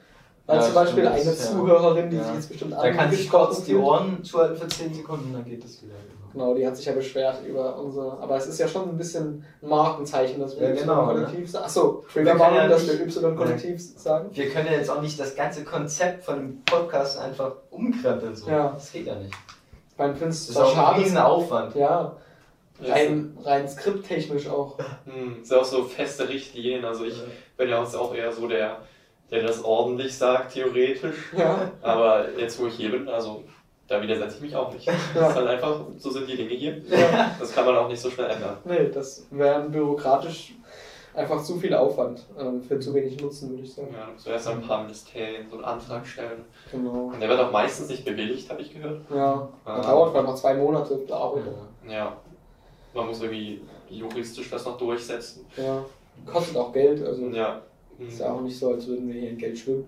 Ja, 0.56 0.62
zum 0.62 0.74
Beispiel 0.74 1.04
stimmt, 1.04 1.16
eine 1.16 1.24
ja. 1.24 1.34
Zuhörerin, 1.34 2.10
die 2.10 2.16
Ja. 2.18 2.24
sich 2.24 2.34
jetzt 2.36 2.50
bestimmt 2.50 2.74
da 2.74 2.78
kann 2.92 2.92
sich 2.92 3.00
angesprochen 3.20 3.46
kurz 3.48 3.64
die. 3.66 3.76
Ohren 3.76 4.24
zuhalten 4.24 4.56
für 4.58 4.68
10 4.68 4.94
Sekunden, 4.94 5.34
dann 5.34 5.46
geht 5.46 5.64
es 5.66 5.82
wieder. 5.84 5.94
Genau, 6.34 6.54
die 6.56 6.66
hat 6.66 6.78
sich 6.78 6.86
ja 6.86 6.94
beschwert 6.94 7.40
über 7.46 7.78
unsere. 7.78 8.18
Aber 8.20 8.38
es 8.38 8.48
ist 8.48 8.58
ja 8.58 8.66
schon 8.68 8.88
ein 8.88 8.98
bisschen 8.98 9.46
ein 9.62 9.68
Markenzeichen, 9.70 10.40
dass 10.40 10.58
wir 10.58 10.70
Ja, 10.70 10.76
genau, 10.76 11.04
Y-Kollektiv 11.12 11.52
sagen. 11.52 11.66
Achso, 11.66 12.04
Wir 12.14 12.24
Triggerwarnung, 12.24 12.58
können 12.58 12.70
ja 12.72 12.76
dass 12.78 12.88
wir 12.88 13.02
Y-Kollektiv 13.06 13.82
sagen. 13.98 14.30
Wir 14.32 14.50
können 14.50 14.68
ja 14.68 14.74
jetzt 14.74 14.90
auch 14.90 15.02
nicht 15.02 15.20
das 15.20 15.36
ganze 15.36 15.66
Konzept 15.66 16.24
von 16.24 16.36
dem 16.38 16.62
Podcast 16.64 17.20
einfach 17.20 17.52
umkrempeln. 17.70 18.34
So. 18.36 18.50
Ja. 18.50 18.70
Das 18.70 18.92
geht 18.94 19.08
ja 19.08 19.16
nicht. 19.16 19.34
Finde 19.98 20.14
es 20.30 20.48
Das 20.48 20.50
ist 20.50 20.58
auch 20.58 20.70
ein 20.70 20.76
schade. 20.76 21.02
riesen 21.02 21.18
Aufwand. 21.18 21.76
Ja, 21.76 22.16
Ja, 22.80 22.94
rein, 22.94 23.38
rein 23.44 23.68
skripttechnisch 23.70 24.48
auch. 24.50 24.80
Hm, 25.06 25.42
ist 25.44 25.52
ja 25.52 25.60
auch 25.60 25.66
so 25.66 25.84
feste 25.84 26.28
Richtlinien. 26.30 26.84
Also 26.86 27.04
ich 27.04 27.22
bin 27.58 27.70
ja 27.70 27.84
auch 27.84 28.16
eher 28.16 28.32
so 28.32 28.48
der, 28.48 28.78
der 29.32 29.44
das 29.44 29.64
ordentlich 29.64 30.16
sagt, 30.18 30.54
theoretisch. 30.54 31.32
Ja, 31.38 31.72
Aber 31.82 32.26
jetzt, 32.38 32.60
wo 32.62 32.68
ich 32.68 32.74
hier 32.76 32.92
bin, 32.92 33.08
also 33.08 33.44
da 33.88 34.02
widersetze 34.02 34.36
ich 34.38 34.42
mich 34.42 34.56
auch 34.56 34.72
nicht. 34.74 34.88
Das 34.88 35.30
ist 35.30 35.36
halt 35.36 35.48
einfach, 35.48 35.82
so 35.98 36.10
sind 36.12 36.30
die 36.30 36.36
Dinge 36.38 36.54
hier. 36.54 36.78
ja. 36.90 37.32
Das 37.40 37.54
kann 37.54 37.66
man 37.66 37.76
auch 37.78 37.88
nicht 37.88 38.00
so 38.02 38.10
schnell 38.10 38.30
ändern. 38.30 38.58
Nee, 38.66 38.90
das 38.94 39.26
wäre 39.32 39.62
bürokratisch 39.70 40.54
einfach 41.14 41.44
zu 41.44 41.58
viel 41.60 41.74
Aufwand 41.74 42.26
ähm, 42.40 42.62
für 42.62 42.80
zu 42.80 42.94
wenig 42.94 43.20
Nutzen, 43.22 43.50
würde 43.50 43.64
ich 43.64 43.74
sagen. 43.74 43.90
Ja, 43.94 44.06
du 44.06 44.14
musst 44.14 44.28
erst 44.28 44.48
ein 44.48 44.62
paar 44.62 44.84
Ministerien 44.84 45.46
so 45.50 45.58
einen 45.58 45.66
Antrag 45.66 46.06
stellen. 46.08 46.46
Genau. 46.72 47.12
Und 47.14 47.20
der 47.20 47.28
wird 47.28 47.40
auch 47.40 47.52
meistens 47.52 47.90
nicht 47.90 48.06
bewilligt, 48.06 48.50
habe 48.50 48.62
ich 48.62 48.74
gehört. 48.74 49.02
Ja, 49.14 49.50
das 49.66 49.86
dauert 49.86 50.12
vielleicht 50.12 50.28
noch 50.28 50.36
zwei 50.36 50.54
Monate 50.54 50.96
Bearbeitung. 50.96 51.56
Ja. 51.90 52.16
Man 52.94 53.08
muss 53.08 53.22
irgendwie 53.22 53.62
juristisch 53.90 54.50
das 54.50 54.66
noch 54.66 54.78
durchsetzen. 54.78 55.46
Ja. 55.58 55.84
Kostet 56.32 56.56
auch 56.56 56.72
Geld, 56.72 57.06
also 57.06 57.28
Ja. 57.28 57.62
Hm. 58.02 58.08
ist 58.08 58.20
ja 58.20 58.32
auch 58.32 58.42
nicht 58.42 58.58
so, 58.58 58.72
als 58.74 58.88
würden 58.88 59.08
wir 59.08 59.20
hier 59.20 59.30
in 59.32 59.38
Geld 59.38 59.58
schwimmen. 59.58 59.86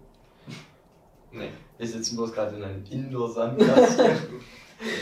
Nee. 1.32 1.50
Wir 1.78 1.88
sitzen 1.88 2.16
bloß 2.16 2.32
gerade 2.32 2.56
in 2.56 2.64
einem 2.64 2.84
Indoor-Sandkasten. 2.90 4.06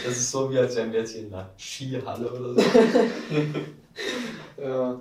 Das 0.05 0.15
ist 0.15 0.29
so 0.29 0.51
wie, 0.51 0.59
als 0.59 0.75
wären 0.75 0.91
wir 0.91 0.99
jetzt 0.99 1.13
hier 1.13 1.23
in 1.23 1.33
einer 1.33 1.49
Skihalle 1.57 2.31
oder 2.31 2.53
so. 2.53 2.61
Ja. 4.61 4.99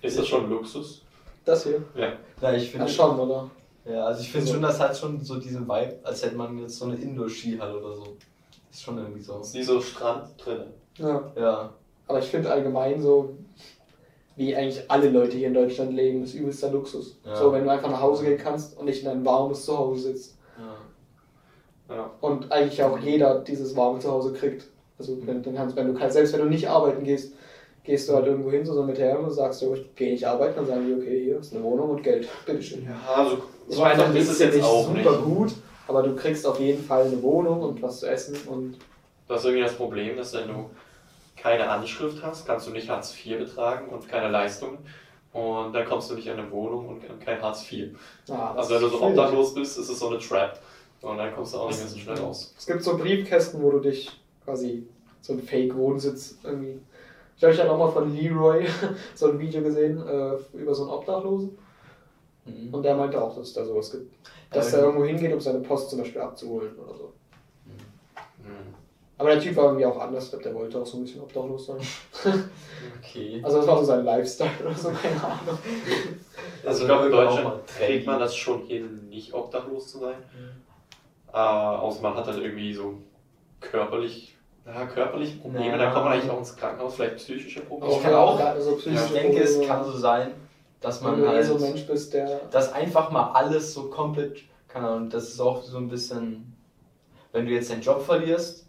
Ist 0.00 0.18
das 0.18 0.26
schon 0.26 0.48
Luxus? 0.48 1.02
Das 1.44 1.64
hier? 1.64 1.82
Ja. 1.94 2.12
Ja, 2.40 2.52
ich 2.54 2.64
Ja, 2.64 2.70
finde 2.78 2.88
schon, 2.88 3.18
oder? 3.20 3.50
ja, 3.84 4.04
also 4.06 4.22
ich 4.22 4.30
finde 4.32 4.46
So. 4.46 4.52
schon, 4.54 4.62
das 4.62 4.80
hat 4.80 4.96
schon 4.96 5.20
so 5.20 5.38
diesen 5.38 5.64
Vibe, 5.68 5.98
als 6.02 6.24
hätte 6.24 6.36
man 6.36 6.56
jetzt 6.58 6.78
so 6.78 6.86
eine 6.86 6.94
Indoor-Skihalle 6.94 7.76
oder 7.78 7.94
so. 7.94 8.16
Ist 8.70 8.82
schon 8.82 8.96
irgendwie 8.96 9.20
so. 9.20 9.38
Ist 9.40 9.54
nie 9.54 9.62
so 9.62 9.80
Strand 9.82 10.30
drin. 10.42 10.62
Ja. 10.96 11.30
Ja. 11.36 11.72
Aber 12.08 12.18
ich 12.20 12.26
finde 12.26 12.50
allgemein 12.50 13.02
so, 13.02 13.36
wie 14.36 14.54
eigentlich 14.56 14.90
alle 14.90 15.10
Leute 15.10 15.36
hier 15.36 15.48
in 15.48 15.54
Deutschland 15.54 15.92
leben, 15.92 16.22
ist 16.24 16.34
übelster 16.34 16.70
Luxus. 16.70 17.18
Ja. 17.24 17.36
So, 17.36 17.52
wenn 17.52 17.64
du 17.64 17.70
einfach 17.70 17.90
nach 17.90 18.00
Hause 18.00 18.24
gehen 18.24 18.38
kannst 18.38 18.78
und 18.78 18.86
nicht 18.86 19.02
in 19.02 19.08
ein 19.08 19.24
warmes 19.24 19.64
Zuhause 19.64 20.02
sitzt. 20.12 20.36
ja. 20.58 21.94
Ja. 21.94 22.10
Und 22.22 22.50
eigentlich 22.50 22.82
auch 22.82 22.98
jeder 22.98 23.40
dieses 23.40 23.76
warme 23.76 23.98
Zuhause 23.98 24.32
kriegt. 24.32 24.64
Also 24.98 25.18
wenn, 25.26 25.42
dann 25.42 25.54
kannst, 25.54 25.76
wenn 25.76 25.88
du 25.92 25.94
kannst, 25.98 26.14
selbst 26.14 26.32
wenn 26.32 26.40
du 26.40 26.46
nicht 26.46 26.66
arbeiten 26.68 27.04
gehst, 27.04 27.34
gehst 27.84 28.08
du 28.08 28.14
halt 28.14 28.26
irgendwo 28.26 28.50
hin, 28.50 28.64
so 28.64 28.82
mit 28.82 28.98
her 28.98 29.18
und 29.20 29.30
sagst, 29.30 29.60
du, 29.60 29.74
ich 29.74 29.94
gehe 29.94 30.12
nicht 30.12 30.26
arbeiten, 30.26 30.54
dann 30.56 30.66
sagen 30.66 30.86
die, 30.86 30.94
okay, 30.94 31.24
hier 31.24 31.38
ist 31.40 31.52
eine 31.54 31.62
Wohnung 31.64 31.90
und 31.90 32.02
Geld, 32.02 32.28
bitteschön. 32.46 32.84
Ja, 32.84 33.14
also 33.14 33.38
Ich 33.68 33.74
so 33.76 33.82
einfach 33.82 34.14
ist 34.14 34.22
ist 34.22 34.30
es 34.30 34.38
jetzt 34.38 34.54
nicht 34.54 34.64
auch 34.64 34.86
super 34.86 35.10
nicht. 35.10 35.24
gut, 35.24 35.52
aber 35.88 36.02
du 36.04 36.14
kriegst 36.14 36.46
auf 36.46 36.58
jeden 36.60 36.82
Fall 36.82 37.04
eine 37.06 37.20
Wohnung 37.22 37.60
und 37.60 37.82
was 37.82 38.00
zu 38.00 38.06
essen 38.08 38.36
und 38.48 38.76
Du 39.28 39.34
hast 39.34 39.44
irgendwie 39.44 39.64
das 39.64 39.74
Problem, 39.74 40.16
dass 40.16 40.32
wenn 40.34 40.48
du 40.48 40.70
keine 41.42 41.68
Anschrift 41.68 42.22
hast, 42.22 42.46
kannst 42.46 42.66
du 42.66 42.70
nicht 42.70 42.88
Hartz 42.88 43.14
IV 43.24 43.38
betragen 43.38 43.88
und 43.88 44.08
keine 44.08 44.28
Leistungen. 44.28 44.78
Und 45.32 45.72
dann 45.72 45.86
kommst 45.86 46.10
du 46.10 46.14
nicht 46.14 46.28
an 46.30 46.38
eine 46.38 46.50
Wohnung 46.50 46.88
und 46.88 47.20
kein 47.20 47.40
Hartz 47.40 47.70
IV. 47.72 47.96
ah, 48.30 48.52
Also 48.54 48.74
wenn 48.74 48.82
du 48.82 48.88
so 48.88 48.96
schwierig. 48.98 49.10
obdachlos 49.18 49.54
bist, 49.54 49.78
ist 49.78 49.88
es 49.88 49.98
so 49.98 50.08
eine 50.08 50.18
Trap. 50.18 50.60
Und 51.00 51.16
dann 51.16 51.34
kommst 51.34 51.54
du 51.54 51.58
auch 51.58 51.68
nicht 51.68 51.78
mehr 51.78 51.88
so 51.88 51.98
schnell 51.98 52.18
raus. 52.18 52.54
Es 52.56 52.66
gibt 52.66 52.82
so 52.82 52.96
Briefkästen, 52.96 53.60
wo 53.62 53.70
du 53.72 53.80
dich 53.80 54.10
quasi 54.44 54.86
so 55.20 55.32
ein 55.32 55.42
Fake-Wohnsitz 55.42 56.36
irgendwie. 56.44 56.78
Ich 57.34 57.40
glaube, 57.40 57.54
ich 57.54 57.60
habe 57.60 57.70
nochmal 57.70 57.90
von 57.90 58.14
Leroy 58.14 58.66
so 59.14 59.30
ein 59.32 59.38
Video 59.38 59.62
gesehen 59.62 59.98
äh, 60.06 60.34
über 60.56 60.74
so 60.74 60.82
einen 60.84 60.92
Obdachlosen 60.92 61.58
Mhm. 62.44 62.74
und 62.74 62.82
der 62.82 62.96
meinte 62.96 63.22
auch, 63.22 63.32
dass 63.36 63.46
es 63.48 63.52
da 63.54 63.64
sowas 63.64 63.92
gibt. 63.92 64.12
Dass 64.50 64.72
Ja, 64.72 64.78
er 64.78 64.84
irgendwo 64.86 65.04
hingeht, 65.04 65.32
um 65.32 65.38
seine 65.40 65.60
Post 65.60 65.90
zum 65.90 66.00
Beispiel 66.00 66.20
abzuholen 66.20 66.74
oder 66.76 66.92
so. 66.94 67.12
Hm. 68.42 68.74
Aber 69.22 69.30
der 69.30 69.40
Typ 69.40 69.54
war 69.54 69.66
irgendwie 69.66 69.86
auch 69.86 70.00
anders, 70.00 70.24
ich 70.24 70.30
glaube, 70.30 70.42
der 70.42 70.54
wollte 70.56 70.80
auch 70.80 70.86
so 70.86 70.96
ein 70.96 71.04
bisschen 71.04 71.22
obdachlos 71.22 71.66
sein. 71.66 71.76
Okay. 72.98 73.40
Also 73.44 73.58
das 73.58 73.66
war 73.68 73.78
so 73.78 73.84
sein 73.84 74.04
Lifestyle 74.04 74.50
oder 74.64 74.74
so, 74.74 74.88
keine 74.90 75.22
Ahnung. 75.22 75.58
Also 76.66 76.80
ich 76.80 76.86
glaube, 76.88 77.04
in 77.06 77.12
Deutschland 77.12 77.66
kriegt 77.68 78.06
man 78.06 78.18
das 78.18 78.34
schon 78.34 78.62
hin, 78.66 79.08
nicht 79.08 79.32
obdachlos 79.32 79.86
zu 79.88 79.98
sein. 80.00 80.16
Mhm. 80.34 81.32
Äh, 81.32 81.36
außer 81.36 82.02
man 82.02 82.14
hat 82.16 82.26
halt 82.26 82.38
irgendwie 82.38 82.74
so 82.74 82.94
körperlich, 83.60 84.34
ja, 84.66 84.86
körperliche 84.86 85.38
Probleme. 85.38 85.78
Dann 85.78 85.92
kommt 85.92 86.04
man 86.06 86.14
eigentlich 86.14 86.30
auch 86.30 86.38
ins 86.38 86.56
Krankenhaus, 86.56 86.96
vielleicht 86.96 87.16
psychische 87.18 87.60
Probleme. 87.60 87.92
Ich 87.94 88.02
kann 88.02 88.14
auch- 88.14 88.40
also 88.40 88.76
Ich 88.84 89.12
denke, 89.12 89.42
es 89.42 89.60
kann 89.60 89.84
so 89.84 89.92
sein, 89.92 90.32
dass 90.80 91.04
wenn 91.04 91.10
man 91.12 91.20
du 91.20 91.26
eh 91.26 91.28
halt, 91.28 91.46
so 91.46 91.54
ein 91.54 91.60
Mensch 91.60 91.86
bist, 91.86 92.12
der. 92.14 92.40
dass 92.50 92.72
einfach 92.72 93.12
mal 93.12 93.30
alles 93.32 93.72
so 93.74 93.84
komplett, 93.90 94.38
keine 94.66 94.88
Ahnung, 94.88 95.10
das 95.10 95.28
ist 95.28 95.40
auch 95.40 95.62
so 95.62 95.76
ein 95.78 95.88
bisschen, 95.88 96.52
wenn 97.30 97.46
du 97.46 97.52
jetzt 97.52 97.70
deinen 97.70 97.82
Job 97.82 98.02
verlierst, 98.02 98.61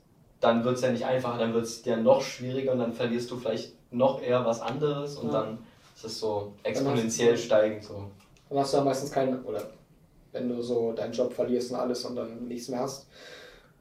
dann 0.43 0.63
wird 0.65 0.75
es 0.75 0.81
ja 0.81 0.91
nicht 0.91 1.05
einfacher, 1.05 1.37
dann 1.39 1.53
wird 1.53 1.63
es 1.65 1.81
dir 1.81 1.97
noch 1.97 2.21
schwieriger 2.21 2.73
und 2.73 2.79
dann 2.79 2.93
verlierst 2.93 3.29
du 3.31 3.37
vielleicht 3.37 3.73
noch 3.91 4.21
eher 4.21 4.45
was 4.45 4.61
anderes 4.61 5.17
und 5.17 5.27
Ja. 5.31 5.41
dann 5.41 5.59
ist 5.95 6.05
es 6.05 6.19
so 6.19 6.53
exponentiell 6.63 7.37
steigend 7.37 7.83
so. 7.83 8.03
Dann 8.49 8.59
hast 8.59 8.73
du 8.73 8.77
ja 8.77 8.83
meistens 8.83 9.11
keinen, 9.11 9.43
oder 9.43 9.61
wenn 10.31 10.49
du 10.49 10.61
so 10.61 10.91
deinen 10.93 11.13
Job 11.13 11.31
verlierst 11.33 11.71
und 11.71 11.77
alles 11.77 12.03
und 12.05 12.15
dann 12.15 12.47
nichts 12.47 12.67
mehr 12.69 12.79
hast. 12.79 13.07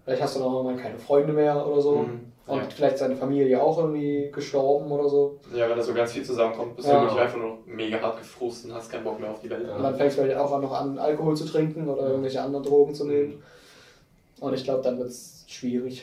Vielleicht 0.04 0.22
hast 0.22 0.34
du 0.36 0.40
dann 0.40 0.48
auch 0.48 0.62
mal 0.64 0.76
keine 0.76 0.98
Freunde 0.98 1.32
mehr 1.32 1.66
oder 1.66 1.80
so. 1.80 1.96
Mhm. 1.96 2.32
Und 2.44 2.58
Ja. 2.58 2.68
vielleicht 2.74 2.98
seine 2.98 3.14
Familie 3.16 3.62
auch 3.62 3.78
irgendwie 3.78 4.28
gestorben 4.32 4.90
oder 4.90 5.08
so. 5.08 5.38
ja, 5.54 5.68
wenn 5.68 5.76
da 5.76 5.82
so 5.82 5.94
ganz 5.94 6.12
viel 6.12 6.24
zusammenkommt, 6.24 6.74
bist 6.76 6.88
Ja. 6.88 6.96
du 6.96 7.02
wirklich 7.06 7.20
einfach 7.22 7.38
nur 7.38 7.58
mega 7.66 8.00
hart 8.00 8.18
gefrustet 8.18 8.70
und 8.70 8.76
hast 8.76 8.90
keinen 8.90 9.04
Bock 9.04 9.20
mehr 9.20 9.30
auf 9.30 9.40
die 9.40 9.48
Welt. 9.48 9.66
Ja. 9.68 9.76
Und 9.76 9.82
dann 9.84 9.94
fängst 9.96 10.18
du 10.18 10.22
vielleicht 10.22 10.38
auch 10.38 10.60
noch 10.60 10.72
an, 10.72 10.98
Alkohol 10.98 11.36
zu 11.36 11.44
trinken 11.46 11.88
oder 11.88 12.02
Ja. 12.02 12.08
irgendwelche 12.08 12.42
anderen 12.42 12.64
Drogen 12.64 12.94
zu 12.94 13.06
nehmen. 13.06 13.42
Und 14.40 14.54
ich 14.54 14.64
glaube, 14.64 14.82
dann 14.82 14.98
wird 14.98 15.08
es 15.08 15.44
schwierig. 15.46 16.02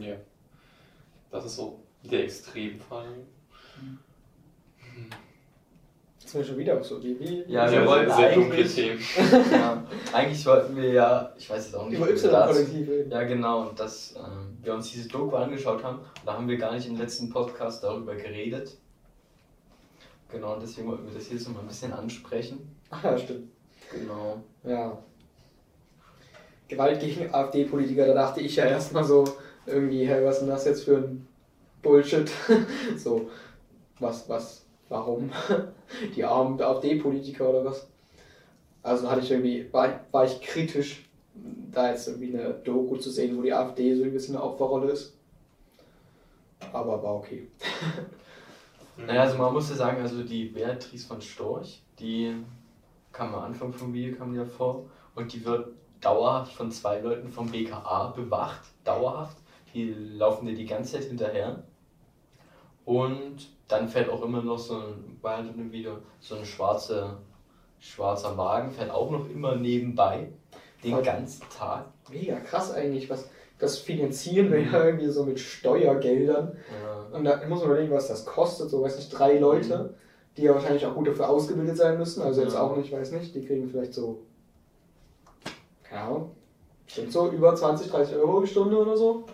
Ja. 0.00 0.16
Das 1.30 1.44
ist 1.46 1.56
so 1.56 1.80
der 2.02 2.24
Extremfall. 2.24 3.06
Jetzt 6.20 6.32
sind 6.32 6.40
wir 6.40 6.44
schon 6.46 6.58
wieder 6.58 6.82
so 6.82 7.02
wie. 7.02 7.18
wie 7.20 7.44
Ja, 7.52 7.70
wir 7.70 7.86
wollten 7.86 8.06
sehr, 8.10 8.16
sehr 8.16 8.34
dunkle 8.34 8.54
eigentlich- 8.58 8.74
Themen. 8.74 9.00
ja, 9.52 9.84
eigentlich 10.12 10.46
wollten 10.46 10.76
wir 10.76 10.92
ja, 10.92 11.32
ich 11.36 11.50
weiß 11.50 11.66
jetzt 11.66 11.74
auch 11.74 11.86
nicht, 11.88 11.98
über 11.98 12.08
Y-Kollektiv 12.08 12.88
reden. 12.88 13.10
Ja, 13.10 13.22
genau, 13.24 13.68
und 13.68 13.78
dass 13.78 14.14
ähm, 14.16 14.56
wir 14.62 14.74
uns 14.74 14.90
diese 14.90 15.08
Doku 15.08 15.36
angeschaut 15.36 15.82
haben. 15.84 16.00
Da 16.24 16.34
haben 16.34 16.48
wir 16.48 16.56
gar 16.56 16.72
nicht 16.74 16.86
im 16.88 16.96
letzten 16.96 17.28
Podcast 17.28 17.84
darüber 17.84 18.14
geredet. 18.14 18.76
Genau, 20.30 20.54
und 20.54 20.62
deswegen 20.62 20.88
wollten 20.88 21.06
wir 21.06 21.14
das 21.14 21.26
hier 21.26 21.38
so 21.38 21.50
mal 21.50 21.60
ein 21.60 21.68
bisschen 21.68 21.92
ansprechen. 21.92 22.74
Ach 22.90 23.04
ja, 23.04 23.18
stimmt. 23.18 23.50
Genau. 23.92 24.42
Ja. 24.64 24.98
Gewalt 26.68 27.00
gegen 27.00 27.32
AfD-Politiker, 27.32 28.06
da 28.06 28.14
dachte 28.14 28.40
ich 28.40 28.56
ja 28.56 28.64
erstmal 28.64 29.04
so, 29.04 29.24
irgendwie, 29.66 30.06
hey, 30.06 30.24
was 30.24 30.36
ist 30.36 30.40
denn 30.40 30.48
das 30.48 30.64
jetzt 30.64 30.84
für 30.84 30.96
ein 30.96 31.26
Bullshit? 31.82 32.30
so, 32.96 33.28
was, 33.98 34.28
was, 34.28 34.64
warum? 34.88 35.30
Die 36.16 36.24
armen 36.24 36.60
AfD-Politiker 36.60 37.48
oder 37.50 37.64
was? 37.64 37.86
Also 38.82 39.10
hatte 39.10 39.22
ich 39.22 39.30
irgendwie, 39.30 39.72
war, 39.72 40.00
war 40.10 40.24
ich 40.24 40.40
kritisch, 40.40 41.04
da 41.72 41.90
jetzt 41.90 42.06
irgendwie 42.06 42.36
eine 42.36 42.52
Doku 42.52 42.96
zu 42.96 43.10
sehen, 43.10 43.36
wo 43.36 43.42
die 43.42 43.52
AfD 43.52 43.94
so 43.94 44.04
ein 44.04 44.12
bisschen 44.12 44.36
eine 44.36 44.44
Opferrolle 44.44 44.92
ist. 44.92 45.14
Aber 46.72 47.02
war 47.02 47.16
okay. 47.16 47.48
Naja, 48.96 49.22
also 49.22 49.38
man 49.38 49.52
muss 49.52 49.70
ja 49.70 49.74
sagen, 49.74 50.00
also 50.00 50.22
die 50.22 50.44
Beatrice 50.44 51.04
von 51.04 51.20
Storch, 51.20 51.82
die 51.98 52.32
kam 53.10 53.34
am 53.34 53.42
Anfang 53.42 53.72
vom 53.72 53.92
Video, 53.92 54.16
kam 54.16 54.32
die 54.32 54.38
ja 54.38 54.44
vor, 54.44 54.84
und 55.16 55.32
die 55.32 55.44
wird 55.44 55.72
dauerhaft 56.04 56.52
von 56.52 56.70
zwei 56.70 57.00
Leuten 57.00 57.30
vom 57.30 57.50
BKA 57.50 58.12
bewacht, 58.16 58.62
dauerhaft. 58.84 59.38
Die 59.72 59.92
laufen 59.92 60.46
dir 60.46 60.54
die 60.54 60.66
ganze 60.66 60.92
Zeit 60.94 61.04
hinterher. 61.04 61.62
Und 62.84 63.48
dann 63.68 63.88
fährt 63.88 64.10
auch 64.10 64.22
immer 64.22 64.42
noch 64.42 64.58
so 64.58 64.76
ein, 64.76 65.18
war 65.22 65.38
halt 65.38 65.72
Video, 65.72 65.98
so 66.20 66.36
ein 66.36 66.44
schwarze, 66.44 67.16
schwarzer 67.80 68.36
Wagen, 68.36 68.70
fährt 68.70 68.90
auch 68.90 69.10
noch 69.10 69.28
immer 69.30 69.56
nebenbei, 69.56 70.28
den 70.82 70.92
Voll. 70.92 71.02
ganzen 71.02 71.42
Tag. 71.48 71.86
Mega 72.10 72.38
krass 72.40 72.72
eigentlich, 72.72 73.08
was 73.08 73.28
das 73.58 73.78
finanzieren 73.78 74.50
wir 74.50 74.60
ja 74.60 74.84
irgendwie 74.84 75.08
so 75.08 75.24
mit 75.24 75.38
Steuergeldern. 75.40 76.56
Ja. 76.82 77.16
Und 77.16 77.24
da 77.24 77.36
muss 77.48 77.60
man 77.60 77.70
überlegen, 77.70 77.92
was 77.92 78.08
das 78.08 78.26
kostet, 78.26 78.68
so 78.68 78.82
weiß 78.82 78.96
nicht, 78.96 79.10
drei 79.16 79.38
Leute, 79.38 79.94
die 80.36 80.42
ja 80.42 80.54
wahrscheinlich 80.54 80.84
auch 80.84 80.94
gut 80.94 81.06
dafür 81.06 81.28
ausgebildet 81.28 81.76
sein 81.76 81.96
müssen. 81.96 82.22
Also 82.22 82.42
jetzt 82.42 82.54
Ja. 82.54 82.62
auch 82.62 82.76
nicht, 82.76 82.92
weiß 82.92 83.12
nicht, 83.12 83.34
die 83.34 83.46
kriegen 83.46 83.68
vielleicht 83.68 83.94
so, 83.94 84.22
Ahnung, 86.00 86.30
sind 86.86 87.10
so 87.12 87.30
über 87.30 87.54
20, 87.54 87.90
30 87.90 88.16
Euro 88.16 88.40
die 88.40 88.46
Stunde 88.46 88.76
oder 88.78 88.96
so. 88.96 89.24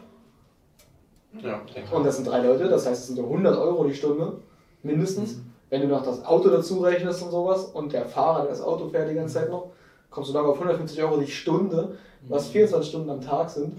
Ja, 1.43 1.61
denke 1.75 1.95
Und 1.95 2.05
das 2.05 2.17
sind 2.17 2.27
drei 2.29 2.41
Leute, 2.45 2.69
das 2.69 2.87
heißt, 2.87 3.01
es 3.03 3.07
sind 3.09 3.17
so 3.17 3.23
100 3.25 3.57
Euro 3.57 3.85
die 3.85 3.95
Stunde, 3.95 4.39
mindestens. 4.83 5.37
Mhm. 5.37 5.53
Wenn 5.71 5.83
du 5.83 5.87
noch 5.89 6.03
das 6.03 6.25
Auto 6.25 6.49
dazu 6.51 6.81
rechnest 6.81 7.23
und 7.23 7.31
sowas 7.31 7.67
und 7.67 7.93
der 7.93 8.05
Fahrer, 8.07 8.41
der 8.43 8.51
das 8.51 8.61
Auto 8.61 8.89
fährt 8.89 9.09
die 9.09 9.15
ganze 9.15 9.35
Zeit 9.35 9.49
noch, 9.51 9.71
kommst 10.11 10.31
du 10.31 10.35
locker 10.35 10.49
auf 10.51 10.57
150 10.61 11.01
Euro 11.03 11.19
die 11.19 11.31
Stunde, 11.31 11.97
was 12.29 12.49
Mhm. 12.49 12.53
24 12.53 12.89
Stunden 12.89 13.11
am 13.11 13.21
Tag 13.21 13.49
sind. 13.51 13.79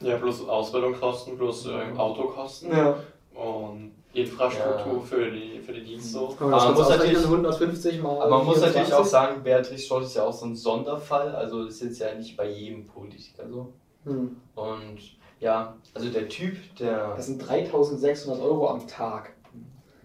Ja, 0.00 0.16
plus 0.16 0.46
Ausbildungskosten, 0.48 1.36
plus 1.36 1.66
äh, 1.66 1.96
Autokosten 1.96 2.70
Ja. 2.72 2.96
und 3.34 3.92
Infrastruktur 4.12 4.94
Ja. 4.94 5.00
für 5.00 5.30
die, 5.30 5.60
für 5.60 5.72
die 5.72 5.84
Dienste. 5.84 6.18
Und 6.20 6.36
Aber 6.40 6.50
man 6.50 6.74
muss 6.74 6.88
natürlich- 6.88 7.18
150 7.24 8.02
mal. 8.02 8.20
Aber 8.22 8.38
man 8.38 8.46
muss 8.46 8.56
natürlich 8.60 8.88
24. 8.88 8.94
auch 8.94 9.04
sagen, 9.04 9.42
Beatrice 9.42 9.84
Storch 9.84 10.04
ist 10.04 10.16
ja 10.16 10.24
auch 10.24 10.32
so 10.32 10.46
ein 10.46 10.56
Sonderfall, 10.56 11.34
also 11.34 11.64
das 11.64 11.74
ist 11.74 11.82
jetzt 11.82 11.98
ja 12.00 12.14
nicht 12.14 12.36
bei 12.36 12.48
jedem 12.48 12.86
Politiker 12.86 13.48
so. 13.48 13.72
Hm. 14.04 14.36
Und 14.56 14.98
ja, 15.38 15.76
also 15.94 16.08
der 16.08 16.28
Typ, 16.28 16.56
der. 16.78 17.14
Das 17.16 17.26
sind 17.26 17.38
3600 17.38 18.42
Euro 18.42 18.68
am 18.68 18.86
Tag. 18.86 19.34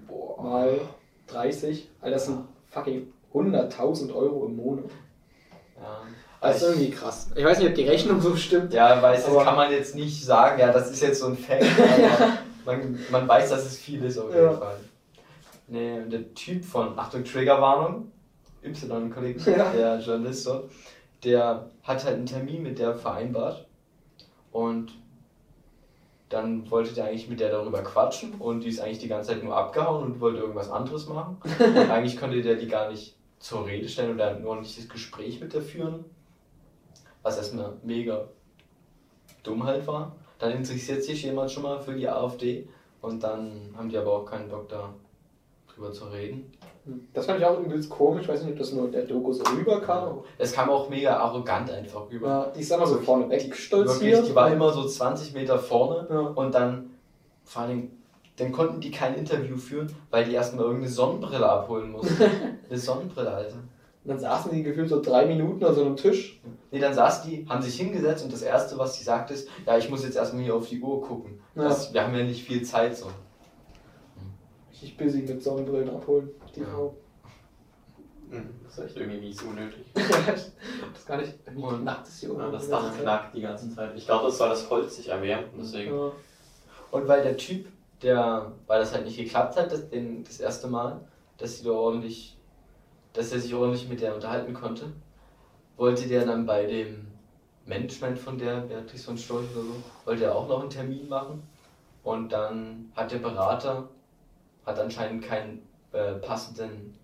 Boah. 0.08 0.42
Mal 0.42 0.80
30. 1.28 1.90
Alter, 2.02 2.14
das 2.16 2.26
sind 2.28 2.40
fucking 2.70 3.12
100.000 3.34 4.14
Euro 4.14 4.46
im 4.46 4.56
Monat. 4.56 4.86
Ja. 5.78 5.98
Das 6.42 6.58
ist 6.58 6.64
Also 6.64 6.74
irgendwie 6.76 6.92
krass. 6.96 7.32
Ich 7.36 7.44
weiß 7.44 7.58
nicht, 7.60 7.70
ob 7.70 7.76
die 7.76 7.84
Rechnung 7.88 8.22
so 8.22 8.36
stimmt. 8.36 8.72
Ja, 8.74 9.02
weiß, 9.02 9.26
das 9.26 9.44
kann 9.44 9.56
man 9.56 9.72
jetzt 9.72 9.96
nicht 9.96 10.24
sagen, 10.24 10.60
ja, 10.60 10.72
das 10.72 10.92
ist 10.92 11.02
jetzt 11.02 11.20
so 11.20 11.28
ein 11.28 11.38
Fact, 11.38 11.64
man, 12.66 13.00
man 13.12 13.28
weiß, 13.28 13.50
dass 13.50 13.66
es 13.66 13.78
viel 13.78 14.04
ist 14.04 14.18
auf 14.18 14.30
jeden 14.30 14.44
Ja. 14.46 14.54
Fall. 14.54 14.78
Nee, 15.68 16.00
und 16.00 16.12
der 16.12 16.34
Typ 16.36 16.64
von, 16.64 16.98
Achtung, 16.98 17.24
Triggerwarnung, 17.24 18.12
Y-Kollege, 18.64 19.52
Ja. 19.52 19.72
der 19.72 20.00
Journalist 20.00 20.44
so, 20.44 20.70
der 21.24 21.70
hat 21.84 22.04
halt 22.06 22.16
einen 22.16 22.26
Termin 22.26 22.64
mit 22.64 22.78
der 22.80 22.96
vereinbart 22.96 23.66
und 24.52 24.94
dann 26.30 26.70
wollte 26.72 26.94
der 26.94 27.06
eigentlich 27.06 27.30
mit 27.30 27.40
der 27.40 27.52
darüber 27.52 27.82
quatschen 27.84 28.34
und 28.36 28.62
die 28.64 28.70
ist 28.70 28.80
eigentlich 28.80 28.98
die 29.00 29.08
ganze 29.08 29.32
Zeit 29.34 29.44
nur 29.44 29.56
abgehauen 29.56 30.04
und 30.04 30.20
wollte 30.20 30.40
irgendwas 30.40 30.70
anderes 30.70 31.08
machen. 31.08 31.38
Und 31.60 31.92
eigentlich 31.92 32.18
konnte 32.18 32.42
der 32.42 32.56
die 32.56 32.68
gar 32.68 32.90
nicht 32.92 33.16
zur 33.40 33.66
Rede 33.68 33.88
stellen 33.88 34.16
oder 34.16 34.38
nur 34.40 34.56
nicht 34.56 34.76
das 34.78 34.90
Gespräch 34.90 35.40
mit 35.40 35.54
der 35.54 35.62
führen. 35.62 36.04
Was 37.22 37.38
erstmal 37.38 37.74
mega 37.84 38.28
dumm 39.44 39.64
halt 39.64 39.86
war. 39.86 40.16
Dann 40.40 40.52
interessiert 40.52 41.04
sich 41.04 41.24
jemand 41.24 41.52
schon 41.52 41.64
mal 41.64 41.80
für 41.80 41.94
die 41.94 42.08
AfD 42.08 42.68
und 43.02 43.24
dann 43.24 43.74
haben 43.78 43.90
die 43.90 43.98
aber 43.98 44.12
auch 44.14 44.26
keinen 44.26 44.50
Bock 44.50 44.68
da 44.70 44.94
drüber 45.74 45.92
zu 45.92 46.06
reden. 46.06 46.52
Das 47.14 47.26
fand 47.26 47.40
ich 47.40 47.46
auch 47.46 47.60
übelst 47.60 47.90
komisch. 47.90 48.24
Ich 48.24 48.28
weiß 48.28 48.44
nicht, 48.44 48.52
ob 48.54 48.60
das 48.60 48.72
nur 48.72 48.86
in 48.86 48.92
der 48.92 49.04
Doku 49.06 49.34
so 49.34 49.44
rüberkam. 49.44 50.20
Es 50.38 50.54
kam 50.54 50.70
auch 50.70 50.88
mega 50.90 51.18
arrogant 51.18 51.72
einfach 51.72 52.10
rüber. 52.12 52.28
Ja, 52.28 52.46
die 52.56 52.62
ist 52.62 52.72
immer 52.72 52.86
so 52.86 52.98
vorne 53.00 53.28
weg 53.30 53.56
stolziert. 53.56 54.02
Wirklich, 54.02 54.30
die 54.30 54.36
war 54.36 54.52
immer 54.52 54.72
so 54.72 54.88
20 54.88 55.34
Meter 55.34 55.58
vorne 55.58 56.08
Ja. 56.10 56.20
und 56.20 56.54
dann 56.54 56.92
vor 57.44 57.64
allem, 57.64 57.92
dann 58.38 58.52
konnten 58.52 58.80
die 58.82 58.92
kein 58.92 59.16
Interview 59.16 59.58
führen, 59.58 59.92
weil 60.12 60.26
die 60.26 60.34
erstmal 60.34 60.66
irgendeine 60.66 60.92
Sonnenbrille 60.92 61.50
abholen 61.50 61.92
mussten. 61.92 62.22
Eine 62.70 62.78
Sonnenbrille, 62.78 63.32
Alter. 63.32 63.58
Und 64.06 64.10
dann 64.12 64.20
saßen 64.20 64.52
die 64.52 64.62
gefühlt 64.62 64.88
so 64.88 65.02
drei 65.02 65.26
Minuten 65.26 65.66
an 65.66 65.74
so 65.74 65.84
einem 65.84 65.98
Tisch. 65.98 66.40
Nee, 66.70 66.78
dann 66.80 66.94
saß 66.94 67.24
die, 67.24 67.44
haben 67.50 67.62
sich 67.64 67.76
hingesetzt 67.76 68.24
und 68.24 68.32
das 68.32 68.44
erste, 68.44 68.78
was 68.78 68.96
sie 68.96 69.04
sagt, 69.04 69.32
ist, 69.32 69.48
ja, 69.66 69.78
ich 69.80 69.90
muss 69.90 70.04
jetzt 70.04 70.16
erstmal 70.16 70.44
hier 70.44 70.54
auf 70.56 70.70
die 70.70 70.80
Uhr 70.80 71.02
gucken. 71.02 71.40
Ja. 71.56 71.64
Das, 71.64 71.92
wir 71.92 72.04
haben 72.04 72.14
ja 72.16 72.24
nicht 72.24 72.44
viel 72.46 72.62
Zeit 72.62 72.96
so. 72.96 73.08
Richtig 74.72 74.96
busy 74.98 75.22
mit 75.24 75.42
Sonnenbrillen 75.42 75.90
abholen. 75.90 76.30
Die 76.56 76.60
Ja. 76.60 76.68
Frau. 76.68 76.96
Hm, 78.30 78.50
Das 78.64 78.78
ist 78.78 78.86
echt 78.86 78.98
irgendwie 78.98 79.20
mies 79.20 79.42
unnötig. 79.42 79.86
das 79.94 80.52
ist 81.00 81.08
gar 81.08 81.18
nicht. 81.18 81.34
Irgendwie 81.46 81.64
Und- 81.68 81.82
knackt 81.82 82.08
es 82.08 82.20
hier 82.20 82.30
Ja, 82.30 82.36
oben. 82.36 82.52
das 82.52 82.66
die 82.66 82.72
Dach 82.72 82.94
knackt 83.02 83.36
die 83.36 83.42
ganze 83.42 83.74
Zeit. 83.74 83.92
Ich 83.96 84.06
glaube, 84.06 84.26
das 84.26 84.40
war 84.40 84.50
das 84.50 84.70
Holz 84.70 84.96
sich 84.98 85.10
erwärmt 85.10 85.54
und 85.54 85.60
deswegen. 85.64 85.96
Ja. 85.96 86.12
Und 86.92 87.08
weil 87.08 87.24
der 87.24 87.38
Typ, 87.38 87.68
der, 88.04 88.52
weil 88.68 88.80
das 88.80 88.94
halt 88.94 89.06
nicht 89.06 89.18
geklappt 89.18 89.56
hat, 89.58 89.72
das, 89.72 89.90
den, 89.90 90.24
das 90.24 90.40
erste 90.40 90.68
Mal, 90.68 91.02
dass 91.38 91.58
sie 91.58 91.64
da 91.66 91.72
ordentlich, 91.72 92.35
dass 93.16 93.32
er 93.32 93.40
sich 93.40 93.54
ordentlich 93.54 93.88
mit 93.88 94.02
der 94.02 94.14
unterhalten 94.14 94.54
konnte, 94.54 94.92
wollte 95.78 96.08
der 96.08 96.26
dann 96.26 96.46
bei 96.46 96.66
dem 96.66 97.08
Management 97.66 98.20
von 98.20 98.38
der 98.38 98.62
Beatrice 98.62 99.06
von 99.06 99.18
Storch 99.18 99.50
oder 99.54 99.64
so, 99.64 99.76
wollte 100.06 100.26
er 100.26 100.36
auch 100.36 100.48
noch 100.48 100.62
einen 100.62 100.70
Termin 100.70 101.10
machen. 101.10 101.42
Und 102.04 102.32
dann 102.32 102.92
hat 102.96 103.12
der 103.12 103.18
Berater, 103.18 103.90
hat 104.66 104.80
anscheinend 104.80 105.24
keinen 105.24 105.68
äh, 105.92 106.14
passenden 106.14 106.96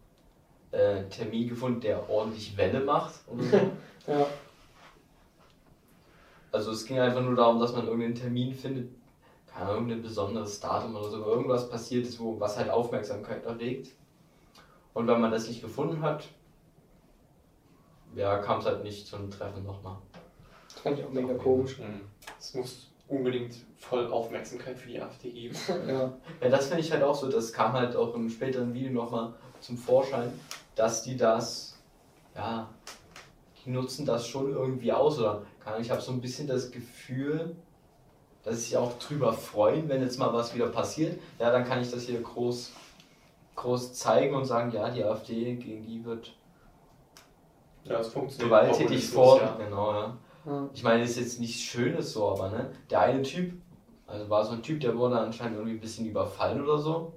äh, 0.72 1.04
Termin 1.10 1.50
gefunden, 1.50 1.82
der 1.82 2.08
ordentlich 2.10 2.56
Welle 2.58 2.82
macht 2.82 3.14
oder 3.28 3.44
so. 3.44 3.58
Ja. 4.08 4.26
Also 6.52 6.72
es 6.72 6.86
ging 6.86 7.00
einfach 7.00 7.22
nur 7.22 7.36
darum, 7.36 7.60
dass 7.60 7.74
man 7.74 7.86
irgendeinen 7.86 8.16
Termin 8.16 8.52
findet, 8.52 8.90
keine 9.46 9.66
Ahnung, 9.66 9.76
irgendein 9.84 10.02
besonderes 10.02 10.60
Datum 10.60 10.96
oder 10.96 11.08
so, 11.08 11.24
wo 11.24 11.30
irgendwas 11.30 11.70
passiert 11.70 12.08
ist, 12.08 12.20
wo 12.20 12.40
was 12.40 12.58
halt 12.58 12.72
Aufmerksamkeit 12.72 13.46
erregt. 13.46 13.92
Und 14.94 15.08
wenn 15.08 15.22
man 15.22 15.32
das 15.32 15.48
nicht 15.48 15.62
gefunden 15.62 16.02
hat, 16.02 16.28
ja, 18.16 18.38
kam 18.40 18.60
es 18.60 18.66
halt 18.66 18.84
nicht 18.84 19.08
zu 19.08 19.16
einem 19.16 19.32
Treffen 19.32 19.64
nochmal. 19.64 19.98
Das 20.70 20.80
fand 20.82 21.00
ich 21.00 21.06
auch 21.06 21.12
mega 21.12 21.34
komisch. 21.36 21.78
Hm. 21.78 22.02
Es 22.38 22.54
muss 22.54 22.92
unbedingt 23.08 23.56
voll 23.78 24.12
Aufmerksamkeit 24.12 24.78
für 24.78 24.90
die 24.90 25.02
AfD 25.02 25.32
geben. 25.32 25.56
Ja. 25.88 26.14
Ja, 26.42 26.50
das 26.50 26.68
finde 26.68 26.82
ich 26.82 26.92
halt 26.92 27.04
auch 27.04 27.16
so, 27.16 27.30
das 27.30 27.52
kam 27.54 27.74
halt 27.74 27.96
auch 27.96 28.14
im 28.16 28.30
späteren 28.30 28.74
Video 28.74 28.92
nochmal 28.92 29.34
zum 29.60 29.78
Vorschein, 29.78 30.32
dass 30.76 31.04
die 31.04 31.18
das, 31.18 31.78
ja, 32.36 32.70
die 33.64 33.70
nutzen 33.70 34.06
das 34.06 34.28
schon 34.28 34.52
irgendwie 34.52 34.92
aus 34.92 35.20
oder 35.20 35.44
ich 35.80 35.92
habe 35.92 36.02
so 36.02 36.12
ein 36.12 36.22
bisschen 36.22 36.48
das 36.48 36.72
Gefühl, 36.72 37.56
dass 38.44 38.56
sie 38.56 38.62
sich 38.62 38.78
auch 38.78 38.98
drüber 38.98 39.34
freuen, 39.34 39.88
wenn 39.90 40.02
jetzt 40.02 40.18
mal 40.18 40.34
was 40.34 40.56
wieder 40.56 40.68
passiert. 40.68 41.20
Ja, 41.38 41.52
dann 41.52 41.66
kann 41.66 41.82
ich 41.82 41.92
das 41.92 42.04
hier 42.04 42.20
groß, 42.22 42.72
groß 43.56 43.94
zeigen 43.94 44.36
und 44.36 44.46
sagen, 44.46 44.72
ja, 44.72 44.90
die 44.90 45.04
AfD, 45.04 45.56
gegen 45.56 45.84
die 45.86 46.04
wird 46.06 46.34
Ja, 47.84 48.00
es 48.00 48.08
funktioniert. 48.10 48.50
gewalttätig 48.50 49.10
vor. 49.10 49.40
Ja. 49.40 49.56
Genau, 49.58 49.92
ja. 49.94 50.18
Ja. 50.46 50.70
Ich 50.74 50.84
meine, 50.84 51.04
ist 51.04 51.18
jetzt 51.20 51.40
nichts 51.40 51.62
Schönes 51.62 52.14
so, 52.14 52.30
aber 52.30 52.50
ne? 52.50 52.72
Der 52.90 53.02
eine 53.02 53.22
Typ, 53.22 53.54
also 54.08 54.30
war 54.30 54.44
so 54.44 54.54
ein 54.54 54.64
Typ, 54.64 54.80
der 54.80 54.98
wurde 54.98 55.20
anscheinend 55.20 55.58
irgendwie 55.58 55.76
ein 55.76 55.80
bisschen 55.82 56.06
überfallen 56.08 56.64
oder 56.64 56.80
so. 56.80 57.14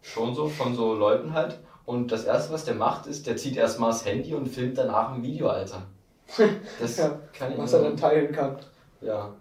Schon 0.00 0.34
so, 0.34 0.48
von 0.48 0.74
so 0.74 0.94
Leuten 0.94 1.32
halt. 1.34 1.58
Und 1.86 2.10
das 2.12 2.24
erste, 2.24 2.52
was 2.54 2.64
der 2.64 2.74
macht, 2.74 3.06
ist, 3.06 3.26
der 3.26 3.36
zieht 3.36 3.56
erstmal 3.56 3.90
das 3.90 4.04
Handy 4.06 4.34
und 4.34 4.46
filmt 4.46 4.78
danach 4.78 5.12
ein 5.12 5.22
Video, 5.22 5.48
Alter. 5.48 5.82
Das 6.80 6.96
Ja, 6.96 7.18
kann 7.36 7.52
ich 7.52 7.58
Was 7.58 7.74
er 7.74 7.82
dann 7.82 7.96
teilen 7.96 8.32
kann. 8.32 8.56
Ja. 9.02 9.34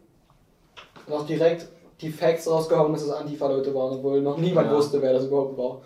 Und 1.07 1.13
auch 1.13 1.25
direkt 1.25 1.67
die 2.01 2.09
Facts 2.09 2.49
rausgehauen, 2.49 2.91
dass 2.91 3.03
es 3.03 3.11
Antifa-Leute 3.11 3.73
waren, 3.73 3.97
obwohl 3.97 4.21
noch 4.21 4.37
niemand 4.37 4.67
Ja. 4.69 4.75
wusste, 4.75 5.01
wer 5.01 5.13
das 5.13 5.25
überhaupt 5.25 5.57
war. 5.57 5.81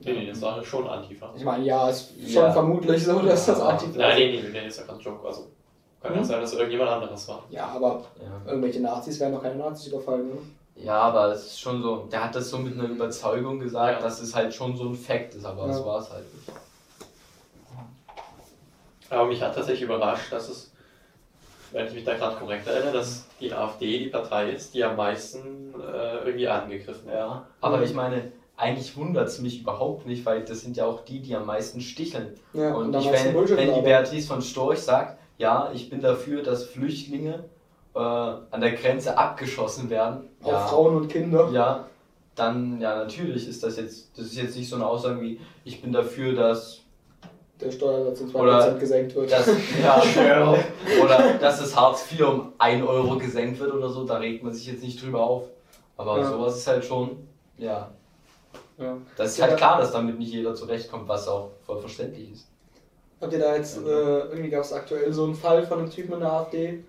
Nee, 0.00 0.12
nee, 0.12 0.26
das 0.26 0.40
war 0.42 0.62
schon 0.64 0.86
Antifa. 0.86 1.32
Ich 1.36 1.44
meine, 1.44 1.64
ja, 1.64 1.88
ist 1.90 2.10
schon 2.20 2.44
Ja. 2.44 2.52
vermutlich 2.52 3.04
so, 3.04 3.18
dass 3.20 3.46
das. 3.46 3.60
Antifa 3.60 3.98
Nein, 3.98 4.16
nee, 4.16 4.40
nee, 4.42 4.48
nee, 4.60 4.66
ist 4.68 4.78
ja 4.78 4.84
kein 4.84 4.98
Joke. 5.00 5.26
Also, 5.26 5.48
kann 6.00 6.12
ja 6.12 6.18
Hm? 6.18 6.24
sein, 6.24 6.40
dass 6.40 6.52
irgendjemand 6.52 6.90
anderes 6.90 7.26
war. 7.28 7.42
Ja, 7.50 7.66
aber 7.66 8.04
Ja. 8.20 8.50
irgendwelche 8.50 8.80
Nazis 8.80 9.18
werden 9.18 9.34
noch 9.34 9.42
keine 9.42 9.56
Nazis 9.56 9.88
überfallen, 9.88 10.28
ne? 10.28 10.36
ja, 10.76 10.94
aber 10.96 11.32
es 11.32 11.44
ist 11.46 11.60
schon 11.60 11.82
so, 11.82 12.06
der 12.12 12.22
hat 12.22 12.34
das 12.36 12.50
so 12.50 12.58
mit 12.58 12.78
einer 12.78 12.88
Überzeugung 12.88 13.58
gesagt, 13.58 13.98
Ja. 13.98 14.00
dass 14.04 14.20
es 14.20 14.32
halt 14.34 14.54
schon 14.54 14.76
so 14.76 14.84
ein 14.84 14.94
Fact 14.94 15.34
ist, 15.34 15.44
aber 15.44 15.66
das 15.66 15.80
Ja. 15.80 15.84
war 15.86 16.00
es 16.00 16.10
halt 16.10 16.32
nicht. 16.34 16.48
Aber 19.10 19.26
mich 19.26 19.42
hat 19.42 19.54
tatsächlich 19.54 19.82
überrascht, 19.82 20.30
dass 20.30 20.48
es, 20.48 20.72
wenn 21.72 21.86
ich 21.86 21.94
mich 21.94 22.04
da 22.04 22.14
gerade 22.14 22.36
korrekt 22.36 22.66
erinnere, 22.66 22.92
dass 22.92 23.26
die 23.40 23.52
AfD 23.52 23.98
die 23.98 24.06
Partei 24.10 24.50
ist, 24.50 24.74
die 24.74 24.84
am 24.84 24.96
meisten 24.96 25.74
äh, 25.80 26.18
irgendwie 26.18 26.46
angegriffen 26.48 27.06
wird. 27.06 27.16
Ja, 27.16 27.46
aber 27.60 27.78
Mhm. 27.78 27.82
ich 27.84 27.94
meine, 27.94 28.32
eigentlich 28.58 28.96
wundert 28.96 29.28
es 29.28 29.40
mich 29.40 29.60
überhaupt 29.60 30.06
nicht, 30.06 30.26
weil 30.26 30.44
das 30.44 30.60
sind 30.60 30.76
ja 30.76 30.84
auch 30.84 31.04
die, 31.04 31.20
die 31.20 31.34
am 31.36 31.46
meisten 31.46 31.80
sticheln. 31.80 32.34
Ja, 32.52 32.74
und 32.74 32.92
dann 32.92 33.02
ich, 33.02 33.10
wenn, 33.12 33.34
wenn 33.34 33.74
die. 33.74 33.80
Beatrice 33.82 34.26
von 34.26 34.42
Storch 34.42 34.80
sagt, 34.80 35.18
ja, 35.38 35.70
ich 35.72 35.88
bin 35.88 36.00
dafür, 36.02 36.42
dass 36.42 36.64
Flüchtlinge 36.64 37.44
äh, 37.94 37.98
an 37.98 38.60
der 38.60 38.72
Grenze 38.72 39.16
abgeschossen 39.16 39.88
werden, 39.90 40.28
Auch 40.42 40.48
ja, 40.50 40.66
Frauen 40.66 40.96
und 40.96 41.08
Kinder. 41.08 41.48
ja, 41.52 41.86
dann, 42.34 42.80
ja, 42.80 42.96
natürlich 42.96 43.48
ist 43.48 43.62
das 43.62 43.76
jetzt, 43.76 44.18
das 44.18 44.26
ist 44.26 44.36
jetzt 44.36 44.56
nicht 44.56 44.68
so 44.68 44.76
eine 44.76 44.86
Aussage 44.86 45.20
wie, 45.20 45.40
ich 45.64 45.80
bin 45.80 45.92
dafür, 45.92 46.34
dass, 46.34 46.80
Der 47.60 47.70
Steuersatz 47.70 48.20
um 48.22 48.28
2% 48.30 48.34
Oder- 48.40 48.74
gesenkt 48.74 49.14
wird. 49.14 49.30
dass, 49.30 49.46
ja, 49.80 50.02
genau, 50.14 50.58
oder 51.04 51.34
dass 51.40 51.60
das 51.60 51.76
Hartz 51.76 52.10
IV 52.10 52.26
um 52.26 52.52
1 52.58 52.84
Euro 52.86 53.16
gesenkt 53.18 53.60
wird 53.60 53.72
oder 53.72 53.88
so, 53.88 54.04
da 54.04 54.16
regt 54.18 54.42
man 54.42 54.52
sich 54.52 54.66
jetzt 54.66 54.82
nicht 54.82 55.00
drüber 55.00 55.20
auf. 55.22 55.44
Aber 55.96 56.18
Ja. 56.18 56.30
sowas 56.30 56.56
ist 56.56 56.66
halt 56.66 56.84
schon, 56.84 57.10
ja, 57.56 57.90
ja. 58.78 58.96
Das 59.16 59.30
ist 59.32 59.38
Ja. 59.38 59.46
halt 59.46 59.56
klar, 59.56 59.78
dass 59.80 59.92
damit 59.92 60.18
nicht 60.18 60.32
jeder 60.32 60.54
zurechtkommt, 60.54 61.08
was 61.08 61.26
auch 61.28 61.50
voll 61.66 61.80
verständlich 61.80 62.32
ist. 62.32 62.46
Habt 63.20 63.32
ihr 63.32 63.38
da 63.40 63.56
jetzt, 63.56 63.76
äh, 63.78 63.80
irgendwie 64.30 64.50
gab 64.50 64.62
es 64.64 64.72
aktuell 64.72 65.12
so 65.12 65.24
einen 65.24 65.34
Fall 65.34 65.66
von 65.66 65.80
einem 65.80 65.90
Typen 65.90 66.14
in 66.14 66.20
der 66.20 66.32
AfD, 66.32 66.84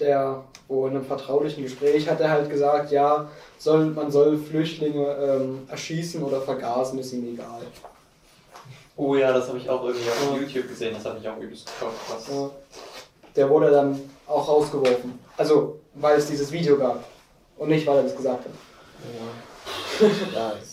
der, 0.00 0.42
wo 0.66 0.86
in 0.88 0.96
einem 0.96 1.04
vertraulichen 1.04 1.62
Gespräch 1.62 2.08
hat 2.10 2.20
er 2.20 2.30
halt 2.30 2.50
gesagt, 2.50 2.90
ja, 2.90 3.28
soll, 3.58 3.86
man 3.86 4.10
soll 4.10 4.36
Flüchtlinge 4.36 5.06
ähm, 5.16 5.62
erschießen 5.68 6.20
oder 6.24 6.40
vergasen, 6.40 6.98
ist 6.98 7.12
ihm 7.12 7.32
egal. 7.34 7.60
Oh 8.96 9.14
ja, 9.14 9.32
das 9.32 9.48
habe 9.48 9.58
ich 9.58 9.68
auch 9.70 9.84
irgendwie 9.84 10.08
auf 10.08 10.30
Ja. 10.32 10.36
YouTube 10.40 10.68
gesehen, 10.68 10.94
das 10.94 11.04
hat 11.04 11.18
mich 11.18 11.28
auch 11.28 11.36
übelst. 11.38 11.68
Was 12.10 12.28
Ja. 12.28 12.50
Der 13.36 13.50
wurde 13.50 13.70
dann 13.70 14.00
auch 14.26 14.46
rausgeworfen. 14.48 15.18
Also, 15.36 15.78
weil 15.94 16.18
es 16.18 16.26
dieses 16.26 16.50
Video 16.52 16.76
gab. 16.78 17.04
Und 17.56 17.68
nicht, 17.68 17.86
weil 17.86 17.98
er 17.98 18.02
das 18.04 18.16
gesagt 18.16 18.40
hat. 18.44 18.52
Ja, 19.02 19.20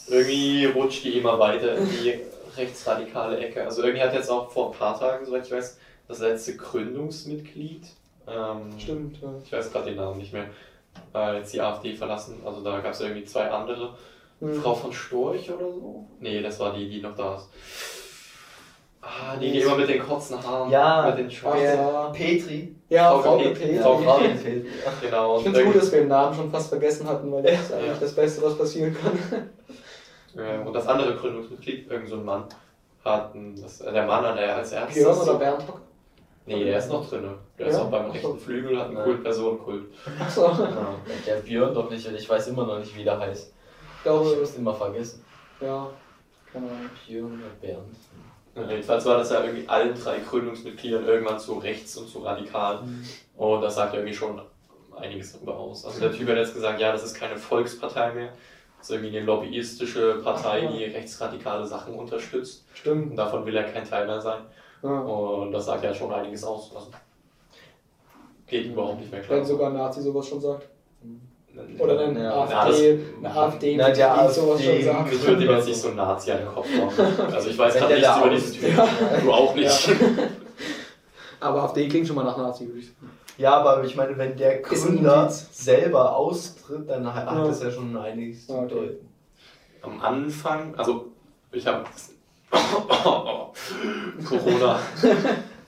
Irgendwie 0.10 0.66
rutscht 0.66 1.04
die 1.04 1.18
immer 1.18 1.38
weiter 1.40 1.76
in 1.76 1.88
die 1.90 2.20
rechtsradikale 2.58 3.38
Ecke. 3.40 3.64
Also 3.64 3.84
irgendwie 3.84 4.04
hat 4.04 4.14
jetzt 4.14 4.30
auch 4.30 4.50
vor 4.52 4.72
ein 4.72 4.78
paar 4.78 4.98
Tagen, 5.00 5.26
soweit 5.26 5.46
ich 5.46 5.52
weiß, 5.52 5.78
das 6.08 6.20
letzte 6.20 6.58
Gründungsmitglied, 6.58 7.86
ähm, 8.28 8.62
Stimmt, 8.78 9.22
ja. 9.22 9.30
ich 9.44 9.52
weiß 9.52 9.72
gerade 9.72 9.86
den 9.86 9.96
Namen 9.96 10.18
nicht 10.18 10.34
mehr, 10.34 10.46
äh, 11.16 11.38
jetzt 11.38 11.54
die 11.54 11.62
AfD 11.62 11.94
verlassen. 11.96 12.42
Also 12.46 12.62
da 12.62 12.80
gab 12.80 12.92
es 12.94 13.02
irgendwie 13.02 13.24
zwei 13.26 13.50
andere. 13.50 13.96
Hm. 14.42 14.62
Frau 14.62 14.74
von 14.76 14.92
Storch 14.92 15.50
oder 15.52 15.68
so? 15.72 16.06
Nee, 16.20 16.42
das 16.42 16.60
war 16.60 16.74
die, 16.74 16.90
die 16.90 17.02
noch 17.02 17.16
da 17.16 17.36
ist. 17.36 17.48
Ah, 19.02 19.36
die, 19.36 19.52
die 19.52 19.60
immer 19.62 19.76
mit 19.78 19.90
den 19.90 20.02
kurzen 20.02 20.42
Haaren, 20.44 20.70
Ja. 20.72 21.08
mit 21.10 21.20
den 21.20 21.32
schwarzen. 21.32 21.64
ja. 21.64 22.10
Petri. 22.10 22.76
Ja, 22.92 23.18
Frau. 23.20 23.38
Petri. 23.38 23.80
Frau 23.80 23.96
Petri. 23.98 24.28
Petri. 24.34 24.66
Genau. 25.02 25.38
Ich 25.38 25.44
finde 25.44 25.60
es 25.62 25.66
gut, 25.66 25.76
dass 25.76 25.92
wir 25.94 26.00
den 26.02 26.08
Namen 26.10 26.36
schon 26.36 26.52
fast 26.52 26.70
vergessen 26.70 27.08
hatten, 27.08 27.32
weil 27.32 27.42
das 27.42 27.54
ist 27.62 27.74
eigentlich 27.74 27.88
Ja. 27.88 27.98
das 28.00 28.14
Beste, 28.16 28.42
was 28.44 28.58
passieren 28.58 28.96
kann. 29.02 29.50
Ähm, 30.38 30.68
und 30.68 30.74
das 30.74 30.88
andere 30.88 31.16
Gründungsmitglied, 31.16 31.90
irgend 31.90 32.10
so 32.10 32.16
ein 32.16 32.26
Mann, 32.26 32.46
hat 33.04 33.34
ein, 33.36 33.56
das, 33.62 33.82
äh, 33.82 33.92
der 33.94 34.06
Mann, 34.06 34.36
der 34.36 34.58
als 34.58 34.72
erstes. 34.74 34.96
Björn 35.04 35.18
oder 35.18 35.36
Bernd 35.36 35.68
Hock? 35.68 35.82
Nee, 36.46 36.64
der 36.66 36.78
ist 36.80 36.90
noch 36.90 37.08
drin. 37.10 37.34
Der 37.58 37.68
ist 37.68 37.76
Ja? 37.78 37.84
auch 37.84 37.90
beim 37.92 38.06
Ach 38.10 38.16
so. 38.22 38.28
rechten 38.32 38.40
Flügel, 38.40 38.78
hat 38.80 38.88
einen 38.88 38.98
Ja. 38.98 39.04
Kult, 39.04 39.24
Personenkult. 39.24 39.84
Achso, 40.20 40.46
Ja. 40.48 40.96
Der 41.28 41.36
Björn 41.36 41.74
doch 41.74 41.90
nicht 41.90 42.06
und 42.08 42.16
ich 42.16 42.30
weiß 42.30 42.48
immer 42.48 42.66
noch 42.66 42.80
nicht, 42.80 42.96
wie 42.98 43.04
der 43.04 43.20
heißt. 43.20 43.48
ich 43.54 43.98
Ich 43.98 44.04
glaube, 44.04 44.36
hab's 44.38 44.56
immer 44.56 44.74
vergessen. 44.74 45.24
ja, 45.62 45.90
keine 46.52 46.66
Ahnung. 46.66 46.90
Björn 47.08 47.26
oder 47.42 47.68
Bernd. 47.68 47.96
Jedenfalls 48.56 49.06
war 49.06 49.18
das 49.18 49.30
ja 49.32 49.44
irgendwie 49.44 49.68
allen 49.68 49.96
drei 49.96 50.20
Gründungsmitgliedern 50.20 51.06
irgendwann 51.06 51.40
zu 51.40 51.54
rechts 51.54 51.96
und 51.98 52.10
zu 52.10 52.20
radikal. 52.20 52.84
Und 53.38 53.62
das 53.62 53.76
sagt 53.76 53.94
irgendwie 53.94 54.14
schon 54.14 54.42
einiges 54.96 55.34
darüber 55.34 55.58
aus. 55.58 55.86
Also 55.86 56.02
der 56.02 56.12
Typ 56.12 56.28
hat 56.30 56.38
jetzt 56.38 56.54
gesagt, 56.54 56.80
ja, 56.80 56.92
das 56.92 57.04
ist 57.04 57.14
keine 57.14 57.38
Volkspartei 57.38 58.14
mehr. 58.14 58.34
Das 58.78 58.90
ist 58.90 58.96
irgendwie 58.96 59.16
eine 59.16 59.26
lobbyistische 59.26 60.22
Partei, 60.24 60.66
die 60.68 60.84
rechtsradikale 60.86 61.66
Sachen 61.66 61.94
unterstützt. 61.94 62.66
Und 62.70 62.78
Stimmt. 62.78 63.18
davon 63.18 63.46
will 63.46 63.56
er 63.56 63.64
kein 63.64 63.88
Teil 63.88 64.06
mehr 64.06 64.20
sein. 64.20 64.42
Ja. 64.84 65.00
Und 65.00 65.52
das 65.52 65.66
sagt 65.66 65.84
ja 65.84 65.94
schon 65.94 66.12
einiges 66.12 66.44
aus. 66.44 66.76
Also 66.76 66.90
geht 68.48 68.66
überhaupt 68.66 69.00
nicht 69.00 69.12
mehr 69.12 69.22
klar. 69.22 69.38
Wenn 69.38 69.46
sogar 69.46 69.70
ein 69.70 69.78
Nazi 69.78 70.02
sowas 70.02 70.28
schon 70.28 70.42
sagt. 70.42 70.68
Oder 71.80 72.00
ein 72.00 72.16
Ja. 72.22 72.32
AfD, 72.44 72.94
Ja, 72.94 73.30
eine 73.30 73.36
AfD, 73.40 73.76
Na, 73.78 73.90
der 73.90 74.28
die 74.28 74.34
sowas 74.34 74.60
AfD 74.60 74.84
schon 74.84 74.84
sagt. 74.94 75.14
Ich 75.14 75.28
würde 75.28 75.44
ihm 75.44 75.50
jetzt 75.52 75.68
nicht 75.68 75.82
so 75.82 75.88
einen 75.90 75.98
Nazi 75.98 76.32
an 76.32 76.38
den 76.40 76.48
Kopf 76.48 76.68
machen. 76.78 77.06
Also 77.34 77.50
ich 77.50 77.58
weiß 77.58 77.74
gerade 77.76 78.00
der 78.00 78.00
nichts 78.00 78.18
über 78.18 78.30
diesen 78.30 78.54
Typen. 78.54 78.80
Du 79.24 79.32
auch 79.34 79.56
nicht. 79.56 79.90
Aber 81.40 81.64
AfD 81.64 81.88
klingt 81.88 82.08
schon 82.08 82.16
mal 82.16 82.24
nach 82.24 82.38
Nazi, 82.38 82.68
würde 82.68 82.80
ich 82.80 82.86
sagen. 82.88 83.10
Ja, 83.38 83.56
aber 83.58 83.84
ich 83.84 83.96
meine, 83.96 84.16
wenn 84.18 84.38
der 84.38 84.60
Gründer 84.62 85.28
selber 85.30 86.16
austritt, 86.16 86.88
dann 86.88 87.12
hat 87.12 87.26
Ja. 87.26 87.44
das 87.48 87.64
ja 87.64 87.72
schon 87.72 87.98
einiges 87.98 88.46
zu 88.46 88.54
Okay. 88.54 88.68
bedeuten. 88.68 89.08
Am 89.82 90.00
Anfang, 90.02 90.76
also 90.78 91.08
ich 91.52 91.66
habe 91.66 91.84
Corona. 94.28 94.80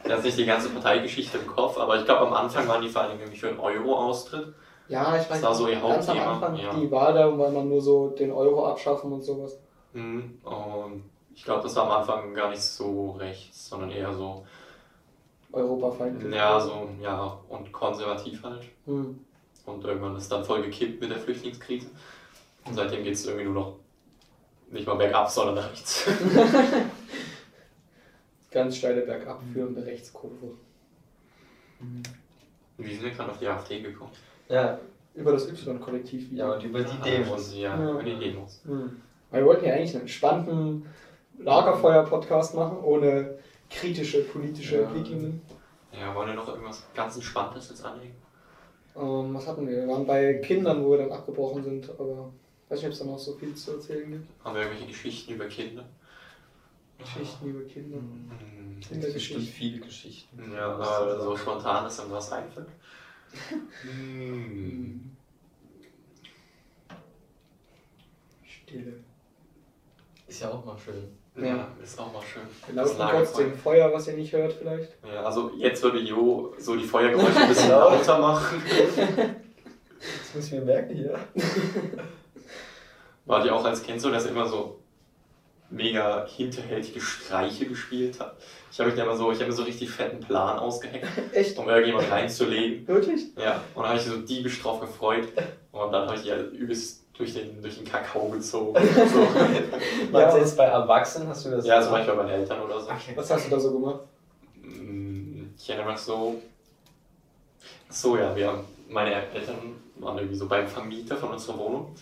Das 0.03 0.19
ist 0.19 0.25
nicht 0.25 0.37
die 0.39 0.45
ganze 0.45 0.69
Parteigeschichte 0.69 1.37
im 1.39 1.47
Kopf, 1.47 1.77
aber 1.79 1.97
ich 1.97 2.05
glaube 2.05 2.27
am 2.27 2.33
Anfang 2.33 2.67
waren 2.67 2.81
die 2.81 2.89
vor 2.89 3.03
allem 3.03 3.17
irgendwie 3.19 3.39
für 3.39 3.47
einen 3.49 3.59
Euro-Austritt. 3.59 4.53
Ja, 4.87 5.17
ich 5.19 5.29
weiß 5.29 5.41
war 5.41 5.55
so 5.55 5.67
ihr 5.67 5.79
ganz 5.79 6.09
am 6.09 6.19
Anfang, 6.19 6.55
ja. 6.57 6.73
die 6.73 6.91
war 6.91 7.13
da, 7.13 7.37
weil 7.37 7.51
man 7.51 7.69
nur 7.69 7.81
so 7.81 8.09
den 8.09 8.31
Euro 8.31 8.67
abschaffen 8.67 9.11
und 9.11 9.23
sowas. 9.23 9.57
Mhm. 9.93 10.39
Und 10.43 11.03
ich 11.33 11.43
glaube, 11.43 11.63
das 11.63 11.75
war 11.75 11.85
am 11.85 11.91
Anfang 11.91 12.33
gar 12.33 12.49
nicht 12.49 12.61
so 12.61 13.11
rechts, 13.11 13.69
sondern 13.69 13.91
eher 13.91 14.13
so, 14.13 14.45
Europafeindlich. 15.51 16.33
ja, 16.33 16.59
so, 16.59 16.89
ja, 17.01 17.37
und 17.49 17.71
konservativ 17.71 18.43
halt. 18.43 18.63
Hm. 18.85 19.19
Und 19.65 19.83
irgendwann 19.83 20.15
ist 20.15 20.31
dann 20.31 20.43
voll 20.43 20.63
gekippt 20.63 20.99
mit 20.99 21.11
der 21.11 21.19
Flüchtlingskrise. 21.19 21.87
Und 22.65 22.73
seitdem 22.73 23.03
geht 23.03 23.13
es 23.13 23.25
irgendwie 23.25 23.45
nur 23.45 23.53
noch 23.53 23.75
nicht 24.71 24.87
mal 24.87 24.95
bergab, 24.95 25.29
sondern 25.29 25.55
nach 25.55 25.71
rechts. 25.71 26.07
Ganz 28.51 28.77
steile 28.77 29.01
bergab 29.01 29.41
führende 29.51 29.85
Rechtskurve. 29.85 30.55
Wie 32.77 32.93
sind 32.93 33.03
wir 33.03 33.11
gerade 33.11 33.31
auf 33.31 33.39
die 33.39 33.47
AfD 33.47 33.81
gekommen? 33.81 34.11
Ja, 34.49 34.79
Über 35.15 35.31
das 35.31 35.47
Y-Kollektiv 35.47 36.31
wieder. 36.31 36.45
ja, 36.47 36.53
und 36.55 36.63
über 36.63 36.81
die 36.81 36.97
Demos. 37.01 37.53
Ja, 37.55 37.79
Ja. 37.79 37.91
über 37.91 38.03
die 38.03 38.17
Demos. 38.17 38.61
Hm. 38.65 39.01
Weil 39.29 39.41
wir 39.41 39.47
wollten 39.47 39.65
ja 39.65 39.73
eigentlich 39.73 39.91
einen 39.91 40.01
entspannten 40.01 40.85
Lagerfeuer-Podcast 41.39 42.55
machen, 42.55 42.77
ohne 42.83 43.37
kritische 43.69 44.23
politische 44.23 44.77
Ja. 44.77 44.81
Entwicklungen. 44.83 45.41
Ja, 45.91 46.13
wollen 46.15 46.29
wir 46.29 46.35
noch 46.35 46.47
irgendwas 46.47 46.83
ganz 46.95 47.15
Entspanntes 47.15 47.69
jetzt 47.69 47.85
anlegen? 47.85 48.15
Ähm, 48.95 49.33
was 49.33 49.47
hatten 49.47 49.67
wir? 49.67 49.77
Wir 49.77 49.87
waren 49.87 50.05
bei 50.05 50.35
Kindern, 50.35 50.83
wo 50.83 50.91
wir 50.91 50.99
dann 50.99 51.11
abgebrochen 51.11 51.63
sind, 51.63 51.89
aber 51.99 52.31
weiß 52.69 52.79
nicht, 52.79 52.85
ob 52.87 52.91
es 52.93 52.99
da 52.99 53.05
noch 53.05 53.19
so 53.19 53.33
viel 53.33 53.53
zu 53.55 53.73
erzählen 53.73 54.09
gibt. 54.11 54.27
Haben 54.43 54.55
wir 54.55 54.61
irgendwelche 54.63 54.87
Geschichten 54.87 55.33
über 55.33 55.45
Kinder? 55.45 55.85
Geschichten 56.99 57.47
über 57.47 57.63
Kinder. 57.67 57.97
Hm. 57.97 58.29
Bestimmt 58.77 59.01
Kindergeschichten. 59.01 59.43
viele 59.45 59.79
Geschichten. 59.79 60.51
Ja, 60.53 60.73
aber 60.73 61.19
so 61.21 61.35
spontan 61.37 61.85
ist 61.87 61.99
dann 61.99 62.11
was 62.11 62.31
einfällt. 62.31 62.67
Hm. 63.81 65.11
Stille. 68.43 68.93
Ist 70.27 70.41
ja 70.41 70.49
auch 70.49 70.65
mal 70.65 70.77
schön. 70.77 71.07
Ja, 71.35 71.67
ist 71.81 71.99
auch 71.99 72.13
mal 72.13 72.21
schön. 72.21 72.43
Wir 72.67 72.75
laufen 72.75 72.97
kurz 73.09 73.33
dem 73.33 73.57
Feuer, 73.57 73.91
was 73.91 74.07
ihr 74.07 74.13
nicht 74.13 74.33
hört 74.33 74.53
vielleicht. 74.53 74.97
Ja, 75.03 75.23
also 75.23 75.51
jetzt 75.57 75.81
würde 75.81 75.99
Jo 75.99 76.53
so 76.59 76.75
die 76.75 76.83
Feuergeräusche 76.83 77.39
ein 77.39 77.47
bisschen 77.49 77.69
lauter 77.71 78.19
machen. 78.19 78.61
Das 79.99 80.35
müssen 80.35 80.51
wir 80.51 80.61
merken 80.61 80.95
hier. 80.95 81.19
War 83.25 83.43
die 83.43 83.49
auch 83.49 83.65
als 83.65 83.81
Kind 83.81 83.99
so, 83.99 84.11
dass 84.11 84.25
er 84.25 84.31
immer 84.31 84.47
so 84.47 84.82
mega 85.73 86.25
hinterhältige 86.27 87.01
Streiche 87.01 87.65
gespielt 87.65 88.19
hat? 88.19 88.35
Ich 88.71 88.79
habe 88.79 88.89
mich 88.89 88.97
da 88.97 89.03
immer 89.03 89.15
so, 89.17 89.31
ich 89.31 89.39
habe 89.39 89.49
mir 89.49 89.55
so 89.55 89.63
richtig 89.63 89.89
fetten 89.89 90.19
Plan 90.19 90.57
ausgeheckt, 90.59 91.07
Echt? 91.33 91.57
um 91.57 91.67
irgendjemand 91.69 92.09
reinzulegen. 92.09 92.87
Wirklich? 92.87 93.25
Ja, 93.37 93.61
und 93.75 93.83
dann 93.83 93.89
habe 93.91 93.99
ich 93.99 94.05
so 94.05 94.17
diebisch 94.17 94.61
drauf 94.61 94.79
gefreut. 94.79 95.27
Und 95.71 95.91
dann 95.91 96.07
habe 96.07 96.15
ich 96.17 96.25
ja 96.25 96.37
übelst 96.37 97.03
durch 97.17 97.33
den, 97.33 97.61
durch 97.61 97.77
den 97.77 97.85
Kakao 97.85 98.29
gezogen. 98.29 98.75
So. 99.11 99.27
Ja. 100.19 100.37
jetzt 100.37 100.55
bei 100.57 100.65
Erwachsenen 100.65 101.27
hast 101.27 101.45
du 101.45 101.51
das 101.51 101.65
ja, 101.65 101.81
zum 101.81 101.91
Beispiel 101.91 102.13
bei 102.15 102.23
meinen 102.23 102.39
Eltern 102.41 102.61
oder 102.61 102.79
so. 102.79 102.85
Okay. 102.89 103.13
Was 103.15 103.29
hast 103.31 103.45
du 103.47 103.49
da 103.51 103.59
so 103.59 103.71
gemacht? 103.71 103.99
Mm, 104.61 105.45
Ich 105.57 105.69
erinnere 105.69 105.91
mich 105.91 105.99
so. 106.01 106.39
Ach 107.89 107.93
so, 107.93 108.17
ja, 108.17 108.35
wir, 108.35 108.63
meine 108.89 109.13
Eltern 109.31 109.75
waren 109.97 110.17
irgendwie 110.17 110.35
so 110.37 110.47
beim 110.47 110.67
Vermieter 110.67 111.15
von 111.17 111.29
unserer 111.31 111.57
Wohnung. 111.57 111.95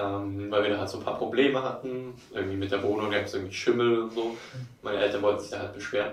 Ähm, 0.00 0.50
weil 0.50 0.62
wir 0.62 0.70
da 0.70 0.78
halt 0.78 0.88
so 0.88 0.98
ein 0.98 1.04
paar 1.04 1.18
Probleme 1.18 1.62
hatten. 1.62 2.14
Irgendwie 2.32 2.56
mit 2.56 2.70
der 2.70 2.82
Wohnung, 2.82 3.10
da 3.10 3.18
gab 3.18 3.26
es 3.26 3.34
irgendwie 3.34 3.54
Schimmel 3.54 4.02
und 4.02 4.12
so. 4.12 4.36
Meine 4.82 4.98
Eltern 4.98 5.22
wollten 5.22 5.40
sich 5.40 5.50
da 5.50 5.58
halt 5.58 5.74
beschweren. 5.74 6.12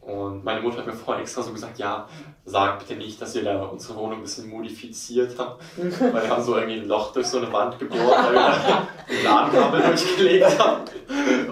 Und 0.00 0.44
meine 0.44 0.62
Mutter 0.62 0.78
hat 0.78 0.86
mir 0.86 0.94
vorher 0.94 1.20
extra 1.20 1.42
so 1.42 1.52
gesagt, 1.52 1.78
ja, 1.78 2.08
sag 2.46 2.78
bitte 2.78 2.94
nicht, 2.94 3.20
dass 3.20 3.34
wir 3.34 3.44
da 3.44 3.62
unsere 3.64 3.96
Wohnung 3.96 4.20
ein 4.20 4.22
bisschen 4.22 4.48
modifiziert 4.48 5.38
haben. 5.38 5.56
Weil 5.76 6.22
wir 6.22 6.30
haben 6.30 6.42
so 6.42 6.56
irgendwie 6.56 6.80
ein 6.80 6.88
Loch 6.88 7.12
durch 7.12 7.26
so 7.26 7.36
eine 7.36 7.52
Wand 7.52 7.78
gebohrt, 7.78 8.00
weil 8.00 8.32
wir 8.32 8.40
da 8.40 8.88
ein 9.08 9.24
Ladenkabel 9.24 9.82
durchgelegt 9.82 10.58
haben. 10.58 10.84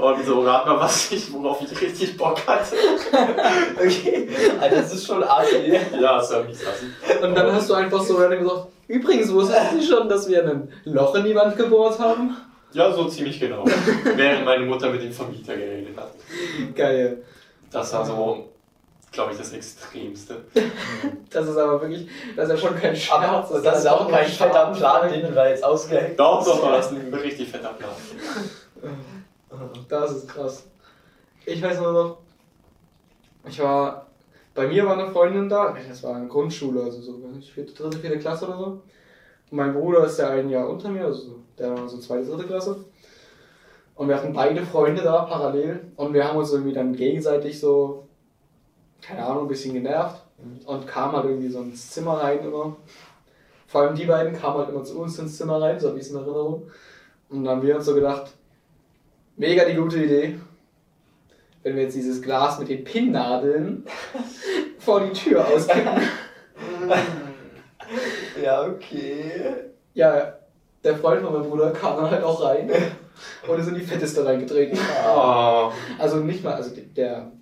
Und 0.00 0.24
so 0.24 0.42
rat 0.44 0.64
mal, 0.66 0.80
was 0.80 1.12
ich, 1.12 1.30
worauf 1.30 1.60
ich 1.60 1.78
richtig 1.78 2.16
Bock 2.16 2.38
hatte. 2.46 2.74
Okay, 3.76 4.28
also 4.58 4.76
das 4.76 4.94
ist 4.94 5.06
schon 5.06 5.22
assi. 5.22 5.78
Ja, 6.00 6.16
das 6.16 6.32
war 6.32 6.44
nicht 6.44 6.60
assi. 6.66 6.86
Und 7.22 7.34
dann 7.34 7.52
hast 7.52 7.68
du 7.68 7.74
einfach 7.74 8.00
so 8.00 8.16
random 8.16 8.40
gesagt, 8.40 8.66
übrigens 8.88 9.32
wusstest 9.32 9.74
du 9.74 9.82
schon, 9.82 10.08
dass 10.08 10.28
wir 10.28 10.44
ein 10.44 10.68
Loch 10.84 11.14
in 11.14 11.24
die 11.24 11.34
Wand 11.34 11.56
gebohrt 11.56 11.98
haben? 11.98 12.36
Ja, 12.72 12.92
so 12.92 13.06
ziemlich 13.06 13.38
genau. 13.40 13.64
Während 14.16 14.44
meine 14.44 14.66
Mutter 14.66 14.90
mit 14.90 15.02
dem 15.02 15.12
Vermieter 15.12 15.56
geredet 15.56 15.96
hat. 15.96 16.12
Geil. 16.74 17.22
Das 17.70 17.92
war 17.92 18.04
so, 18.04 18.48
glaube 19.12 19.32
ich, 19.32 19.38
das 19.38 19.52
Extremste. 19.52 20.44
Das 21.30 21.46
ist 21.46 21.58
aber 21.58 21.82
wirklich, 21.82 22.08
das 22.34 22.48
ist 22.48 22.54
ja 22.62 22.68
schon 22.68 22.80
kein 22.80 22.96
Scherz. 22.96 23.50
Aber 23.50 23.60
das 23.60 23.80
ist 23.80 23.86
auch 23.86 24.10
kein 24.10 24.26
fetter 24.26 24.72
Plan, 24.72 25.12
den 25.12 25.26
du 25.26 25.32
da 25.32 25.46
jetzt 25.46 25.62
ausgeheckt 25.62 26.18
Doch, 26.18 26.42
doch, 26.42 26.72
das 26.72 26.86
ist 26.90 26.92
ein 26.98 27.12
richtig 27.12 27.50
fetter 27.50 27.74
Plan. 27.74 27.90
Das 29.90 30.10
ist 30.12 30.26
krass. 30.26 30.64
Ich 31.44 31.62
weiß 31.62 31.80
nur 31.80 31.92
noch, 31.92 32.18
ich 33.46 33.58
war, 33.60 34.07
bei 34.58 34.66
mir 34.66 34.84
war 34.84 34.98
eine 34.98 35.06
Freundin 35.12 35.48
da, 35.48 35.76
das 35.88 36.02
war 36.02 36.18
in 36.18 36.28
Grundschule, 36.28 36.82
also 36.82 37.00
so, 37.00 37.20
vierte, 37.54 37.72
dritte, 37.72 37.98
vierte 37.98 38.18
Klasse 38.18 38.46
oder 38.48 38.58
so. 38.58 38.64
Und 38.64 38.82
mein 39.52 39.72
Bruder 39.72 40.04
ist 40.04 40.18
ja 40.18 40.30
ein 40.30 40.50
Jahr 40.50 40.68
unter 40.68 40.88
mir, 40.88 41.04
also 41.04 41.22
so- 41.22 41.42
der 41.56 41.70
war 41.76 41.88
so 41.88 41.98
zweite, 41.98 42.26
dritte 42.26 42.48
Klasse. 42.48 42.84
Und 43.94 44.08
wir 44.08 44.16
hatten 44.16 44.32
beide 44.32 44.64
Freunde 44.64 45.02
da 45.02 45.22
parallel 45.22 45.92
und 45.96 46.12
wir 46.12 46.26
haben 46.26 46.36
uns 46.38 46.52
irgendwie 46.52 46.72
dann 46.72 46.92
gegenseitig 46.92 47.60
so, 47.60 48.08
keine 49.00 49.24
Ahnung, 49.24 49.44
ein 49.44 49.48
bisschen 49.48 49.74
genervt. 49.74 50.24
und 50.66 50.86
kam 50.86 51.12
halt 51.12 51.24
irgendwie 51.26 51.48
so 51.50 51.60
ins 51.60 51.90
Zimmer 51.90 52.14
rein 52.14 52.40
immer. 52.44 52.76
Vor 53.66 53.80
allem 53.82 53.94
die 53.96 54.06
beiden 54.06 54.32
kamen 54.34 54.58
halt 54.58 54.68
immer 54.70 54.84
zu 54.84 55.00
uns 55.00 55.18
ins 55.18 55.36
Zimmer 55.36 55.60
rein, 55.60 55.78
so 55.80 55.88
habe 55.88 55.98
ich 55.98 56.04
es 56.06 56.10
in 56.10 56.16
Erinnerung. 56.16 56.68
Und 57.28 57.44
dann 57.44 57.56
haben 57.56 57.66
wir 57.66 57.76
uns 57.76 57.84
so 57.86 57.94
gedacht, 57.94 58.32
mega 59.36 59.64
die 59.64 59.74
gute 59.76 60.02
Idee, 60.02 60.38
wenn 61.62 61.76
wir 61.76 61.82
jetzt 61.84 61.96
dieses 61.96 62.22
Glas 62.22 62.58
mit 62.58 62.68
den 62.68 62.84
Pinnnadeln 62.84 63.84
vor 64.78 65.00
die 65.00 65.12
Tür 65.12 65.46
auskippen. 65.46 66.00
Ja, 68.42 68.62
okay. 68.66 69.30
Ja, 69.94 70.34
der 70.84 70.96
Freund 70.96 71.22
von 71.22 71.32
meinem 71.32 71.48
Bruder 71.48 71.70
kam 71.70 71.96
dann 71.96 72.10
halt 72.10 72.22
auch 72.22 72.42
rein 72.44 72.70
und 73.48 73.58
ist 73.58 73.68
in 73.68 73.74
die 73.74 73.80
Fetteste 73.80 74.24
reingetreten. 74.24 74.78
Oh. 75.12 75.70
Also 75.98 76.18
nicht 76.18 76.44
mal, 76.44 76.54
also 76.54 76.70
der, 76.96 77.32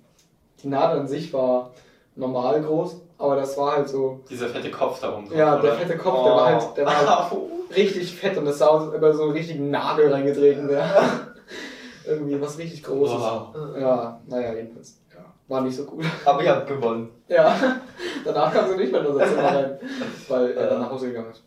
die 0.63 0.67
Nadel 0.67 1.01
an 1.01 1.07
sich 1.07 1.31
war 1.33 1.71
normal 2.15 2.61
groß, 2.61 3.01
aber 3.17 3.35
das 3.35 3.57
war 3.57 3.75
halt 3.77 3.89
so, 3.89 4.21
Dieser 4.29 4.47
fette 4.47 4.71
Kopf 4.71 4.99
da 5.01 5.15
oben. 5.15 5.27
drauf, 5.27 5.37
ja, 5.37 5.55
der 5.57 5.71
oder? 5.73 5.79
fette 5.79 5.97
Kopf, 5.97 6.23
der 6.23 6.31
war 6.33 6.45
halt, 6.45 6.77
der 6.77 6.85
war 6.85 6.97
halt 6.97 7.31
Oh. 7.31 7.49
richtig 7.75 8.15
fett 8.15 8.37
und 8.37 8.45
das 8.45 8.57
sah 8.57 8.67
aus, 8.67 8.87
als 8.87 8.95
über 8.95 9.13
so 9.13 9.23
einen 9.23 9.33
richtigen 9.33 9.69
Nadel 9.69 10.11
reingetreten 10.11 10.67
wäre. 10.69 11.26
Irgendwie 12.07 12.39
was 12.41 12.57
richtig 12.57 12.83
Großes. 12.83 13.15
Wow. 13.19 13.55
Ja, 13.79 14.21
naja, 14.27 14.53
jedenfalls. 14.53 15.01
Ja, 15.13 15.25
war 15.47 15.61
nicht 15.61 15.75
so 15.75 15.85
gut. 15.85 16.05
Aber 16.25 16.43
ihr 16.43 16.55
habt 16.55 16.67
gewonnen. 16.67 17.09
Ja, 17.27 17.81
danach 18.25 18.53
kam 18.53 18.69
sie 18.69 18.77
nicht 18.77 18.91
mehr 18.91 19.01
in 19.01 19.07
unser 19.07 19.27
Zimmer 19.27 19.43
rein, 19.43 19.79
weil 20.29 20.51
er 20.51 20.67
dann 20.69 20.81
nach 20.81 20.89
Hause 20.91 21.07
gegangen 21.07 21.31
ist, 21.31 21.43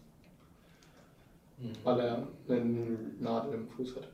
Hm. 1.61 1.73
weil 1.85 2.01
er 2.01 2.27
eine 2.49 2.97
Nadel 3.19 3.55
im 3.55 3.69
Fuß 3.69 3.97
hatte. 3.97 4.09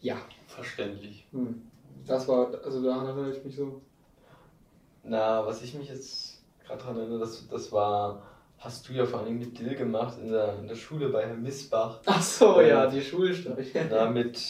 Ja, 0.00 0.16
Verständlich. 0.48 1.26
hm. 1.32 1.62
das 2.06 2.26
war, 2.28 2.48
also 2.64 2.82
daran 2.82 3.06
erinnere 3.06 3.32
ich 3.36 3.44
mich 3.44 3.54
so. 3.56 3.80
Na, 5.04 5.44
was 5.46 5.62
ich 5.62 5.74
mich 5.74 5.88
jetzt 5.88 6.42
gerade 6.64 6.82
dran 6.82 6.96
erinnere, 6.96 7.20
das, 7.20 7.46
das 7.48 7.70
war, 7.72 8.22
hast 8.58 8.88
du 8.88 8.92
ja 8.92 9.04
vor 9.06 9.20
allem 9.20 9.38
mit 9.38 9.58
Dill 9.58 9.74
gemacht 9.74 10.18
in 10.20 10.30
der, 10.30 10.58
in 10.58 10.68
der 10.68 10.74
Schule 10.76 11.08
bei 11.08 11.26
Herrn 11.26 11.42
Missbach. 11.42 12.00
Ach 12.06 12.22
so, 12.22 12.60
ja, 12.60 12.86
die 12.86 13.00
Schulstory. 13.00 13.66
Na, 13.90 14.10
mit, 14.10 14.40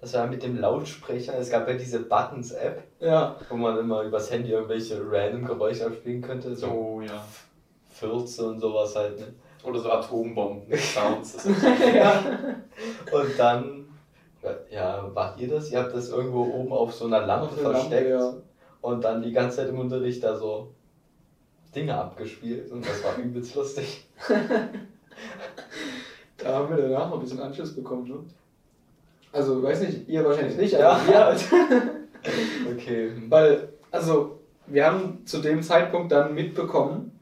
das 0.00 0.14
war 0.14 0.26
mit 0.26 0.42
dem 0.42 0.58
Lautsprecher. 0.58 1.38
Es 1.38 1.50
gab 1.50 1.66
ja 1.68 1.74
diese 1.74 2.00
Buttons-App, 2.00 2.82
Ja, 3.00 3.36
wo 3.48 3.56
man 3.56 3.78
immer 3.78 4.02
übers 4.02 4.30
Handy 4.30 4.50
irgendwelche 4.50 5.00
random 5.10 5.44
Geräusche 5.44 5.86
abspielen 5.86 6.20
könnte. 6.20 6.54
So 6.54 6.66
Oh 6.68 7.00
ja. 7.00 7.24
Fürze 7.88 8.46
und 8.46 8.60
sowas 8.60 8.94
halt, 8.94 9.18
ne? 9.18 9.26
Oder 9.64 9.80
so 9.80 9.90
Atombomben 9.90 10.68
mit 10.68 10.78
Sounds. 10.78 11.32
Das 11.32 11.46
ist 11.46 11.62
ja. 11.62 12.22
Und 13.10 13.38
dann, 13.38 13.86
ja, 14.70 15.10
wart 15.14 15.40
ihr 15.40 15.48
das? 15.48 15.72
Ihr 15.72 15.78
habt 15.78 15.94
das 15.94 16.10
irgendwo 16.10 16.42
oben 16.42 16.72
auf 16.72 16.92
so 16.92 17.06
einer 17.06 17.26
Lampe 17.26 17.54
der 17.54 17.64
Lampe, 17.64 17.78
versteckt 17.78 18.10
ja. 18.10 18.34
und 18.82 19.02
dann 19.02 19.22
die 19.22 19.32
ganze 19.32 19.56
Zeit 19.56 19.68
im 19.70 19.78
Unterricht 19.78 20.22
da 20.22 20.36
so 20.36 20.74
Dinge 21.74 21.96
abgespielt 21.96 22.70
und 22.70 22.86
das 22.86 23.02
war 23.02 23.16
übelst 23.16 23.54
lustig. 23.54 24.06
Da 26.38 26.54
haben 26.54 26.76
wir 26.76 26.76
danach 26.76 27.08
noch 27.08 27.16
ein 27.16 27.20
bisschen 27.20 27.40
Anschluss 27.40 27.74
bekommen, 27.74 28.06
ne? 28.08 28.18
Also, 29.36 29.62
weiß 29.62 29.80
nicht, 29.82 30.08
ihr 30.08 30.24
wahrscheinlich 30.24 30.56
nicht, 30.56 30.72
Ja. 30.72 30.92
aber 30.92 31.06
wir 31.08 31.24
halt. 31.26 31.44
Okay. 32.72 33.12
Weil, 33.28 33.68
also, 33.90 34.40
wir 34.66 34.86
haben 34.86 35.24
zu 35.26 35.38
dem 35.38 35.62
Zeitpunkt 35.62 36.10
dann 36.10 36.34
mitbekommen, 36.34 37.12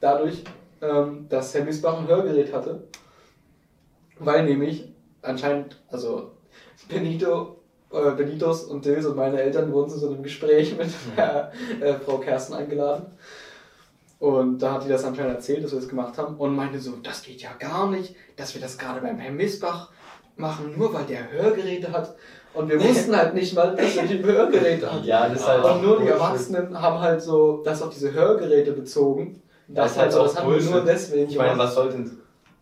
dadurch, 0.00 0.44
ähm, 0.82 1.26
dass 1.30 1.54
Herr 1.54 1.64
Missbach 1.64 1.98
ein 1.98 2.06
Hörgerät 2.06 2.52
hatte. 2.52 2.84
Weil 4.18 4.44
nämlich 4.44 4.92
anscheinend, 5.22 5.82
also 5.88 6.32
Benito, 6.88 7.56
äh, 7.90 8.10
Benitos 8.12 8.64
und 8.64 8.84
Dils 8.84 9.06
und 9.06 9.16
meine 9.16 9.40
Eltern 9.40 9.72
wurden 9.72 9.88
zu 9.90 9.98
so 9.98 10.10
einem 10.10 10.22
Gespräch 10.22 10.76
mit 10.76 10.90
Herr, 11.16 11.50
äh, 11.80 11.94
Frau 11.94 12.18
Kersten 12.18 12.52
eingeladen. 12.52 13.06
Und 14.18 14.58
da 14.60 14.74
hat 14.74 14.84
die 14.84 14.88
das 14.88 15.04
anscheinend 15.04 15.34
erzählt, 15.34 15.64
dass 15.64 15.72
wir 15.72 15.80
das 15.80 15.88
gemacht 15.88 16.16
haben 16.18 16.36
und 16.36 16.54
meinte 16.54 16.78
so, 16.78 16.92
das 17.02 17.22
geht 17.22 17.40
ja 17.42 17.50
gar 17.58 17.90
nicht, 17.90 18.14
dass 18.36 18.54
wir 18.54 18.60
das 18.60 18.78
gerade 18.78 19.00
beim 19.00 19.18
Herrn 19.18 19.36
Missbach 19.36 19.90
machen, 20.36 20.74
nur 20.76 20.92
weil 20.92 21.04
der 21.04 21.30
Hörgeräte 21.30 21.90
hat. 21.92 22.14
Und 22.54 22.70
wir 22.70 22.82
wussten 22.82 23.14
halt 23.16 23.34
nicht 23.34 23.54
mal, 23.54 23.74
dass 23.76 23.96
er 23.96 24.04
die 24.04 24.22
Hörgeräte 24.22 24.90
hat. 24.90 25.04
Ja, 25.04 25.28
das 25.28 25.40
ist 25.40 25.46
halt 25.48 25.62
auch 25.64 25.74
Und 25.76 25.82
nur 25.82 26.00
die. 26.00 26.06
Erwachsenen 26.08 26.80
haben 26.80 27.00
halt 27.00 27.20
so 27.22 27.62
das 27.64 27.82
auf 27.82 27.90
diese 27.90 28.12
Hörgeräte 28.12 28.72
bezogen. 28.72 29.42
Das 29.68 29.94
Das, 29.94 29.98
halt 29.98 30.12
halt 30.12 30.20
auch 30.20 30.32
das 30.32 30.36
haben 30.42 30.54
wir 30.54 30.62
nur 30.62 30.80
deswegen 30.82 31.28
Ich 31.30 31.36
meine, 31.36 31.50
gemacht. 31.50 31.66
was 31.68 31.74
soll 31.74 31.90
denn, 31.90 32.18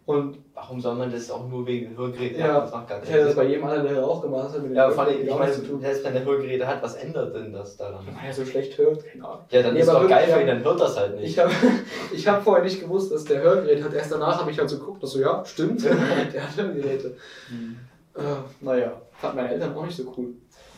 Und 0.06 0.38
warum 0.64 0.80
soll 0.80 0.94
man 0.94 1.12
das 1.12 1.30
auch 1.30 1.46
nur 1.46 1.66
wegen 1.66 1.94
Hörgeräten 1.96 2.40
Ja, 2.40 2.46
machen? 2.54 2.60
Das 2.62 2.72
macht 2.72 2.88
gar 2.88 3.02
ich 3.02 3.08
hätte 3.10 3.24
das 3.24 3.34
keinen 3.34 3.36
bei 3.36 3.50
jedem 3.52 3.64
anderen 3.66 3.86
Lehrer 3.86 4.06
auch 4.08 4.22
gemacht. 4.22 4.48
Hat 4.54 4.62
Ja, 4.72 4.90
vor 4.90 5.04
allem, 5.04 5.22
ich 5.22 5.38
meine, 5.38 5.52
selbst 5.52 6.04
wenn 6.04 6.12
der 6.14 6.24
Hörgeräte 6.24 6.66
hat, 6.66 6.82
was 6.82 6.94
ändert 6.94 7.34
denn 7.34 7.52
das 7.52 7.76
daran? 7.76 8.00
Wenn 8.06 8.16
er 8.26 8.32
so 8.32 8.44
schlecht 8.46 8.78
hört, 8.78 9.04
keine 9.06 9.24
Ahnung. 9.26 9.40
Ja, 9.50 9.62
dann 9.62 9.74
Nee, 9.74 9.80
ist 9.80 9.88
aber 9.88 10.00
doch 10.00 10.08
geil 10.08 10.26
für 10.26 10.40
ihn, 10.40 10.46
dann 10.46 10.64
hört 10.64 10.80
das 10.80 10.96
halt 10.98 11.16
nicht. 11.16 11.30
Ich 11.30 11.38
habe 11.38 11.52
ich 12.14 12.26
hab 12.26 12.42
vorher 12.42 12.64
nicht 12.64 12.80
gewusst, 12.80 13.12
dass 13.12 13.24
der 13.24 13.42
Hörgerät 13.42 13.84
hat. 13.84 13.92
Erst 13.92 14.12
danach 14.12 14.40
habe 14.40 14.50
ich 14.50 14.58
halt 14.58 14.70
so 14.70 14.78
geguckt, 14.78 15.02
dass 15.02 15.10
so, 15.12 15.20
ja, 15.20 15.44
stimmt, 15.44 15.84
der 15.84 15.92
hat 15.94 16.56
Hörgeräte. 16.56 17.16
Hm. 17.48 17.76
Äh, 18.16 18.20
naja, 18.64 18.92
fanden 19.12 19.36
meine 19.36 19.50
Eltern 19.52 19.76
auch 19.76 19.84
nicht 19.84 19.96
so 19.96 20.12
cool. 20.16 20.28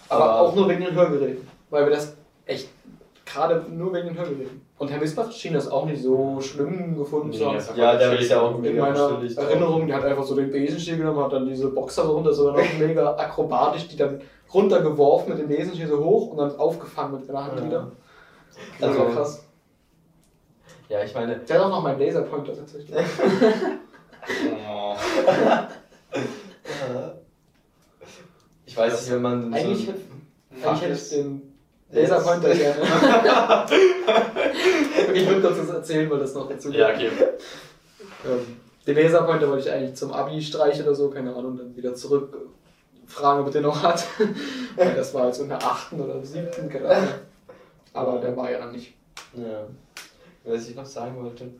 Aber, 0.09 0.25
Aber- 0.25 0.41
auch 0.41 0.55
nur 0.57 0.69
wegen 0.69 0.85
den 0.85 0.95
Hörgeräten. 0.95 1.47
Weil 1.71 1.85
wir 1.85 1.91
das 1.91 2.17
echt, 2.45 2.69
gerade 3.37 3.65
nur 3.71 3.93
wegen 3.93 4.09
den 4.09 4.17
Hörgeräten. 4.19 4.61
Und 4.79 4.91
Herr 4.91 4.99
Missbach 4.99 5.31
schien 5.33 5.53
das 5.55 5.69
auch 5.71 5.87
nicht 5.87 6.03
so 6.03 6.41
schlimm 6.41 6.97
gefunden 6.97 7.33
zu 7.33 7.39
Nee, 7.39 7.45
haben. 7.59 7.69
war 7.69 7.77
Ja, 7.77 7.97
der 7.97 8.19
ist 8.19 8.31
ja 8.31 8.41
auch 8.41 8.63
In 8.63 8.77
meiner. 8.79 9.21
Erinnerung, 9.37 9.87
der 9.87 9.97
hat 9.97 10.05
einfach 10.05 10.25
so 10.25 10.35
den 10.35 10.51
Besenstiel 10.51 10.97
genommen, 10.99 11.23
hat 11.25 11.33
dann 11.33 11.47
diese 11.47 11.69
Boxer 11.69 12.05
so 12.05 12.13
runter, 12.13 12.33
sogar 12.33 12.55
noch 12.57 12.79
mega 12.79 13.15
akrobatisch, 13.17 13.89
die 13.89 13.97
dann 13.97 14.21
runtergeworfen 14.53 15.31
mit 15.31 15.39
dem 15.39 15.49
Besenstiel 15.49 15.87
so 15.89 16.03
hoch 16.03 16.29
und 16.33 16.39
dann 16.39 16.57
aufgefangen 16.59 17.21
mit 17.21 17.29
der 17.29 17.45
Hand 17.45 17.59
Ja. 17.61 17.65
wieder. 17.67 17.93
Das 18.81 18.97
war 18.97 19.07
Also- 19.07 19.17
krass. 19.17 19.43
Ja, 20.89 21.03
ich 21.03 21.15
meine, 21.15 21.37
Der 21.39 21.59
hat 21.59 21.65
auch 21.67 21.71
noch 21.71 21.83
meinen 21.83 21.99
Laserpointer 22.01 22.55
tatsächlich. 22.57 22.95
Oh. 24.69 24.95
ich 28.67 28.77
weiß 28.77 29.01
nicht, 29.03 29.13
wenn 29.13 29.23
man 29.23 29.53
Eigentlich, 29.55 29.87
so 29.87 29.93
eigentlich 30.69 30.83
hätte 30.83 30.93
ich 30.93 30.99
ist- 30.99 31.27
Laserpointer 31.91 32.55
gerne. 32.55 32.81
ich 35.15 35.27
würde 35.29 35.41
kurz 35.41 35.59
das 35.59 35.69
erzählen, 35.69 36.11
weil 36.11 36.19
das 36.19 36.35
noch 36.35 36.49
dazu 36.49 36.71
Ja, 36.73 36.91
okay. 36.91 37.11
Ähm, 38.25 38.57
den 38.87 38.97
Laserpointer 38.97 39.49
wollte 39.49 39.69
ich 39.69 39.73
eigentlich 39.73 39.95
zum 39.95 40.13
Abi 40.13 40.43
streichen 40.43 40.85
oder 40.85 40.95
so, 40.95 41.11
keine 41.11 41.35
Ahnung, 41.35 41.57
dann 41.57 41.77
wieder 41.77 41.95
zurück 41.95 42.37
fragen, 43.07 43.41
ob 43.41 43.47
er 43.47 43.53
den 43.53 43.63
noch 43.63 43.83
hat. 43.83 44.05
Weil 44.77 44.95
das 44.95 45.15
war 45.15 45.25
halt 45.25 45.35
so 45.35 45.45
in 45.45 45.49
der 45.49 45.63
8. 45.63 45.93
oder 45.95 46.25
7. 46.25 46.69
keine 46.69 46.89
Ahnung. 46.89 47.09
Aber 47.93 48.19
der 48.19 48.37
war 48.37 48.51
ja 48.51 48.59
dann 48.59 48.73
nicht. 48.73 48.95
Ja. 49.35 49.67
Was 50.45 50.69
ich 50.69 50.77
noch 50.77 50.87
sagen 50.87 51.23
wollte, 51.23 51.51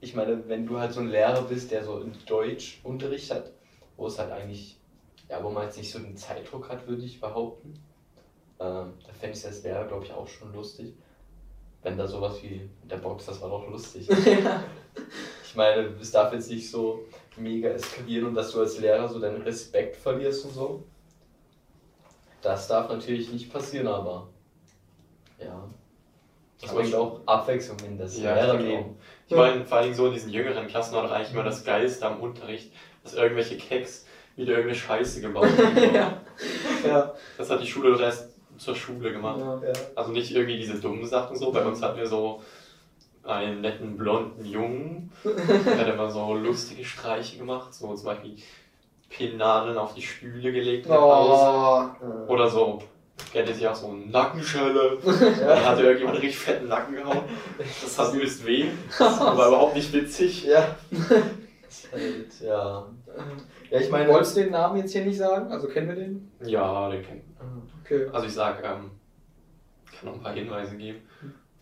ich 0.00 0.14
meine, 0.14 0.48
wenn 0.48 0.66
du 0.66 0.78
halt 0.78 0.92
so 0.92 1.00
ein 1.00 1.08
Lehrer 1.08 1.42
bist, 1.42 1.70
der 1.70 1.84
so 1.84 2.00
in 2.00 2.12
Deutsch 2.26 2.80
Unterricht 2.82 3.32
hat, 3.32 3.52
wo 3.96 4.06
es 4.06 4.18
halt 4.18 4.32
eigentlich, 4.32 4.78
ja, 5.28 5.42
wo 5.42 5.50
man 5.50 5.64
jetzt 5.64 5.76
nicht 5.76 5.92
so 5.92 5.98
einen 5.98 6.16
Zeitdruck 6.16 6.68
hat, 6.68 6.88
würde 6.88 7.02
ich 7.02 7.20
behaupten, 7.20 7.74
ähm, 8.60 8.92
da 9.06 9.12
fände 9.12 9.32
ich 9.32 9.38
es 9.38 9.46
als 9.46 9.62
Lehrer, 9.62 9.86
glaube 9.86 10.04
ich, 10.04 10.12
auch 10.12 10.26
schon 10.28 10.52
lustig. 10.52 10.94
Wenn 11.82 11.98
da 11.98 12.06
sowas 12.06 12.42
wie 12.42 12.68
der 12.84 12.98
Box, 12.98 13.26
das 13.26 13.40
war 13.40 13.50
doch 13.50 13.68
lustig. 13.68 14.08
Ich 15.52 15.56
meine, 15.56 15.88
es 16.00 16.10
darf 16.10 16.32
jetzt 16.32 16.48
nicht 16.50 16.70
so 16.70 17.00
mega 17.36 17.68
eskalieren 17.68 18.28
und 18.28 18.34
dass 18.34 18.52
du 18.52 18.60
als 18.60 18.78
Lehrer 18.78 19.06
so 19.06 19.18
deinen 19.20 19.42
Respekt 19.42 19.96
verlierst 19.96 20.46
und 20.46 20.52
so. 20.52 20.82
Das 22.40 22.68
darf 22.68 22.88
natürlich 22.88 23.30
nicht 23.30 23.52
passieren, 23.52 23.86
aber 23.86 24.28
ja. 25.38 25.68
Das 26.58 26.74
bringt 26.74 26.94
auch 26.94 27.20
Abwechslung 27.26 27.76
in 27.86 27.98
das 27.98 28.18
Ja, 28.18 28.34
Lehrerleben. 28.34 28.96
Ich 29.28 29.36
meine, 29.36 29.66
vor 29.66 29.76
allem 29.76 29.92
so 29.92 30.06
in 30.06 30.14
diesen 30.14 30.32
jüngeren 30.32 30.66
Klassen 30.68 30.94
war 30.94 31.02
doch 31.02 31.12
eigentlich 31.12 31.34
immer 31.34 31.44
das 31.44 31.62
Geilste 31.64 32.06
am 32.06 32.20
Unterricht, 32.20 32.72
dass 33.04 33.12
irgendwelche 33.12 33.58
Keks 33.58 34.06
wieder 34.36 34.52
irgendeine 34.52 34.78
Scheiße 34.78 35.20
gebaut 35.20 35.48
haben. 35.58 35.94
ja. 35.94 36.22
ja. 36.86 37.14
Das 37.36 37.50
hat 37.50 37.60
die 37.60 37.66
Schule 37.66 37.92
doch 37.92 38.00
erst 38.00 38.31
zur 38.62 38.76
Schule 38.76 39.12
gemacht. 39.12 39.40
ja. 39.40 39.60
Ja. 39.62 39.72
Also 39.94 40.12
nicht 40.12 40.34
irgendwie 40.34 40.56
diese 40.58 40.80
dummen 40.80 41.06
Sachen 41.06 41.36
so. 41.36 41.52
Bei 41.52 41.64
uns 41.64 41.82
hatten 41.82 41.98
wir 41.98 42.06
so 42.06 42.40
einen 43.24 43.60
netten 43.60 43.96
blonden 43.96 44.44
Jungen, 44.44 45.12
der 45.24 45.78
hat 45.78 45.94
immer 45.94 46.10
so 46.10 46.34
lustige 46.34 46.84
Streiche 46.84 47.38
gemacht, 47.38 47.72
so 47.72 47.94
zum 47.94 48.06
Beispiel 48.06 48.36
Pinnadeln 49.10 49.78
auf 49.78 49.94
die 49.94 50.02
Stühle 50.02 50.52
gelegt 50.52 50.88
Haus. 50.88 51.92
Oh. 52.00 52.32
Oder 52.32 52.48
so, 52.48 52.82
der 53.32 53.42
hatte 53.42 53.54
sich 53.54 53.68
auch 53.68 53.74
so 53.74 53.88
eine 53.88 54.06
Nackenschelle. 54.06 54.98
Da 55.04 55.64
hatte 55.64 55.82
irgendjemand 55.82 56.16
einen 56.16 56.24
richtig 56.24 56.38
fetten 56.38 56.68
Nacken 56.68 56.96
gehauen. 56.96 57.22
Das 57.58 57.94
tat 57.94 58.14
übelst 58.14 58.44
weh. 58.44 58.66
Das 58.98 59.20
war 59.20 59.48
überhaupt 59.48 59.76
nicht 59.76 59.92
witzig. 59.92 60.44
Ja. 60.44 60.74
Halt, 61.92 62.40
ja. 62.40 62.86
Ja, 63.70 63.80
ich 63.80 63.90
meine. 63.90 64.12
Wolltest 64.12 64.36
du 64.36 64.42
den 64.42 64.52
Namen 64.52 64.78
jetzt 64.78 64.92
hier 64.92 65.04
nicht 65.04 65.18
sagen? 65.18 65.50
Also 65.52 65.68
kennen 65.68 65.88
wir 65.88 65.94
den? 65.96 66.32
Ja, 66.44 66.90
den 66.90 67.02
kennt 67.02 67.22
Okay. 67.84 68.08
Also 68.12 68.26
ich 68.26 68.34
sag, 68.34 68.64
ähm, 68.64 68.90
kann 69.92 70.08
noch 70.08 70.14
ein 70.14 70.22
paar 70.22 70.32
Hinweise 70.32 70.76
geben. 70.76 71.02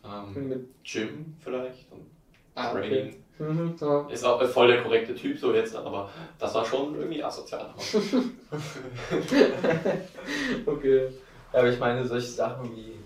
Ähm, 0.05 0.49
Mit, 0.49 0.68
Jim 0.85 1.35
vielleicht 1.41 1.91
und 1.93 2.07
ah, 2.55 2.73
okay. 2.73 3.16
Mhm, 3.39 3.75
ja. 3.81 4.07
Ist 4.09 4.25
auch 4.25 4.43
voll 4.49 4.68
der 4.68 4.83
korrekte 4.83 5.14
Typ 5.14 5.39
so 5.39 5.55
jetzt, 5.55 5.75
aber 5.75 6.11
das 6.39 6.55
war 6.55 6.64
schon 6.64 6.95
irgendwie 6.95 7.25
asozial. 7.25 7.71
okay. 10.66 11.09
Ja, 11.53 11.59
aber 11.59 11.71
ich 11.71 11.79
meine, 11.79 12.07
solche 12.07 12.29
Sachen 12.29 12.77
wie, 12.77 12.97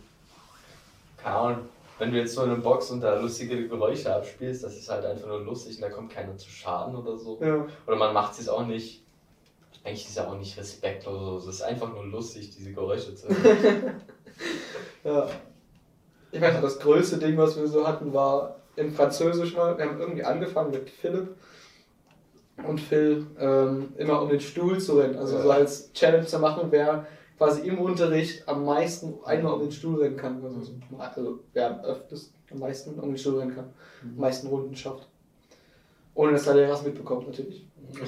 keine 1.17 1.37
Ahnung, 1.37 1.69
wenn 1.99 2.11
du 2.11 2.19
jetzt 2.19 2.35
so 2.35 2.43
eine 2.43 2.57
Box 2.57 2.91
und 2.91 3.01
da 3.01 3.19
lustige 3.19 3.69
Geräusche 3.69 4.15
abspielst, 4.15 4.65
das 4.65 4.77
ist 4.77 4.91
halt 4.91 5.05
einfach 5.05 5.29
nur 5.29 5.41
lustig 5.41 5.77
und 5.77 5.83
da 5.83 5.91
kommt 5.91 6.12
keiner 6.12 6.37
zu 6.37 6.51
Schaden 6.51 6.97
oder 6.97 7.17
so. 7.17 7.39
Ja. 7.41 7.67
Oder 7.87 7.97
man 7.97 8.12
macht 8.12 8.39
es 8.39 8.49
auch 8.49 8.67
nicht. 8.67 9.04
Eigentlich 9.85 10.03
ist 10.05 10.11
es 10.11 10.16
ja 10.16 10.28
auch 10.28 10.39
nicht 10.39 10.57
respektlos. 10.57 11.47
Es 11.47 11.57
ist 11.57 11.62
einfach 11.62 11.93
nur 11.93 12.07
lustig, 12.07 12.51
diese 12.57 12.72
Geräusche 12.72 13.14
zu 13.14 13.28
hören. 13.28 14.01
Ja. 15.05 15.28
Ich 16.32 16.41
weiß 16.41 16.55
noch, 16.55 16.62
das 16.62 16.78
größte 16.80 17.18
Ding, 17.18 17.37
was 17.37 17.57
wir 17.57 17.66
so 17.68 17.87
hatten, 17.87 18.12
war 18.14 18.57
in 18.76 18.91
Französisch 18.91 19.55
mal. 19.55 19.76
Wir 19.78 19.85
haben 19.85 20.01
irgendwie 20.01 20.24
angefangen 20.24 20.70
mit 20.72 20.89
Philipp 20.91 21.37
und 22.66 22.80
Phil 22.80 23.26
ähm, 23.39 23.93
immer 23.99 24.22
um 24.22 24.30
den 24.30 24.41
Stuhl 24.41 24.80
zu 24.80 24.99
rennen. 24.99 25.16
Also 25.16 25.37
Ja. 25.37 25.43
so 25.43 25.51
als 25.51 25.93
Challenge 25.93 26.26
zu 26.26 26.39
machen, 26.39 26.68
wer 26.70 27.07
quasi 27.37 27.68
im 27.68 27.78
Unterricht 27.78 28.49
am 28.49 28.64
meisten 28.64 29.14
einmal 29.24 29.53
um 29.55 29.61
den 29.61 29.72
Stuhl 29.72 30.01
rennen 30.03 30.16
kann. 30.16 30.43
Also, 30.43 30.61
so- 30.62 30.72
also 30.99 31.39
wer 31.53 31.70
am 31.78 31.85
öfters 31.85 32.32
am 32.51 32.59
meisten 32.61 32.99
um 32.99 33.11
den 33.11 33.18
Stuhl 33.18 33.39
rennen 33.39 33.55
kann. 33.55 33.72
Am 34.03 34.16
meisten 34.16 34.47
Runden 34.49 34.74
schafft. 34.74 35.07
Ohne 36.14 36.32
dass 36.32 36.45
der 36.45 36.55
Lehrer 36.55 36.74
es 36.74 36.82
mitbekommt, 36.82 37.26
natürlich. 37.28 37.66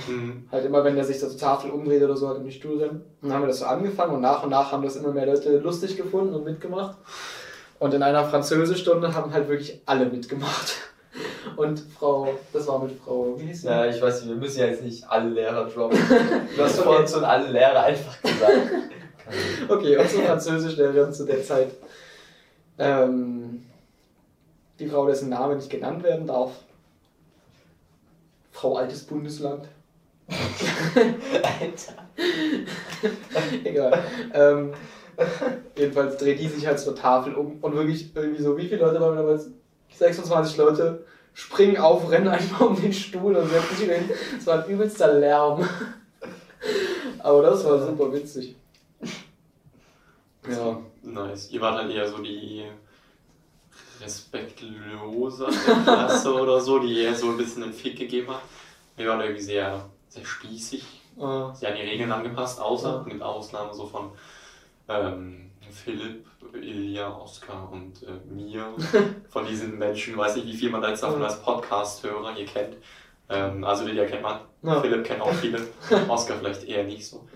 Mhm. 0.09 0.49
Halt 0.51 0.65
immer, 0.65 0.85
wenn 0.85 0.95
der 0.97 1.05
sich 1.05 1.19
so 1.21 1.29
zur 1.29 1.39
Tafel 1.39 1.71
umdreht 1.71 2.03
oder 2.03 2.17
so, 2.17 2.29
halt 2.29 2.39
um 2.39 2.45
den 2.45 2.53
Stuhl 2.53 2.79
rennen. 2.83 3.03
Und 3.21 3.29
dann 3.29 3.33
haben 3.35 3.43
wir 3.43 3.49
das 3.49 3.59
so 3.61 3.67
angefangen 3.67 4.15
und 4.15 4.21
nach 4.21 4.43
und 4.43 4.51
nach 4.51 4.73
haben 4.73 4.83
das 4.83 4.97
immer 4.97 5.13
mehr 5.13 5.27
Leute 5.27 5.59
lustig 5.59 5.97
gefunden 5.97 6.35
und 6.35 6.45
mitgemacht. 6.45 6.97
Und 7.79 7.93
in 7.95 8.03
einer 8.03 8.25
Französischstunde 8.25 9.15
haben 9.15 9.33
halt 9.33 9.49
wirklich 9.49 9.81
alle 9.87 10.07
mitgemacht. 10.07 10.73
Und 11.57 11.83
Frau, 11.99 12.29
das 12.53 12.67
war 12.67 12.83
mit 12.83 12.99
Frau, 13.03 13.35
wie 13.39 13.47
hieß 13.47 13.63
sie? 13.63 13.67
Ja, 13.69 13.87
ich 13.87 14.01
weiß 14.01 14.21
nicht, 14.23 14.31
wir 14.31 14.37
müssen 14.37 14.61
ja 14.61 14.67
jetzt 14.67 14.83
nicht 14.83 15.09
alle 15.09 15.31
Lehrer 15.31 15.67
droppen. 15.67 15.99
Du 16.57 16.63
hast 16.63 16.79
Okay. 16.79 16.85
vorhin 16.89 17.09
schon 17.09 17.25
alle 17.25 17.51
Lehrer 17.51 17.83
einfach 17.85 18.21
gesagt. 18.21 18.71
Okay, 19.69 19.97
unsere 19.97 20.23
Französischlehrerin 20.25 21.13
zu 21.13 21.25
der 21.25 21.43
Zeit. 21.43 21.69
Ähm, 22.79 23.65
die 24.79 24.87
Frau, 24.87 25.07
dessen 25.07 25.31
Name 25.31 25.57
nicht 25.57 25.71
genannt 25.71 26.03
werden 26.03 26.27
darf. 26.27 26.53
Frau 28.53 28.77
Altes 28.77 29.05
Bundesland. 29.05 29.65
Alter. 31.43 32.09
Egal. 33.65 34.03
Ähm, 34.33 34.73
jedenfalls 35.77 36.17
dreht 36.17 36.41
die 36.41 36.49
sich 36.49 36.67
halt 36.67 36.79
zur 36.79 36.97
Tafel 36.97 37.35
um 37.35 37.59
und 37.61 37.75
wirklich 37.75 38.15
irgendwie 38.15 38.43
so, 38.43 38.57
wie 38.57 38.67
viele 38.67 38.81
Leute 38.81 39.01
waren 39.01 39.17
damals? 39.17 39.51
26 39.95 40.57
Leute 40.57 41.05
springen 41.33 41.77
auf, 41.77 42.11
rennen 42.11 42.29
einfach 42.29 42.61
um 42.63 42.81
den 42.81 42.93
Stuhl 42.93 43.37
und 43.37 43.49
setzen 43.49 43.77
sich 43.77 43.89
hin. 43.89 44.11
Es 44.37 44.47
war 44.47 44.65
ein 44.65 44.71
übelster 44.71 45.13
Lärm. 45.15 45.67
Aber 47.19 47.43
das 47.43 47.65
war 47.65 47.87
super 47.87 48.13
witzig. 48.13 48.57
Ja. 50.49 50.81
Nice. 51.03 51.51
Ihr 51.51 51.61
wart 51.61 51.83
halt 51.83 51.93
eher 51.93 52.09
so 52.09 52.19
die 52.19 52.65
respektlose 54.01 55.47
Klasse 55.85 56.35
oder 56.35 56.61
so, 56.61 56.79
die 56.79 57.01
eher 57.01 57.15
so 57.15 57.31
ein 57.31 57.37
bisschen 57.37 57.63
den 57.63 57.73
Fick 57.73 57.99
gegeben 57.99 58.29
hat. 58.31 58.43
Wir 58.97 59.09
waren 59.09 59.21
irgendwie 59.21 59.43
sehr, 59.43 59.89
sehr 60.17 60.25
spießig, 60.25 61.03
Äh, 61.19 61.55
sehr 61.55 61.71
an 61.71 61.77
die 61.77 61.83
Regeln 61.83 62.13
angepasst, 62.13 62.61
außer 62.61 63.05
mit 63.07 63.23
Ausnahme 63.23 63.73
so 63.73 63.87
von 63.87 64.11
ähm, 64.89 65.51
Philipp, 65.71 66.27
Ilja, 66.55 67.15
Oskar 67.17 67.71
und 67.73 68.03
äh, 68.03 68.33
mir. 68.33 68.67
Von 69.29 69.47
diesen 69.47 69.79
Menschen, 69.79 70.17
weiß 70.17 70.37
nicht, 70.37 70.47
wie 70.47 70.57
viel 70.57 70.71
man 70.71 70.81
da 70.81 70.89
jetzt 70.91 71.03
davon 71.03 71.23
als 71.23 71.43
Podcast-Hörer 71.43 72.37
ihr 72.39 72.47
kennt. 72.47 72.77
Ähm, 73.29 73.65
also 73.65 73.85
Ilja 73.87 74.05
kennt 74.07 74.23
man, 74.23 74.41
Ja. 74.63 74.81
Philipp 74.81 75.05
kennt 75.05 75.21
auch 75.21 75.33
viele, 75.33 75.61
Oskar 76.09 76.37
vielleicht 76.39 76.65
eher 76.65 76.85
nicht 76.85 77.07
so. 77.07 77.27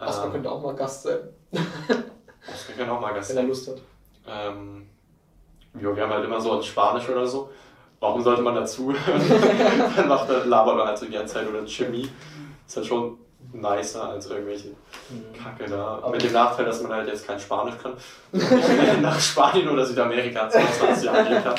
Oskar 0.00 0.26
Ähm, 0.26 0.32
könnte 0.32 0.50
auch 0.50 0.62
mal 0.62 0.74
Gast 0.74 1.02
sein, 1.02 1.18
Oskar 1.52 2.76
kann 2.76 2.88
auch 2.90 3.00
mal 3.00 3.12
Gast 3.12 3.30
wenn 3.30 3.36
er 3.36 3.42
sein. 3.42 3.48
Lust 3.48 3.68
hat. 3.68 3.80
Ähm, 4.26 4.88
jo, 5.78 5.94
wir 5.94 6.02
haben 6.02 6.12
halt 6.12 6.24
immer 6.24 6.40
so 6.40 6.56
in 6.56 6.62
Spanisch 6.62 7.08
oder 7.08 7.26
so. 7.26 7.50
Warum 8.00 8.22
sollte 8.22 8.42
man 8.42 8.54
dazu? 8.54 8.94
Dann 9.96 10.08
macht 10.08 10.28
er, 10.28 10.44
labert 10.46 10.76
man 10.76 10.86
halt 10.88 10.98
so 10.98 11.06
die 11.06 11.12
ganze 11.12 11.34
Zeit 11.34 11.48
oder 11.48 11.66
Chemie. 11.66 12.08
Ist 12.66 12.76
halt 12.76 12.86
schon 12.86 13.18
nicer 13.52 14.08
als 14.10 14.26
irgendwelche 14.28 14.70
Kacke 15.42 15.70
da. 15.70 15.98
Aber- 16.02 16.10
Mit 16.10 16.22
dem 16.22 16.32
Nachteil, 16.32 16.66
dass 16.66 16.82
man 16.82 16.92
halt 16.92 17.08
jetzt 17.08 17.26
kein 17.26 17.38
Spanisch 17.40 17.76
kann. 17.82 17.92
Nicht 18.32 19.00
nach 19.02 19.18
Spanien 19.18 19.68
oder 19.68 19.84
Südamerika 19.86 20.48
22 20.48 21.04
Jahre 21.04 21.24
gehen 21.28 21.42
kann. 21.42 21.54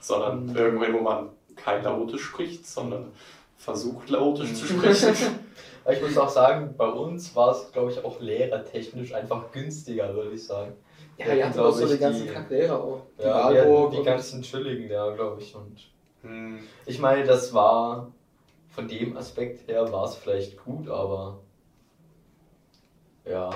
Sondern 0.00 0.54
irgendwo, 0.56 0.98
wo 0.98 1.02
man 1.02 1.28
kein 1.56 1.82
Laotisch 1.84 2.22
spricht, 2.24 2.66
sondern 2.66 3.10
versucht 3.58 4.08
Laotisch 4.08 4.54
zu 4.54 4.66
sprechen. 4.66 5.14
Aber 5.84 5.94
ich 5.94 6.02
muss 6.02 6.16
auch 6.16 6.28
sagen, 6.28 6.74
bei 6.76 6.86
uns 6.86 7.34
war 7.36 7.50
es, 7.52 7.70
glaube 7.72 7.90
ich, 7.90 8.02
auch 8.04 8.20
lehrertechnisch 8.20 9.12
einfach 9.14 9.50
günstiger, 9.52 10.14
würde 10.14 10.30
ich 10.32 10.44
sagen. 10.46 10.72
Ja, 11.26 11.34
ihr 11.34 11.46
hatten, 11.48 11.58
auch 11.60 11.70
so 11.72 11.86
die 11.86 11.94
ich, 11.94 12.00
ganzen 12.00 12.26
die- 12.26 12.32
Kacklehrer 12.32 12.82
auch. 12.82 13.02
Die 13.18 13.22
Ja, 13.24 13.50
die 13.52 13.96
und- 13.98 14.04
ganzen 14.04 14.42
chilligen, 14.42 14.90
ja, 14.90 15.10
glaube 15.14 15.40
ich. 15.42 15.54
Und 15.54 15.90
Hm, 16.22 16.58
ich 16.86 16.98
meine, 16.98 17.24
das 17.24 17.52
war 17.54 18.12
von 18.68 18.86
dem 18.88 19.16
Aspekt 19.16 19.68
her 19.68 19.90
war 19.92 20.04
es 20.04 20.14
vielleicht 20.16 20.56
gut, 20.64 20.88
aber 20.88 21.40
ja, 23.24 23.50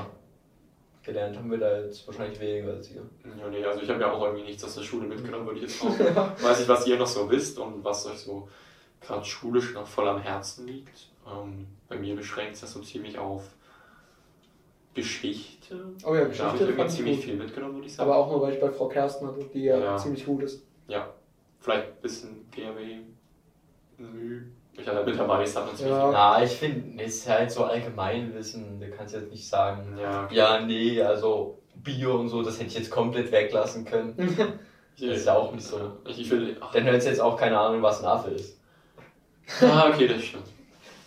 gelernt 1.02 1.36
haben 1.36 1.50
wir 1.50 1.58
da 1.58 1.80
jetzt 1.80 2.06
wahrscheinlich 2.06 2.40
weniger 2.40 2.72
als 2.72 2.90
ihr. 2.90 3.02
ja, 3.38 3.48
nee, 3.48 3.64
also 3.64 3.80
ich 3.82 3.88
habe 3.90 4.00
ja 4.00 4.12
auch 4.12 4.22
irgendwie 4.24 4.44
nichts 4.44 4.64
aus 4.64 4.74
der 4.74 4.82
Schule 4.82 5.06
mitgenommen, 5.06 5.46
würde 5.46 5.60
ich 5.60 5.66
jetzt 5.70 5.82
auch 6.16 6.42
weiß 6.42 6.58
nicht, 6.60 6.68
was 6.68 6.86
ihr 6.86 6.96
noch 6.98 7.06
so 7.06 7.30
wisst 7.30 7.58
und 7.58 7.84
was 7.84 8.06
euch 8.06 8.18
so 8.18 8.48
gerade 9.00 9.24
schulisch 9.24 9.74
noch 9.74 9.86
voll 9.86 10.08
am 10.08 10.20
Herzen 10.20 10.66
liegt. 10.66 11.10
Ähm, 11.26 11.66
bei 11.88 11.96
mir 11.96 12.16
beschränkt 12.16 12.54
sich 12.56 12.62
das 12.62 12.72
so 12.72 12.80
ziemlich 12.80 13.18
auf 13.18 13.50
Geschichte. 14.94 15.53
Oh 15.72 16.14
ja, 16.14 16.24
Da 16.24 16.24
habe 16.24 16.24
ich 16.24 16.38
Geschichte 16.38 16.64
irgendwie 16.64 16.76
fand 16.76 16.90
ich 16.90 16.96
ziemlich 16.96 17.16
gut. 17.16 17.24
viel 17.24 17.36
mitgenommen, 17.36 17.74
würde 17.74 17.86
ich 17.86 17.94
sagen. 17.94 18.10
Aber 18.10 18.18
auch 18.18 18.30
nur, 18.30 18.42
weil 18.42 18.54
ich 18.54 18.60
bei 18.60 18.70
Frau 18.70 18.88
Kersten 18.88 19.26
hatte, 19.26 19.44
die 19.52 19.64
ja, 19.64 19.78
Ja. 19.78 19.96
ziemlich 19.96 20.24
gut 20.26 20.42
ist. 20.42 20.62
ja, 20.88 21.08
vielleicht 21.60 21.86
ein 21.88 22.02
bisschen 22.02 22.46
GRW. 22.50 22.98
Nö. 23.98 24.42
Ich 24.76 24.86
hatte 24.88 25.04
mit 25.04 25.16
dabei, 25.18 25.44
hat 25.46 25.66
man 25.66 25.76
ziemlich 25.76 25.94
Ja. 25.94 26.10
Na, 26.10 26.42
ich 26.42 26.50
finde, 26.50 27.02
es 27.04 27.14
ist 27.18 27.28
halt 27.28 27.50
so 27.50 27.64
Allgemeinwissen, 27.64 28.80
du 28.80 28.90
kannst 28.90 29.14
jetzt 29.14 29.30
nicht 29.30 29.46
sagen, 29.48 29.96
Ja, 30.00 30.28
ja, 30.32 30.60
nee, 30.60 31.00
also 31.00 31.58
Bio 31.76 32.16
und 32.18 32.28
so, 32.28 32.42
das 32.42 32.56
hätte 32.56 32.66
ich 32.68 32.74
jetzt 32.74 32.90
komplett 32.90 33.30
weglassen 33.30 33.84
können. 33.84 34.14
ich, 34.96 35.08
Das 35.08 35.18
ist 35.18 35.26
ja 35.26 35.34
auch 35.36 35.52
nicht 35.52 35.64
so. 35.66 35.92
Ich, 36.06 36.20
ich 36.20 36.30
will. 36.30 36.56
Ach, 36.60 36.72
Dann 36.72 36.84
hört 36.84 37.04
jetzt 37.04 37.20
auch 37.20 37.36
keine 37.36 37.56
Ahnung, 37.58 37.82
was 37.82 38.00
ein 38.00 38.06
Affe 38.06 38.30
ist. 38.30 38.58
ah, 39.60 39.90
okay, 39.92 40.08
das 40.08 40.22
stimmt. 40.24 40.48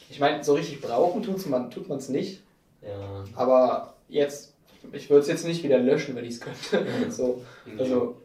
Ich 0.10 0.20
meine, 0.20 0.42
so 0.44 0.54
richtig 0.54 0.80
brauchen 0.82 1.22
tut's 1.22 1.46
man, 1.46 1.70
tut 1.70 1.90
man 1.90 1.98
es 1.98 2.08
nicht. 2.08 2.42
Ja. 2.82 3.24
Aber 3.36 3.96
jetzt, 4.08 4.54
ich 4.92 5.10
würde 5.10 5.22
es 5.22 5.28
jetzt 5.28 5.46
nicht 5.46 5.64
wieder 5.64 5.80
löschen, 5.80 6.16
wenn 6.16 6.26
ich 6.26 6.36
es 6.36 6.42
könnte. 6.42 6.86
so, 7.10 7.42
also 7.78 8.16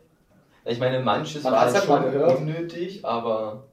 Ich 0.64 0.78
meine, 0.78 1.00
manches 1.00 1.42
Man 1.42 1.52
war 1.52 1.72
halt 1.72 1.84
schon 1.84 2.02
gehört. 2.02 2.38
unnötig, 2.38 3.04
aber 3.04 3.64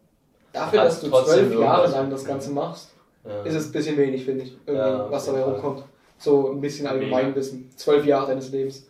dafür, 0.54 0.84
dass 0.84 1.02
du 1.02 1.10
zwölf 1.10 1.60
Jahre 1.60 1.90
lang 1.92 2.10
das 2.10 2.26
Ganze 2.26 2.52
machst, 2.52 2.92
ja. 3.26 3.44
ist 3.44 3.56
es 3.56 3.68
ein 3.68 3.72
bisschen 3.72 3.98
wenig, 3.98 4.26
finde 4.26 4.46
ich. 4.46 4.58
Ja, 4.68 5.10
was 5.12 5.26
dabei 5.26 5.44
rumkommt. 5.44 5.84
So 6.18 6.52
ein 6.52 6.60
bisschen 6.60 6.86
Allgemeinwissen. 6.88 7.72
Zwölf 7.76 8.06
Jahre 8.06 8.28
deines 8.28 8.52
Lebens. 8.52 8.88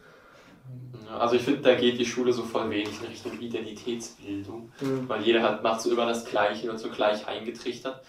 Also 1.18 1.36
ich 1.36 1.42
finde, 1.42 1.62
da 1.62 1.76
geht 1.76 2.00
die 2.00 2.06
Schule 2.06 2.32
so 2.34 2.44
voll 2.44 2.70
wenig 2.70 3.02
in 3.02 3.08
Richtung 3.08 3.40
Identitätsbildung. 3.40 4.72
Mhm. 4.80 5.10
Weil 5.10 5.22
jeder 5.24 5.42
hat, 5.42 5.64
macht 5.64 5.82
so 5.82 5.92
immer 5.92 6.06
das 6.06 6.26
Gleiche 6.26 6.70
und 6.70 6.78
so 6.78 6.90
gleich 6.90 7.28
eingetrichtert. 7.28 8.02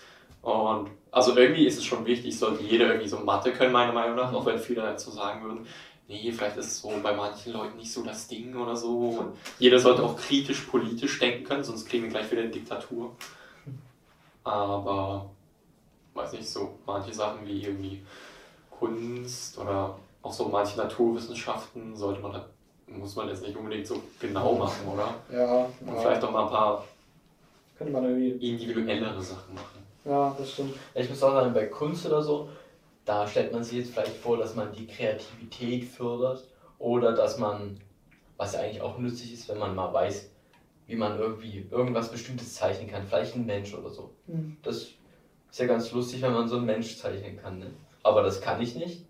Und 0.43 0.91
also 1.11 1.37
irgendwie 1.37 1.67
ist 1.67 1.79
es 1.79 1.85
schon 1.85 2.07
wichtig, 2.07 2.39
sollte 2.39 2.63
jeder 2.63 2.87
irgendwie 2.87 3.09
so 3.09 3.19
Mathe 3.19 3.53
können, 3.53 3.73
meiner 3.73 3.93
Meinung 3.93 4.17
nach, 4.17 4.33
auch 4.33 4.47
wenn 4.47 4.59
viele 4.59 4.83
dazu 4.83 5.11
sagen 5.11 5.43
würden, 5.43 5.67
nee, 6.09 6.33
vielleicht 6.33 6.57
ist 6.57 6.67
es 6.67 6.81
so 6.81 6.93
bei 7.03 7.15
manchen 7.15 7.53
Leuten 7.53 7.77
nicht 7.77 7.93
so 7.93 8.03
das 8.03 8.27
Ding 8.29 8.57
oder 8.57 8.77
so. 8.77 9.11
Und 9.19 9.37
jeder 9.59 9.79
sollte 9.79 10.03
auch 10.03 10.17
kritisch 10.17 10.63
politisch 10.63 11.19
denken 11.19 11.45
können, 11.45 11.65
sonst 11.65 11.87
kriegen 11.89 12.05
wir 12.05 12.11
gleich 12.11 12.31
wieder 12.31 12.43
eine 12.43 12.51
Diktatur. 12.51 13.15
Aber, 14.45 15.31
weiß 16.15 16.33
nicht, 16.33 16.49
so 16.49 16.79
manche 16.87 17.13
Sachen 17.13 17.47
wie 17.47 17.63
irgendwie 17.63 18.03
Kunst 18.71 19.59
oder 19.59 19.97
auch 20.23 20.33
so 20.33 20.49
manche 20.49 20.77
Naturwissenschaften 20.79 21.97
sollte 21.97 22.21
man 22.21 22.41
muss 22.87 23.15
man 23.15 23.29
jetzt 23.29 23.43
nicht 23.43 23.57
unbedingt 23.57 23.87
so 23.87 24.03
genau 24.19 24.55
machen, 24.55 24.87
oder? 24.89 25.15
Ja, 25.33 25.67
Und 25.81 25.95
ja. 25.95 26.01
vielleicht 26.01 26.25
auch 26.25 26.31
mal 26.33 26.45
ein 26.45 26.51
paar 26.51 26.85
könnte 27.79 27.93
man 27.93 28.05
irgendwie. 28.05 28.51
individuellere 28.51 29.23
Sachen 29.23 29.55
machen. 29.55 29.80
Ja, 30.05 30.35
das 30.39 30.53
stimmt. 30.53 30.75
ich 30.95 31.09
muss 31.09 31.23
auch 31.23 31.33
sagen, 31.33 31.53
bei 31.53 31.67
Kunst 31.67 32.07
oder 32.07 32.23
so, 32.23 32.49
da 33.05 33.27
stellt 33.27 33.53
man 33.53 33.63
sich 33.63 33.79
jetzt 33.79 33.93
vielleicht 33.93 34.17
vor, 34.17 34.39
dass 34.39 34.55
man 34.55 34.73
die 34.73 34.87
Kreativität 34.87 35.85
fördert 35.85 36.45
oder 36.79 37.13
dass 37.13 37.39
man, 37.39 37.79
was 38.37 38.55
ja 38.55 38.61
eigentlich 38.61 38.83
auch 38.83 38.99
nützlich 38.99 39.33
ist, 39.33 39.49
wenn 39.49 39.59
man 39.59 39.75
mal 39.75 39.93
weiß, 39.93 40.31
wie 40.87 40.97
man 40.97 41.19
irgendwie 41.19 41.67
irgendwas 41.71 42.11
Bestimmtes 42.11 42.55
zeichnen 42.55 42.91
kann, 42.91 43.07
vielleicht 43.07 43.37
ein 43.37 43.47
Mensch 43.47 43.75
oder 43.75 43.91
so. 43.91 44.11
Mhm. 44.27 44.57
Das 44.63 44.77
ist 44.77 45.59
ja 45.59 45.67
ganz 45.67 45.93
lustig, 45.93 46.23
wenn 46.23 46.33
man 46.33 46.49
so 46.49 46.57
einen 46.57 46.67
Mensch 46.67 46.99
zeichnen 46.99 47.37
kann. 47.37 47.59
Ne? 47.59 47.71
Aber 48.03 48.23
das 48.23 48.41
kann 48.41 48.61
ich 48.61 48.75
nicht. 48.75 49.05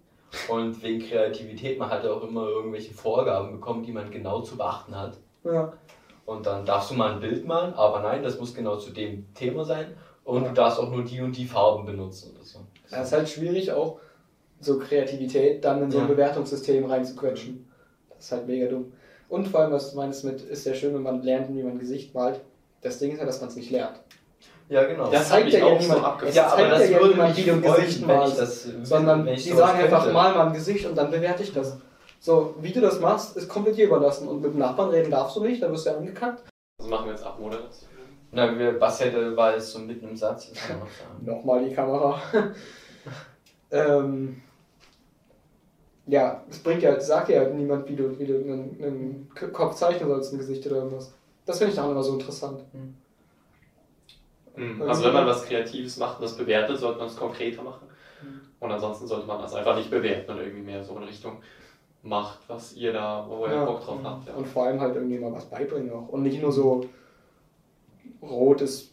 Und 0.49 0.83
wegen 0.83 1.01
Kreativität, 1.01 1.79
man 1.79 1.91
hat 1.91 2.05
ja 2.05 2.13
auch 2.13 2.23
immer 2.23 2.47
irgendwelche 2.47 2.95
Vorgaben 2.95 3.53
bekommen, 3.53 3.83
die 3.83 3.93
man 3.93 4.11
genau 4.11 4.43
zu 4.43 4.57
beachten 4.57 4.95
hat. 4.95 5.19
Ja. 5.45 5.73
Und 6.27 6.47
dann 6.47 6.65
darfst 6.65 6.91
du 6.91 6.95
mal 6.95 7.15
ein 7.15 7.21
Bild 7.21 7.45
malen, 7.47 7.75
aber 7.75 8.01
nein, 8.01 8.23
das 8.23 8.39
muss 8.39 8.55
genau 8.55 8.77
zu 8.77 8.91
dem 8.91 9.33
Thema 9.35 9.65
sein. 9.65 9.97
Und 10.25 10.43
Ja. 10.43 10.49
du 10.49 10.55
darfst 10.55 10.79
auch 10.79 10.91
nur 10.91 11.03
die 11.05 11.21
und 11.21 11.37
die 11.37 11.47
Farben 11.47 11.87
benutzen 11.87 12.33
oder 12.35 12.45
so. 12.45 12.61
Es 12.91 13.07
ist 13.07 13.13
halt 13.13 13.29
schwierig, 13.29 13.73
auch 13.73 13.99
so 14.61 14.79
Kreativität 14.79 15.65
dann 15.65 15.83
in 15.83 15.91
so 15.91 15.99
ein 15.99 16.05
Ja. 16.05 16.11
Bewertungssystem 16.13 16.85
reinzuquetschen. 16.85 17.67
Das 18.17 18.27
ist 18.27 18.33
halt 18.33 18.47
mega 18.47 18.67
dumm. 18.69 18.93
Und 19.29 19.49
vor 19.49 19.61
allem, 19.61 19.73
was 19.73 19.91
du 19.93 19.97
meinst 19.97 20.25
mit, 20.25 20.43
ist 20.43 20.65
sehr 20.65 20.75
schön, 20.75 20.93
wenn 20.95 21.03
man 21.03 21.23
lernt, 21.23 21.49
wie 21.55 21.63
man 21.63 21.73
ein 21.73 21.79
Gesicht 21.79 22.15
malt. 22.15 22.41
Das 22.83 22.99
Ding 22.99 23.13
ist 23.13 23.21
ja, 23.21 23.25
dass 23.27 23.41
man 23.41 23.49
es 23.49 23.57
nicht 23.57 23.71
lernt. 23.71 24.01
Ja, 24.69 24.85
genau. 24.85 25.11
Das 25.11 25.31
hab 25.33 25.41
zeigt 25.41 25.53
ja 25.53 25.65
auch 25.65 25.81
niemand. 25.81 26.21
so. 26.21 26.27
Es 26.27 26.35
ja, 26.35 26.47
aber 26.47 26.57
zeigt 26.57 26.73
das 26.73 26.91
ja 26.91 26.99
würde 27.01 27.11
niemand, 27.15 27.29
mich 27.37 27.47
wie 27.47 27.51
du 27.51 27.57
ein 27.57 27.63
freuen, 27.65 27.85
Gesicht 27.85 28.07
malst. 28.07 28.39
das, 28.41 28.69
Sondern 28.85 29.27
die 29.27 29.37
sagen 29.39 29.79
einfach, 29.81 29.99
könnte. 30.03 30.15
mal 30.15 30.35
mal 30.35 30.47
ein 30.49 30.53
Gesicht 30.53 30.87
und 30.87 30.97
dann 30.97 31.11
bewerte 31.11 31.43
ich 31.43 31.53
das. 31.53 31.77
So, 32.21 32.55
wie 32.61 32.71
du 32.73 32.81
das 32.81 33.01
machst, 33.01 33.37
ist 33.37 33.49
komplett 33.49 33.77
dir 33.79 33.87
überlassen. 33.87 34.29
Und 34.29 34.43
mit 34.43 34.53
dem 34.53 34.59
Nachbarn 34.59 34.91
reden 34.91 35.11
darfst 35.11 35.37
du 35.37 35.43
nicht, 35.45 35.63
da 35.63 35.71
wirst 35.71 35.87
du 35.87 35.91
ja 35.91 35.97
angekackt. 35.97 36.45
Das 36.79 36.87
machen 36.89 37.07
wir 37.07 37.13
jetzt 37.13 37.25
Abmoderation. 37.25 37.90
Na, 38.33 38.57
wir, 38.57 38.81
was 38.81 39.01
hätte, 39.01 39.37
war 39.37 39.55
jetzt 39.55 39.71
so 39.71 39.81
mitten 39.81 40.09
im 40.09 40.17
Satz, 40.17 40.51
das 40.51 40.67
kann 40.67 40.79
man 40.79 40.87
noch 40.87 40.95
sagen. 40.95 41.25
Nochmal 41.25 41.69
die 41.69 41.75
Kamera. 41.75 42.21
ähm, 43.71 44.41
ja, 46.07 46.43
es 46.49 46.59
bringt 46.61 46.83
ja, 46.83 46.99
sagt 47.01 47.29
ja 47.29 47.49
niemand, 47.49 47.89
wie 47.89 47.97
du, 47.97 48.19
wie 48.19 48.27
du 48.27 48.35
einen, 48.37 48.83
einen 48.83 49.53
Kopf 49.53 49.75
zeichnen 49.75 50.09
sollst, 50.09 50.33
ein 50.33 50.39
Gesicht 50.39 50.67
oder 50.67 50.77
irgendwas. 50.77 51.13
Das 51.45 51.59
finde 51.59 51.71
ich 51.71 51.77
dann 51.77 51.91
immer 51.91 52.03
so 52.03 52.15
interessant. 52.15 52.63
Mhm. 52.73 52.95
Also 54.83 55.05
wenn 55.05 55.15
man 55.15 55.27
was 55.27 55.45
Kreatives 55.45 55.97
macht 55.97 56.19
und 56.19 56.25
das 56.25 56.37
bewertet, 56.37 56.79
sollte 56.79 56.99
man 56.99 57.09
es 57.09 57.17
konkreter 57.17 57.63
machen. 57.63 57.87
Und 58.59 58.71
ansonsten 58.71 59.07
sollte 59.07 59.27
man 59.27 59.41
das 59.41 59.55
einfach 59.55 59.75
nicht 59.77 59.91
bewerten 59.91 60.33
und 60.33 60.39
irgendwie 60.39 60.63
mehr 60.63 60.85
so 60.85 60.97
in 60.99 61.05
Richtung 61.05 61.39
macht, 62.03 62.41
was 62.49 62.75
ihr 62.75 62.93
da, 62.93 63.25
wo 63.27 63.47
ihr 63.47 63.53
Ja. 63.53 63.65
Bock 63.65 63.83
drauf 63.83 63.99
habt. 64.05 64.29
Ja. 64.29 64.35
Und 64.35 64.47
vor 64.47 64.65
allem 64.65 64.81
halt 64.81 64.97
irgendwie 64.97 65.19
mal 65.19 65.33
was 65.33 65.47
beibringen 65.47 65.93
auch. 65.93 66.09
Und 66.09 66.23
nicht 66.23 66.43
nur 66.43 66.53
so 66.53 66.85
rotes, 68.23 68.93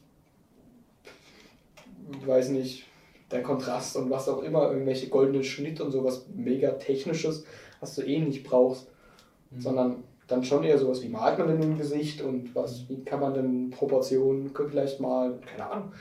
weiß 2.26 2.50
nicht, 2.50 2.86
der 3.32 3.44
Kontrast 3.44 3.98
und 3.98 4.10
was 4.10 4.30
auch 4.30 4.42
immer, 4.42 4.72
irgendwelche 4.72 5.10
goldenen 5.10 5.44
Schnitt 5.44 5.82
und 5.82 5.92
sowas 5.92 6.28
mega 6.34 6.72
technisches, 6.72 7.46
was 7.80 7.96
du 7.96 8.02
eh 8.04 8.20
nicht 8.20 8.44
brauchst. 8.44 8.88
Mhm. 9.52 9.62
Sondern 9.62 10.04
dann 10.28 10.44
schon 10.44 10.64
eher 10.64 10.78
sowas 10.78 11.02
wie 11.02 11.10
malt 11.10 11.40
man 11.40 11.48
denn 11.48 11.62
im 11.62 11.78
Gesicht 11.78 12.22
und 12.22 12.54
was, 12.54 12.88
wie 12.90 13.04
kann 13.04 13.22
man 13.22 13.34
denn 13.34 13.70
Proportionen 13.70 14.52
vielleicht 14.54 15.00
malen, 15.00 15.40
keine 15.42 15.70
Ahnung. 15.70 15.92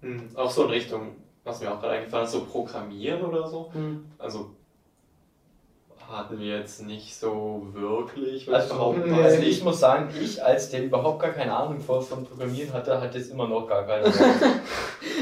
Mhm. 0.00 0.28
Auch 0.34 0.50
so 0.50 0.64
in 0.64 0.70
Richtung, 0.70 1.16
was 1.44 1.60
mir 1.60 1.72
auch 1.72 1.80
gerade 1.80 1.94
eingefallen 1.94 2.26
ist, 2.26 2.32
so 2.32 2.44
Programmieren 2.44 3.22
oder 3.22 3.46
so. 3.48 3.72
Hm. 3.72 4.04
Also 4.18 4.50
hatten 6.12 6.38
wir 6.38 6.58
jetzt 6.58 6.82
nicht 6.86 7.14
so 7.16 7.66
wirklich, 7.72 8.46
ich 8.48 8.54
Also, 8.54 8.92
nee. 9.04 9.22
also 9.22 9.42
ich 9.42 9.64
muss 9.64 9.80
sagen, 9.80 10.08
ich, 10.20 10.42
als 10.44 10.70
der 10.70 10.84
überhaupt 10.84 11.20
gar 11.20 11.30
keine 11.32 11.54
Ahnung 11.56 11.80
vor 11.80 12.00
von 12.02 12.24
Programmieren 12.24 12.72
hatte, 12.72 13.00
hatte 13.00 13.18
jetzt 13.18 13.30
immer 13.30 13.48
noch 13.48 13.66
gar 13.66 13.84
keine 13.84 14.04
Ahnung. 14.06 14.14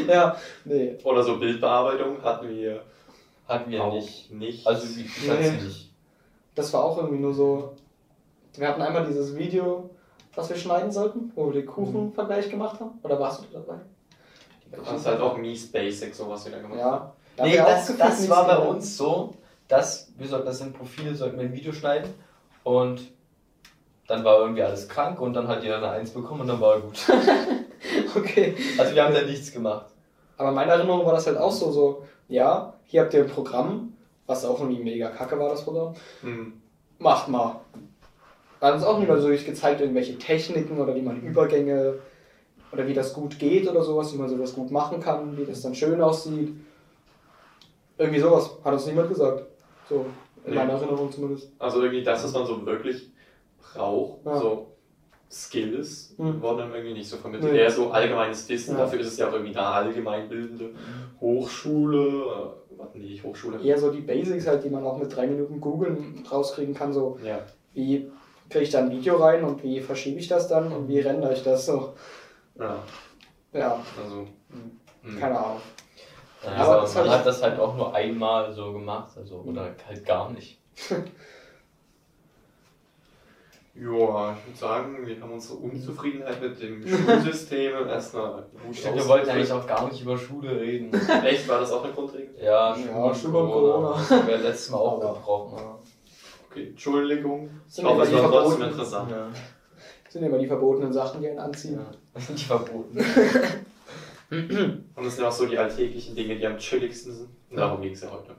Ja, 0.08 0.36
nee. 0.64 0.96
Oder 1.04 1.22
so 1.22 1.38
Bildbearbeitung 1.38 2.22
hatten 2.22 2.48
wir 2.48 2.82
Hatten 3.48 3.70
wir 3.70 3.82
auch 3.84 3.92
nicht. 3.94 4.30
nicht. 4.32 4.66
Also 4.66 4.86
wie 4.96 5.02
ich 5.02 5.28
hatte 5.28 5.40
Nee. 5.40 5.48
sie 5.58 5.66
nicht. 5.66 5.90
Das 6.54 6.72
war 6.72 6.84
auch 6.84 6.96
irgendwie 6.98 7.18
nur 7.18 7.34
so. 7.34 7.72
Wir 8.56 8.68
hatten 8.68 8.82
einmal 8.82 9.06
dieses 9.06 9.36
Video, 9.36 9.90
was 10.34 10.48
wir 10.48 10.56
schneiden 10.56 10.90
sollten, 10.90 11.32
wo 11.34 11.46
wir 11.46 11.54
den 11.60 11.66
Kuchenvergleich 11.66 12.50
gemacht 12.50 12.80
haben. 12.80 12.98
Oder 13.02 13.18
warst 13.20 13.42
du 13.42 13.46
dabei? 13.52 13.80
das 14.70 15.00
ist 15.00 15.06
halt 15.06 15.20
auch 15.20 15.36
mies 15.36 15.70
basic, 15.70 16.14
so 16.14 16.28
was 16.28 16.44
wir 16.44 16.52
da 16.52 16.58
gemacht 16.58 16.80
haben. 16.80 16.92
Ja. 16.92 17.12
Da 17.36 17.44
Nee, 17.44 17.58
haben 17.58 17.66
wir 17.66 17.66
auch 17.66 17.86
das, 17.86 17.96
das 18.18 18.30
war 18.30 18.46
bei 18.46 18.58
uns 18.58 18.96
so, 18.96 19.34
dass 19.70 20.12
wir 20.18 20.26
sollten 20.26 20.46
das 20.46 20.60
in 20.60 20.72
Profile, 20.72 21.14
sollten 21.14 21.38
wir 21.38 21.46
ein 21.46 21.54
Video 21.54 21.72
schneiden 21.72 22.12
und 22.64 23.00
dann 24.06 24.24
war 24.24 24.40
irgendwie 24.40 24.62
alles 24.62 24.88
krank 24.88 25.20
und 25.20 25.34
dann 25.34 25.46
hat 25.48 25.62
jeder 25.62 25.76
eine 25.78 25.90
Eins 25.90 26.10
bekommen 26.10 26.42
und 26.42 26.48
dann 26.48 26.60
war 26.60 26.74
er 26.74 26.80
gut. 26.80 26.98
Okay. 28.14 28.54
Also 28.76 28.94
wir 28.94 29.04
haben 29.04 29.14
da 29.14 29.22
nichts 29.22 29.52
gemacht. 29.52 29.86
Aber 30.36 30.50
in 30.50 30.54
meiner 30.54 30.72
Erinnerung 30.72 31.06
war 31.06 31.14
das 31.14 31.26
halt 31.26 31.38
auch 31.38 31.52
so, 31.52 31.70
so, 31.70 32.06
ja, 32.28 32.74
hier 32.84 33.02
habt 33.02 33.14
ihr 33.14 33.20
ein 33.22 33.30
Programm, 33.30 33.94
was 34.26 34.44
auch 34.44 34.60
irgendwie 34.60 34.82
mega 34.82 35.08
kacke 35.08 35.38
war, 35.38 35.48
das 35.48 35.64
Programm. 35.64 35.94
Mhm. 36.22 36.54
Macht 36.98 37.28
mal. 37.28 37.60
Da 38.58 38.66
hat 38.66 38.74
uns 38.74 38.84
auch 38.84 38.98
niemand 38.98 39.22
so 39.22 39.28
richtig 39.28 39.48
gezeigt, 39.48 39.80
irgendwelche 39.80 40.18
Techniken 40.18 40.78
oder 40.78 40.94
wie 40.94 41.02
man 41.02 41.22
Übergänge 41.22 41.94
oder 42.72 42.86
wie 42.86 42.94
das 42.94 43.14
gut 43.14 43.38
geht 43.38 43.68
oder 43.68 43.82
sowas, 43.82 44.12
wie 44.12 44.18
man 44.18 44.28
sowas 44.28 44.54
gut 44.54 44.70
machen 44.70 45.00
kann, 45.00 45.36
wie 45.38 45.46
das 45.46 45.62
dann 45.62 45.74
schön 45.74 46.02
aussieht. 46.02 46.54
Irgendwie 47.96 48.20
sowas 48.20 48.50
hat 48.62 48.72
uns 48.72 48.86
niemand 48.86 49.08
gesagt. 49.08 49.44
So, 49.90 50.06
in 50.44 50.50
Nee. 50.52 50.56
meiner 50.56 50.72
Erinnerung 50.74 51.10
zumindest. 51.12 51.52
Also 51.58 51.82
irgendwie 51.82 52.02
das, 52.02 52.24
was 52.24 52.32
man 52.32 52.46
so 52.46 52.64
wirklich 52.64 53.10
braucht, 53.74 54.24
Ja. 54.24 54.38
so 54.38 54.66
Skills, 55.30 56.14
Mhm. 56.16 56.40
wurden 56.40 56.58
dann 56.58 56.72
irgendwie 56.74 56.94
nicht 56.94 57.08
so 57.08 57.16
vermittelt. 57.16 57.52
Nee. 57.52 57.58
Eher 57.58 57.70
so 57.70 57.90
allgemeines 57.90 58.48
Wissen, 58.48 58.72
Ja. 58.76 58.78
dafür 58.84 59.00
ist 59.00 59.08
es 59.08 59.18
ja 59.18 59.28
auch 59.28 59.32
irgendwie 59.32 59.54
eine 59.56 59.66
allgemeinbildende 59.66 60.70
Hochschule, 61.20 62.54
äh, 62.78 62.98
nee, 62.98 63.04
nicht 63.10 63.22
Hochschule. 63.24 63.60
Eher 63.62 63.78
so 63.78 63.90
die 63.92 64.00
Basics 64.00 64.46
halt, 64.46 64.64
die 64.64 64.70
man 64.70 64.84
auch 64.84 64.98
mit 64.98 65.14
drei 65.14 65.26
Minuten 65.26 65.60
googeln 65.60 66.24
rauskriegen 66.30 66.74
kann, 66.74 66.92
so 66.92 67.18
Ja. 67.24 67.40
wie 67.74 68.10
kriege 68.48 68.64
ich 68.64 68.70
da 68.70 68.80
ein 68.80 68.90
Video 68.90 69.16
rein 69.16 69.44
und 69.44 69.62
wie 69.62 69.80
verschiebe 69.80 70.18
ich 70.18 70.26
das 70.28 70.48
dann 70.48 70.72
und 70.72 70.88
wie 70.88 71.00
rendere 71.00 71.32
ich 71.34 71.42
das 71.42 71.66
so. 71.66 71.94
ja. 72.58 72.82
Ja, 73.52 73.80
Also. 74.02 74.26
mhm. 75.02 75.18
keine 75.18 75.38
Ahnung. 75.38 75.60
Ja, 76.44 76.52
Aber 76.56 76.80
das 76.82 76.94
man 76.94 77.10
hat 77.10 77.26
das 77.26 77.42
halt 77.42 77.58
auch 77.58 77.76
nur 77.76 77.94
einmal 77.94 78.52
so 78.52 78.72
gemacht, 78.72 79.10
also 79.16 79.36
oder 79.46 79.74
halt 79.86 80.04
gar 80.04 80.30
nicht. 80.30 80.58
Ja, 83.72 84.36
ich 84.36 84.46
würde 84.46 84.58
sagen, 84.58 85.06
wir 85.06 85.20
haben 85.20 85.32
unsere 85.32 85.54
Unzufriedenheit 85.54 86.42
mit 86.42 86.60
dem 86.60 86.86
Schulsystem 86.86 87.72
erstmal 87.88 88.44
gut 88.66 88.76
Stimmt, 88.76 88.96
wir 88.96 89.08
wollten 89.08 89.30
eigentlich 89.30 89.52
auch 89.52 89.66
gar 89.66 89.88
nicht 89.88 90.02
über 90.02 90.18
Schule 90.18 90.60
reden. 90.60 90.92
Echt, 91.24 91.48
war 91.48 91.60
das 91.60 91.72
auch 91.72 91.84
eine 91.84 91.92
Grundregel? 91.92 92.34
Ja, 92.42 92.76
Ja, 92.76 92.76
Schule, 92.76 93.14
Schule 93.14 93.38
und 93.38 93.50
Corona. 93.50 93.72
Corona. 93.72 93.96
Das 93.96 94.10
haben 94.10 94.26
wir 94.26 94.38
letztes 94.38 94.70
Mal 94.70 94.78
auch 94.78 95.00
gebrochen. 95.00 95.58
Okay, 96.50 96.66
Entschuldigung. 96.70 97.48
Ich 97.68 97.74
Sind 97.74 97.86
hoffe, 97.86 98.02
es 98.02 98.12
war 98.12 98.30
trotzdem 98.30 98.62
interessant. 98.68 99.10
Ja. 99.10 99.28
sind 100.08 100.24
immer 100.24 100.38
die 100.38 100.48
verbotenen 100.48 100.92
Sachen, 100.92 101.22
die 101.22 101.28
einen 101.28 101.38
anziehen. 101.38 101.78
ja. 101.78 102.20
Die 102.34 102.44
verboten. 102.44 102.98
Und 104.30 105.06
es 105.06 105.16
sind 105.16 105.24
auch 105.24 105.32
so 105.32 105.46
die 105.46 105.58
alltäglichen 105.58 106.14
Dinge, 106.14 106.36
die 106.36 106.46
am 106.46 106.56
chilligsten 106.56 107.12
sind. 107.12 107.28
Und 107.50 107.56
darum 107.56 107.80
ging 107.82 107.92
es 107.92 108.00
ja 108.02 108.10
heute. 108.12 108.34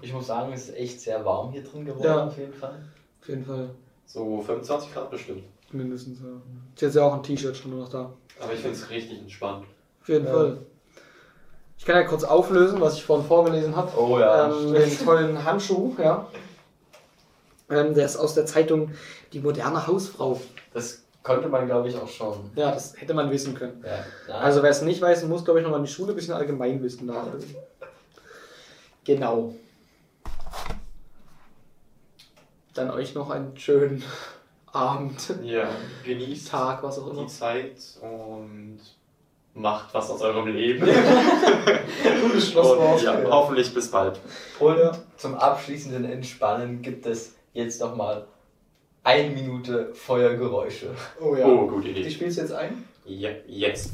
Ich 0.00 0.12
muss 0.12 0.26
sagen, 0.26 0.52
es 0.52 0.68
ist 0.68 0.76
echt 0.76 1.00
sehr 1.00 1.24
warm 1.24 1.52
hier 1.52 1.62
drin 1.62 1.84
geworden, 1.84 2.04
Ja. 2.04 2.26
auf 2.26 2.36
jeden 2.36 2.52
Fall. 2.52 2.84
Auf 3.22 3.28
jeden 3.28 3.44
Fall. 3.44 3.70
So 4.06 4.40
25 4.42 4.92
Grad 4.92 5.10
bestimmt. 5.10 5.44
Mindestens, 5.72 6.18
ja. 6.20 6.26
Ist 6.74 6.82
jetzt 6.82 6.94
ja 6.96 7.04
auch 7.04 7.14
ein 7.14 7.22
T-Shirt 7.22 7.56
schon 7.56 7.70
nur 7.70 7.80
noch 7.80 7.88
da. 7.88 8.12
Aber 8.40 8.52
ich 8.52 8.60
finde 8.60 8.76
es 8.76 8.90
richtig 8.90 9.20
entspannt. 9.20 9.64
Auf 10.02 10.08
jeden 10.08 10.26
Ja. 10.26 10.32
Fall. 10.32 10.58
Ich 11.78 11.84
kann 11.84 11.96
ja 11.96 12.02
kurz 12.04 12.24
auflösen, 12.24 12.80
was 12.80 12.96
ich 12.96 13.04
vorhin 13.04 13.26
vorgelesen 13.26 13.74
habe. 13.76 13.90
Oh 13.98 14.18
ja. 14.18 14.50
ähm, 14.50 14.72
den 14.72 14.98
tollen 14.98 15.44
Handschuh, 15.44 15.94
ja. 15.98 16.28
Ähm, 17.70 17.94
der 17.94 18.04
ist 18.06 18.16
aus 18.16 18.34
der 18.34 18.46
Zeitung 18.46 18.90
Die 19.32 19.40
moderne 19.40 19.86
Hausfrau. 19.86 20.40
Das 20.72 21.03
konnte 21.24 21.48
man, 21.48 21.66
glaube 21.66 21.88
ich, 21.88 21.96
auch 21.96 22.08
schon. 22.08 22.50
Ja, 22.54 22.70
das 22.70 22.94
hätte 23.00 23.14
man 23.14 23.28
wissen 23.32 23.54
können. 23.56 23.82
Ja. 23.84 24.04
Ja. 24.32 24.38
Also 24.40 24.62
wer 24.62 24.70
es 24.70 24.82
nicht 24.82 25.00
weiß, 25.00 25.24
muss, 25.24 25.44
glaube 25.44 25.58
ich, 25.58 25.64
nochmal 25.64 25.80
in 25.80 25.86
die 25.86 25.92
Schule 25.92 26.12
ein 26.12 26.14
bisschen 26.16 26.34
Allgemeinwissen 26.34 27.06
nachlesen. 27.06 27.56
Genau. 29.04 29.54
Dann 32.74 32.90
euch 32.90 33.14
noch 33.14 33.30
einen 33.30 33.56
schönen 33.56 34.02
Abend, 34.72 35.32
Ja, 35.44 35.68
genießt 36.04 36.48
Tag, 36.48 36.82
was 36.82 36.98
auch 36.98 37.10
die 37.10 37.18
immer. 37.18 37.26
Zeit 37.28 37.76
und 38.00 38.80
macht 39.54 39.94
was 39.94 40.10
aus 40.10 40.20
eurem 40.20 40.48
Leben. 40.48 40.84
Gutes 42.22 42.50
Schlusswort. 42.50 43.00
ja, 43.02 43.16
hoffentlich 43.30 43.72
bis 43.72 43.88
bald. 43.90 44.18
Und 44.58 44.78
Ja. 44.78 44.92
zum 45.16 45.36
abschließenden 45.36 46.04
Entspannen 46.04 46.82
gibt 46.82 47.06
es 47.06 47.34
jetzt 47.52 47.80
nochmal 47.80 48.26
eine 49.04 49.30
Minute 49.30 49.90
Feuergeräusche. 49.94 50.90
Oh 51.20 51.36
ja. 51.36 51.46
Oh, 51.46 51.66
gute 51.68 51.92
Die 51.92 52.00
Idee. 52.00 52.10
spielst 52.10 52.38
du 52.38 52.42
jetzt 52.42 52.52
ein? 52.52 52.84
Ja, 53.04 53.30
jetzt. 53.46 53.92